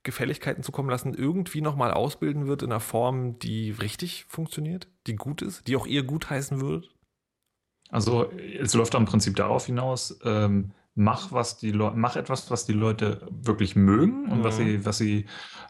Gefälligkeiten 0.03 0.63
zukommen 0.63 0.89
lassen, 0.89 1.13
irgendwie 1.13 1.61
nochmal 1.61 1.91
ausbilden 1.91 2.47
wird 2.47 2.63
in 2.63 2.71
einer 2.71 2.79
Form, 2.79 3.39
die 3.39 3.71
richtig 3.71 4.25
funktioniert, 4.29 4.87
die 5.07 5.15
gut 5.15 5.41
ist, 5.41 5.67
die 5.67 5.75
auch 5.75 5.87
ihr 5.87 6.03
gut 6.03 6.29
heißen 6.29 6.61
würde? 6.61 6.87
Also 7.89 8.31
es 8.31 8.73
läuft 8.73 8.93
im 8.95 9.05
Prinzip 9.05 9.35
darauf 9.35 9.65
hinaus, 9.65 10.19
ähm, 10.23 10.71
mach 10.95 11.31
was 11.33 11.57
die 11.57 11.71
Leute, 11.71 11.97
mach 11.97 12.15
etwas, 12.15 12.49
was 12.49 12.65
die 12.65 12.73
Leute 12.73 13.27
wirklich 13.29 13.75
mögen 13.75 14.31
und 14.31 14.43
was 14.43 14.55
Mhm. 14.55 14.59
sie, 14.59 14.85
was 14.85 14.97
sie, 14.97 15.25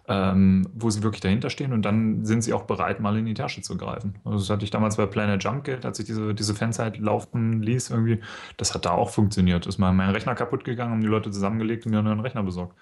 ähm, 0.08 0.68
wo 0.74 0.90
sie 0.92 1.02
wirklich 1.04 1.22
dahinter 1.22 1.50
stehen 1.50 1.74
und 1.74 1.82
dann 1.84 2.24
sind 2.26 2.44
sie 2.44 2.54
auch 2.54 2.64
bereit, 2.64 3.00
mal 3.00 3.18
in 3.18 3.26
die 3.26 3.34
Tasche 3.34 3.62
zu 3.62 3.76
greifen. 3.76 4.20
Also 4.24 4.38
das 4.40 4.50
hatte 4.52 4.64
ich 4.64 4.72
damals 4.72 4.98
bei 4.98 5.08
Planet 5.08 5.44
Jump 5.44 5.64
Kit, 5.64 5.84
als 5.86 6.00
ich 6.00 6.06
diese, 6.06 6.36
diese 6.36 6.54
Fanzeit 6.56 7.00
laufen 7.00 7.62
ließ, 7.64 7.90
irgendwie, 7.90 8.22
das 8.58 8.74
hat 8.76 8.86
da 8.86 8.92
auch 8.92 9.10
funktioniert. 9.10 9.66
Ist 9.66 9.80
mal 9.80 9.94
mein 9.94 10.12
Rechner 10.12 10.36
kaputt 10.36 10.64
gegangen, 10.64 10.92
haben 10.92 11.02
die 11.02 11.08
Leute 11.08 11.32
zusammengelegt 11.32 11.86
und 11.86 11.92
mir 11.92 12.00
einen 12.00 12.08
neuen 12.08 12.20
Rechner 12.20 12.44
besorgt. 12.44 12.76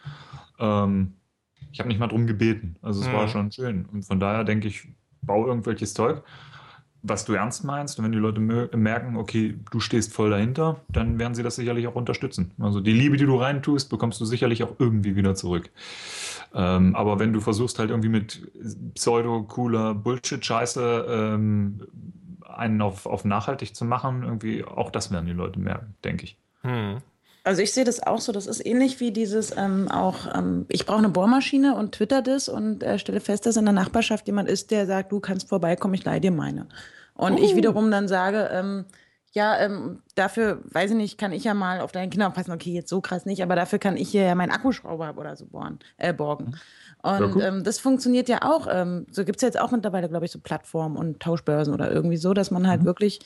Ähm, 0.59 1.13
ich 1.71 1.79
habe 1.79 1.89
nicht 1.89 1.99
mal 1.99 2.07
drum 2.07 2.27
gebeten. 2.27 2.77
Also 2.81 3.01
es 3.01 3.07
Mhm. 3.07 3.13
war 3.13 3.27
schon 3.27 3.51
schön. 3.51 3.85
Und 3.85 4.03
von 4.05 4.19
daher 4.19 4.43
denke 4.43 4.67
ich, 4.67 4.87
bau 5.21 5.47
irgendwelches 5.47 5.93
Zeug 5.93 6.23
was 7.03 7.25
du 7.25 7.33
ernst 7.33 7.65
meinst. 7.65 7.99
Und 7.99 8.05
wenn 8.05 8.13
die 8.13 8.17
Leute 8.17 8.39
merken, 8.39 9.17
okay, 9.17 9.55
du 9.71 9.79
stehst 9.79 10.13
voll 10.13 10.29
dahinter, 10.29 10.79
dann 10.87 11.19
werden 11.19 11.35
sie 11.35 11.43
das 11.43 11.57
sicherlich 11.57 11.85
auch 11.87 11.95
unterstützen. 11.95 12.51
Also 12.59 12.79
die 12.79 12.93
Liebe, 12.93 13.17
die 13.17 13.25
du 13.25 13.35
reintust, 13.35 13.89
bekommst 13.89 14.19
du 14.21 14.25
sicherlich 14.25 14.63
auch 14.63 14.71
irgendwie 14.79 15.15
wieder 15.15 15.35
zurück. 15.35 15.69
Ähm, 16.55 16.95
aber 16.95 17.19
wenn 17.19 17.33
du 17.33 17.41
versuchst 17.41 17.77
halt 17.77 17.89
irgendwie 17.89 18.09
mit 18.09 18.41
pseudo-cooler 18.95 19.93
Bullshit-Scheiße 19.95 21.05
ähm, 21.09 21.87
einen 22.47 22.81
auf, 22.81 23.05
auf 23.05 23.25
nachhaltig 23.25 23.75
zu 23.75 23.83
machen, 23.83 24.23
irgendwie 24.23 24.63
auch 24.63 24.89
das 24.89 25.11
werden 25.11 25.25
die 25.25 25.33
Leute 25.33 25.59
merken, 25.59 25.95
denke 26.03 26.23
ich. 26.23 26.37
Hm. 26.61 26.97
Also 27.45 27.61
ich 27.61 27.73
sehe 27.73 27.83
das 27.83 28.01
auch 28.01 28.21
so, 28.21 28.31
das 28.31 28.47
ist 28.47 28.65
ähnlich 28.65 29.01
wie 29.01 29.11
dieses 29.11 29.55
ähm, 29.57 29.89
auch, 29.89 30.33
ähm, 30.33 30.65
ich 30.69 30.85
brauche 30.85 30.99
eine 30.99 31.09
Bohrmaschine 31.09 31.75
und 31.75 31.93
twitter 31.93 32.21
das 32.21 32.47
und 32.47 32.83
äh, 32.83 32.97
stelle 32.97 33.19
fest, 33.19 33.45
dass 33.45 33.57
in 33.57 33.65
der 33.65 33.73
Nachbarschaft 33.73 34.27
jemand 34.27 34.49
ist, 34.49 34.71
der 34.71 34.85
sagt, 34.85 35.11
du 35.11 35.19
kannst 35.19 35.49
vorbeikommen, 35.49 35.93
ich 35.93 36.05
leihe 36.05 36.21
dir 36.21 36.31
meine. 36.31 36.67
Und 37.15 37.37
ich 37.37 37.55
wiederum 37.55 37.91
dann 37.91 38.07
sage, 38.07 38.49
ähm, 38.51 38.85
ja, 39.33 39.59
ähm, 39.59 40.01
dafür, 40.15 40.61
weiß 40.71 40.91
ich 40.91 40.97
nicht, 40.97 41.17
kann 41.17 41.33
ich 41.33 41.43
ja 41.43 41.53
mal 41.53 41.81
auf 41.81 41.91
deine 41.91 42.09
Kinder 42.09 42.27
aufpassen, 42.27 42.51
okay, 42.51 42.71
jetzt 42.71 42.89
so 42.89 43.01
krass 43.01 43.25
nicht, 43.25 43.43
aber 43.43 43.55
dafür 43.55 43.77
kann 43.77 43.97
ich 43.97 44.09
hier 44.09 44.23
ja 44.23 44.35
meinen 44.35 44.51
Akkuschrauber 44.51 45.15
oder 45.17 45.35
so 45.35 45.45
bohren, 45.45 45.79
äh, 45.97 46.13
borgen. 46.13 46.55
Und 47.01 47.35
cool. 47.35 47.41
ähm, 47.41 47.63
das 47.63 47.79
funktioniert 47.79 48.29
ja 48.29 48.43
auch. 48.43 48.67
Ähm, 48.69 49.05
so 49.11 49.25
gibt 49.25 49.37
es 49.37 49.41
jetzt 49.41 49.59
auch 49.59 49.71
mittlerweile, 49.71 50.07
glaube 50.07 50.25
ich, 50.25 50.31
so 50.31 50.39
Plattformen 50.39 50.95
und 50.95 51.19
Tauschbörsen 51.19 51.73
oder 51.73 51.91
irgendwie 51.91 52.17
so, 52.17 52.33
dass 52.33 52.51
man 52.51 52.67
halt 52.67 52.85
wirklich 52.85 53.19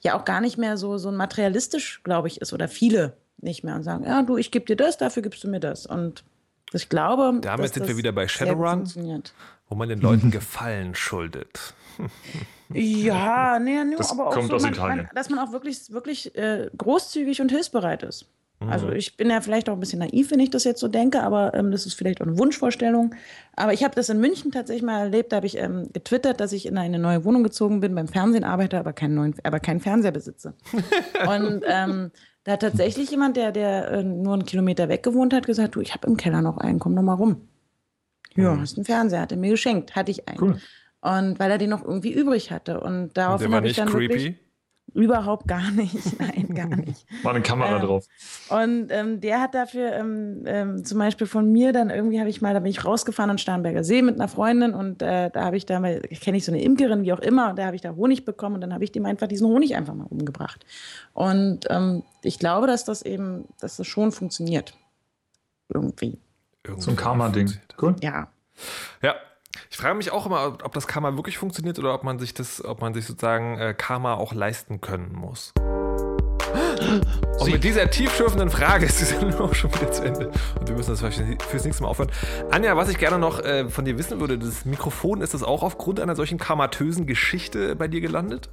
ja 0.00 0.16
auch 0.16 0.24
gar 0.24 0.40
nicht 0.40 0.56
mehr 0.56 0.76
so, 0.76 0.98
so 0.98 1.10
materialistisch, 1.10 2.02
glaube 2.04 2.28
ich, 2.28 2.40
ist 2.40 2.52
oder 2.52 2.68
viele 2.68 3.16
nicht 3.38 3.64
mehr 3.64 3.74
und 3.74 3.82
sagen, 3.82 4.04
ja, 4.04 4.22
du, 4.22 4.36
ich 4.36 4.50
gebe 4.50 4.64
dir 4.66 4.76
das, 4.76 4.98
dafür 4.98 5.22
gibst 5.22 5.44
du 5.44 5.48
mir 5.48 5.60
das. 5.60 5.86
Und 5.86 6.24
ich 6.72 6.88
glaube, 6.88 7.38
Damit 7.40 7.66
dass 7.66 7.74
sind 7.74 7.88
wir 7.88 7.96
wieder 7.96 8.12
bei 8.12 8.28
Shadowrun. 8.28 8.84
Wo 9.68 9.74
man 9.74 9.88
den 9.88 10.00
Leuten 10.00 10.30
Gefallen 10.32 10.94
schuldet. 10.94 11.74
Ja, 12.72 13.58
nee, 13.58 13.82
nee 13.84 13.96
Das 13.96 14.10
aber 14.10 14.28
auch 14.28 14.34
kommt 14.34 14.48
so, 14.48 14.56
aus 14.56 14.62
man, 14.62 14.72
Italien. 14.72 15.08
Dass 15.14 15.30
man 15.30 15.38
auch 15.38 15.52
wirklich, 15.52 15.90
wirklich 15.92 16.36
äh, 16.36 16.70
großzügig 16.76 17.40
und 17.40 17.50
hilfsbereit 17.50 18.02
ist. 18.02 18.26
Mhm. 18.60 18.68
Also 18.68 18.90
ich 18.90 19.16
bin 19.16 19.30
ja 19.30 19.40
vielleicht 19.40 19.68
auch 19.68 19.74
ein 19.74 19.80
bisschen 19.80 19.98
naiv, 19.98 20.30
wenn 20.30 20.40
ich 20.40 20.50
das 20.50 20.64
jetzt 20.64 20.80
so 20.80 20.88
denke, 20.88 21.22
aber 21.22 21.54
ähm, 21.54 21.70
das 21.70 21.86
ist 21.86 21.94
vielleicht 21.94 22.20
auch 22.20 22.26
eine 22.26 22.38
Wunschvorstellung. 22.38 23.14
Aber 23.54 23.72
ich 23.72 23.84
habe 23.84 23.94
das 23.94 24.08
in 24.08 24.20
München 24.20 24.50
tatsächlich 24.50 24.82
mal 24.82 25.00
erlebt, 25.00 25.32
da 25.32 25.36
habe 25.36 25.46
ich 25.46 25.58
ähm, 25.58 25.88
getwittert, 25.92 26.40
dass 26.40 26.52
ich 26.52 26.66
in 26.66 26.78
eine 26.78 26.98
neue 26.98 27.24
Wohnung 27.24 27.42
gezogen 27.42 27.80
bin, 27.80 27.94
beim 27.94 28.08
Fernsehen 28.08 28.44
arbeite, 28.44 28.78
aber 28.78 28.92
keinen, 28.92 29.14
neuen, 29.14 29.34
aber 29.44 29.60
keinen 29.60 29.80
Fernseher 29.80 30.12
besitze. 30.12 30.54
und 31.28 31.62
ähm, 31.66 32.10
da 32.46 32.52
hat 32.52 32.60
tatsächlich 32.60 33.10
jemand, 33.10 33.36
der, 33.36 33.50
der 33.50 33.90
äh, 33.90 34.04
nur 34.04 34.34
einen 34.34 34.46
Kilometer 34.46 34.88
weg 34.88 35.02
gewohnt 35.02 35.34
hat, 35.34 35.46
gesagt, 35.46 35.74
du, 35.74 35.80
ich 35.80 35.92
habe 35.94 36.06
im 36.06 36.16
Keller 36.16 36.42
noch 36.42 36.58
einen, 36.58 36.78
komm 36.78 36.94
doch 36.94 37.02
mal 37.02 37.14
rum. 37.14 37.48
Ja, 38.36 38.56
hast 38.56 38.76
einen 38.78 38.84
Fernseher, 38.84 39.22
hat 39.22 39.32
er 39.32 39.38
mir 39.38 39.50
geschenkt, 39.50 39.96
hatte 39.96 40.12
ich 40.12 40.28
einen. 40.28 40.40
Cool. 40.40 40.60
Und 41.00 41.40
weil 41.40 41.50
er 41.50 41.58
den 41.58 41.70
noch 41.70 41.84
irgendwie 41.84 42.12
übrig 42.12 42.52
hatte. 42.52 42.78
Und 42.78 43.16
daraufhin 43.16 43.52
habe 43.52 43.66
ich 43.66 43.76
nicht 43.76 43.80
dann 43.80 43.92
wirklich 43.92 44.22
creepy. 44.22 44.38
Überhaupt 44.96 45.46
gar 45.46 45.70
nicht, 45.70 45.94
nein, 46.18 46.54
gar 46.54 46.68
nicht. 46.68 47.06
War 47.22 47.34
eine 47.34 47.42
Kamera 47.42 47.76
Ähm, 47.76 47.82
drauf. 47.82 48.08
Und 48.48 48.88
ähm, 48.90 49.20
der 49.20 49.40
hat 49.40 49.54
dafür 49.54 49.92
ähm, 49.92 50.42
ähm, 50.46 50.84
zum 50.84 50.98
Beispiel 50.98 51.26
von 51.26 51.52
mir 51.52 51.72
dann 51.72 51.90
irgendwie 51.90 52.18
habe 52.18 52.30
ich 52.30 52.40
mal, 52.40 52.54
da 52.54 52.60
bin 52.60 52.70
ich 52.70 52.84
rausgefahren 52.84 53.30
an 53.30 53.38
Starnberger 53.38 53.84
See 53.84 54.02
mit 54.02 54.16
einer 54.16 54.28
Freundin 54.28 54.74
und 54.74 55.02
äh, 55.02 55.30
da 55.30 55.44
habe 55.44 55.56
ich 55.56 55.66
da 55.66 55.78
mal, 55.78 56.00
kenne 56.00 56.38
ich 56.38 56.44
so 56.44 56.52
eine 56.52 56.62
Imkerin, 56.62 57.02
wie 57.02 57.12
auch 57.12 57.20
immer, 57.20 57.50
und 57.50 57.58
da 57.58 57.66
habe 57.66 57.76
ich 57.76 57.82
da 57.82 57.94
Honig 57.94 58.24
bekommen 58.24 58.56
und 58.56 58.60
dann 58.62 58.72
habe 58.72 58.84
ich 58.84 58.92
dem 58.92 59.04
einfach 59.06 59.28
diesen 59.28 59.46
Honig 59.46 59.76
einfach 59.76 59.94
mal 59.94 60.06
umgebracht. 60.08 60.64
Und 61.12 61.66
ähm, 61.68 62.02
ich 62.22 62.38
glaube, 62.38 62.66
dass 62.66 62.84
das 62.84 63.02
eben, 63.02 63.44
dass 63.60 63.76
das 63.76 63.86
schon 63.86 64.12
funktioniert. 64.12 64.74
Irgendwie. 65.68 66.18
So 66.78 66.90
ein 66.90 66.96
Karma-Ding. 66.96 67.52
Cool. 67.80 67.96
Ja. 68.00 68.28
Ja. 69.02 69.14
Ich 69.70 69.76
frage 69.76 69.94
mich 69.94 70.10
auch 70.12 70.26
immer, 70.26 70.46
ob 70.46 70.64
ob 70.64 70.74
das 70.74 70.86
Karma 70.86 71.14
wirklich 71.16 71.38
funktioniert 71.38 71.78
oder 71.78 71.94
ob 71.94 72.02
man 72.02 72.18
sich 72.18 72.34
das, 72.34 72.64
ob 72.64 72.80
man 72.80 72.92
sich 72.92 73.06
sozusagen 73.06 73.58
äh, 73.58 73.74
Karma 73.76 74.14
auch 74.14 74.34
leisten 74.34 74.80
können 74.80 75.12
muss. 75.14 75.52
Und 77.38 77.50
mit 77.52 77.64
dieser 77.64 77.90
tiefschürfenden 77.90 78.50
Frage 78.50 78.86
ist 78.86 79.00
die 79.00 79.04
Sendung 79.04 79.34
auch 79.40 79.54
schon 79.54 79.72
wieder 79.74 79.90
zu 79.90 80.04
Ende. 80.04 80.30
Und 80.58 80.68
wir 80.68 80.76
müssen 80.76 80.90
das 80.90 81.00
vielleicht 81.00 81.42
fürs 81.42 81.64
nächste 81.64 81.82
Mal 81.82 81.88
aufhören. 81.88 82.10
Anja, 82.50 82.76
was 82.76 82.88
ich 82.88 82.98
gerne 82.98 83.18
noch 83.18 83.40
äh, 83.40 83.68
von 83.68 83.84
dir 83.84 83.98
wissen 83.98 84.20
würde, 84.20 84.38
das 84.38 84.64
Mikrofon, 84.64 85.20
ist 85.20 85.34
das 85.34 85.42
auch 85.42 85.62
aufgrund 85.62 86.00
einer 86.00 86.16
solchen 86.16 86.38
karmatösen 86.38 87.06
Geschichte 87.06 87.76
bei 87.76 87.88
dir 87.88 88.00
gelandet? 88.00 88.50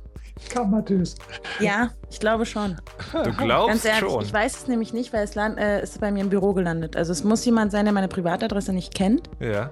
Karmatös. 0.49 1.15
Ja, 1.59 1.91
ich 2.09 2.19
glaube 2.19 2.45
schon. 2.45 2.77
Du 3.11 3.31
glaubst 3.33 3.69
Ganz 3.69 3.85
ehrlich, 3.85 4.11
schon. 4.11 4.23
ich 4.23 4.33
weiß 4.33 4.57
es 4.57 4.67
nämlich 4.67 4.91
nicht, 4.93 5.13
weil 5.13 5.23
es 5.23 5.35
land, 5.35 5.59
äh, 5.59 5.81
ist 5.81 5.99
bei 6.01 6.11
mir 6.11 6.21
im 6.21 6.29
Büro 6.29 6.53
gelandet. 6.53 6.95
Also 6.95 7.11
es 7.11 7.23
muss 7.23 7.45
jemand 7.45 7.71
sein, 7.71 7.85
der 7.85 7.93
meine 7.93 8.07
Privatadresse 8.07 8.73
nicht 8.73 8.95
kennt 8.95 9.29
Ja. 9.39 9.69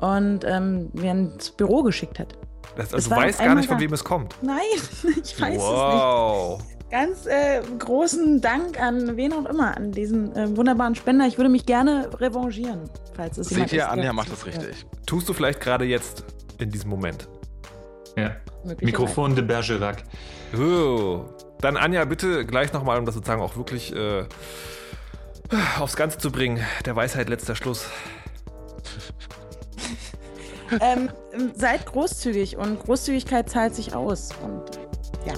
Und 0.00 0.44
ähm, 0.44 0.90
mir 0.92 1.12
ins 1.12 1.50
Büro 1.50 1.82
geschickt 1.82 2.18
hat. 2.18 2.36
Das, 2.76 2.94
also 2.94 3.10
du 3.10 3.16
weißt 3.16 3.40
gar 3.40 3.54
nicht, 3.54 3.68
von 3.68 3.80
wem 3.80 3.92
es 3.92 4.04
kommt. 4.04 4.36
Nein, 4.42 4.58
ich 4.72 5.04
weiß 5.04 5.22
es 5.32 5.40
nicht. 5.40 5.58
wow. 5.58 6.62
Ganz 6.90 7.26
äh, 7.26 7.62
großen 7.78 8.40
Dank 8.40 8.80
an 8.80 9.16
wen 9.16 9.32
auch 9.32 9.44
immer, 9.44 9.76
an 9.76 9.92
diesen 9.92 10.34
äh, 10.34 10.56
wunderbaren 10.56 10.96
Spender. 10.96 11.26
Ich 11.26 11.38
würde 11.38 11.48
mich 11.48 11.64
gerne 11.64 12.10
revanchieren, 12.18 12.90
falls 13.14 13.38
es 13.38 13.50
jemand 13.50 13.70
Seht 13.70 13.78
ihr, 13.78 13.90
Anja 13.90 14.12
macht 14.12 14.32
das 14.32 14.44
richtig. 14.44 14.86
Tust 15.06 15.28
du 15.28 15.32
vielleicht 15.32 15.60
gerade 15.60 15.84
jetzt 15.84 16.24
in 16.58 16.70
diesem 16.70 16.90
Moment? 16.90 17.28
Ja. 18.16 18.32
Mikrofon 18.80 19.36
de 19.36 19.44
Bergerac. 19.44 20.02
Oh. 20.58 21.26
Dann 21.60 21.76
Anja, 21.76 22.04
bitte 22.06 22.44
gleich 22.44 22.72
nochmal, 22.72 22.98
um 22.98 23.06
das 23.06 23.14
sozusagen 23.14 23.40
auch 23.40 23.56
wirklich 23.56 23.94
äh, 23.94 24.24
aufs 25.78 25.94
Ganze 25.94 26.18
zu 26.18 26.32
bringen. 26.32 26.60
Der 26.86 26.96
Weisheit 26.96 27.28
letzter 27.28 27.54
Schluss 27.54 27.86
ähm, 30.80 31.08
seid 31.54 31.86
großzügig 31.86 32.56
und 32.56 32.80
Großzügigkeit 32.80 33.48
zahlt 33.48 33.74
sich 33.74 33.94
aus. 33.94 34.30
Und 34.42 34.78
ja. 35.26 35.34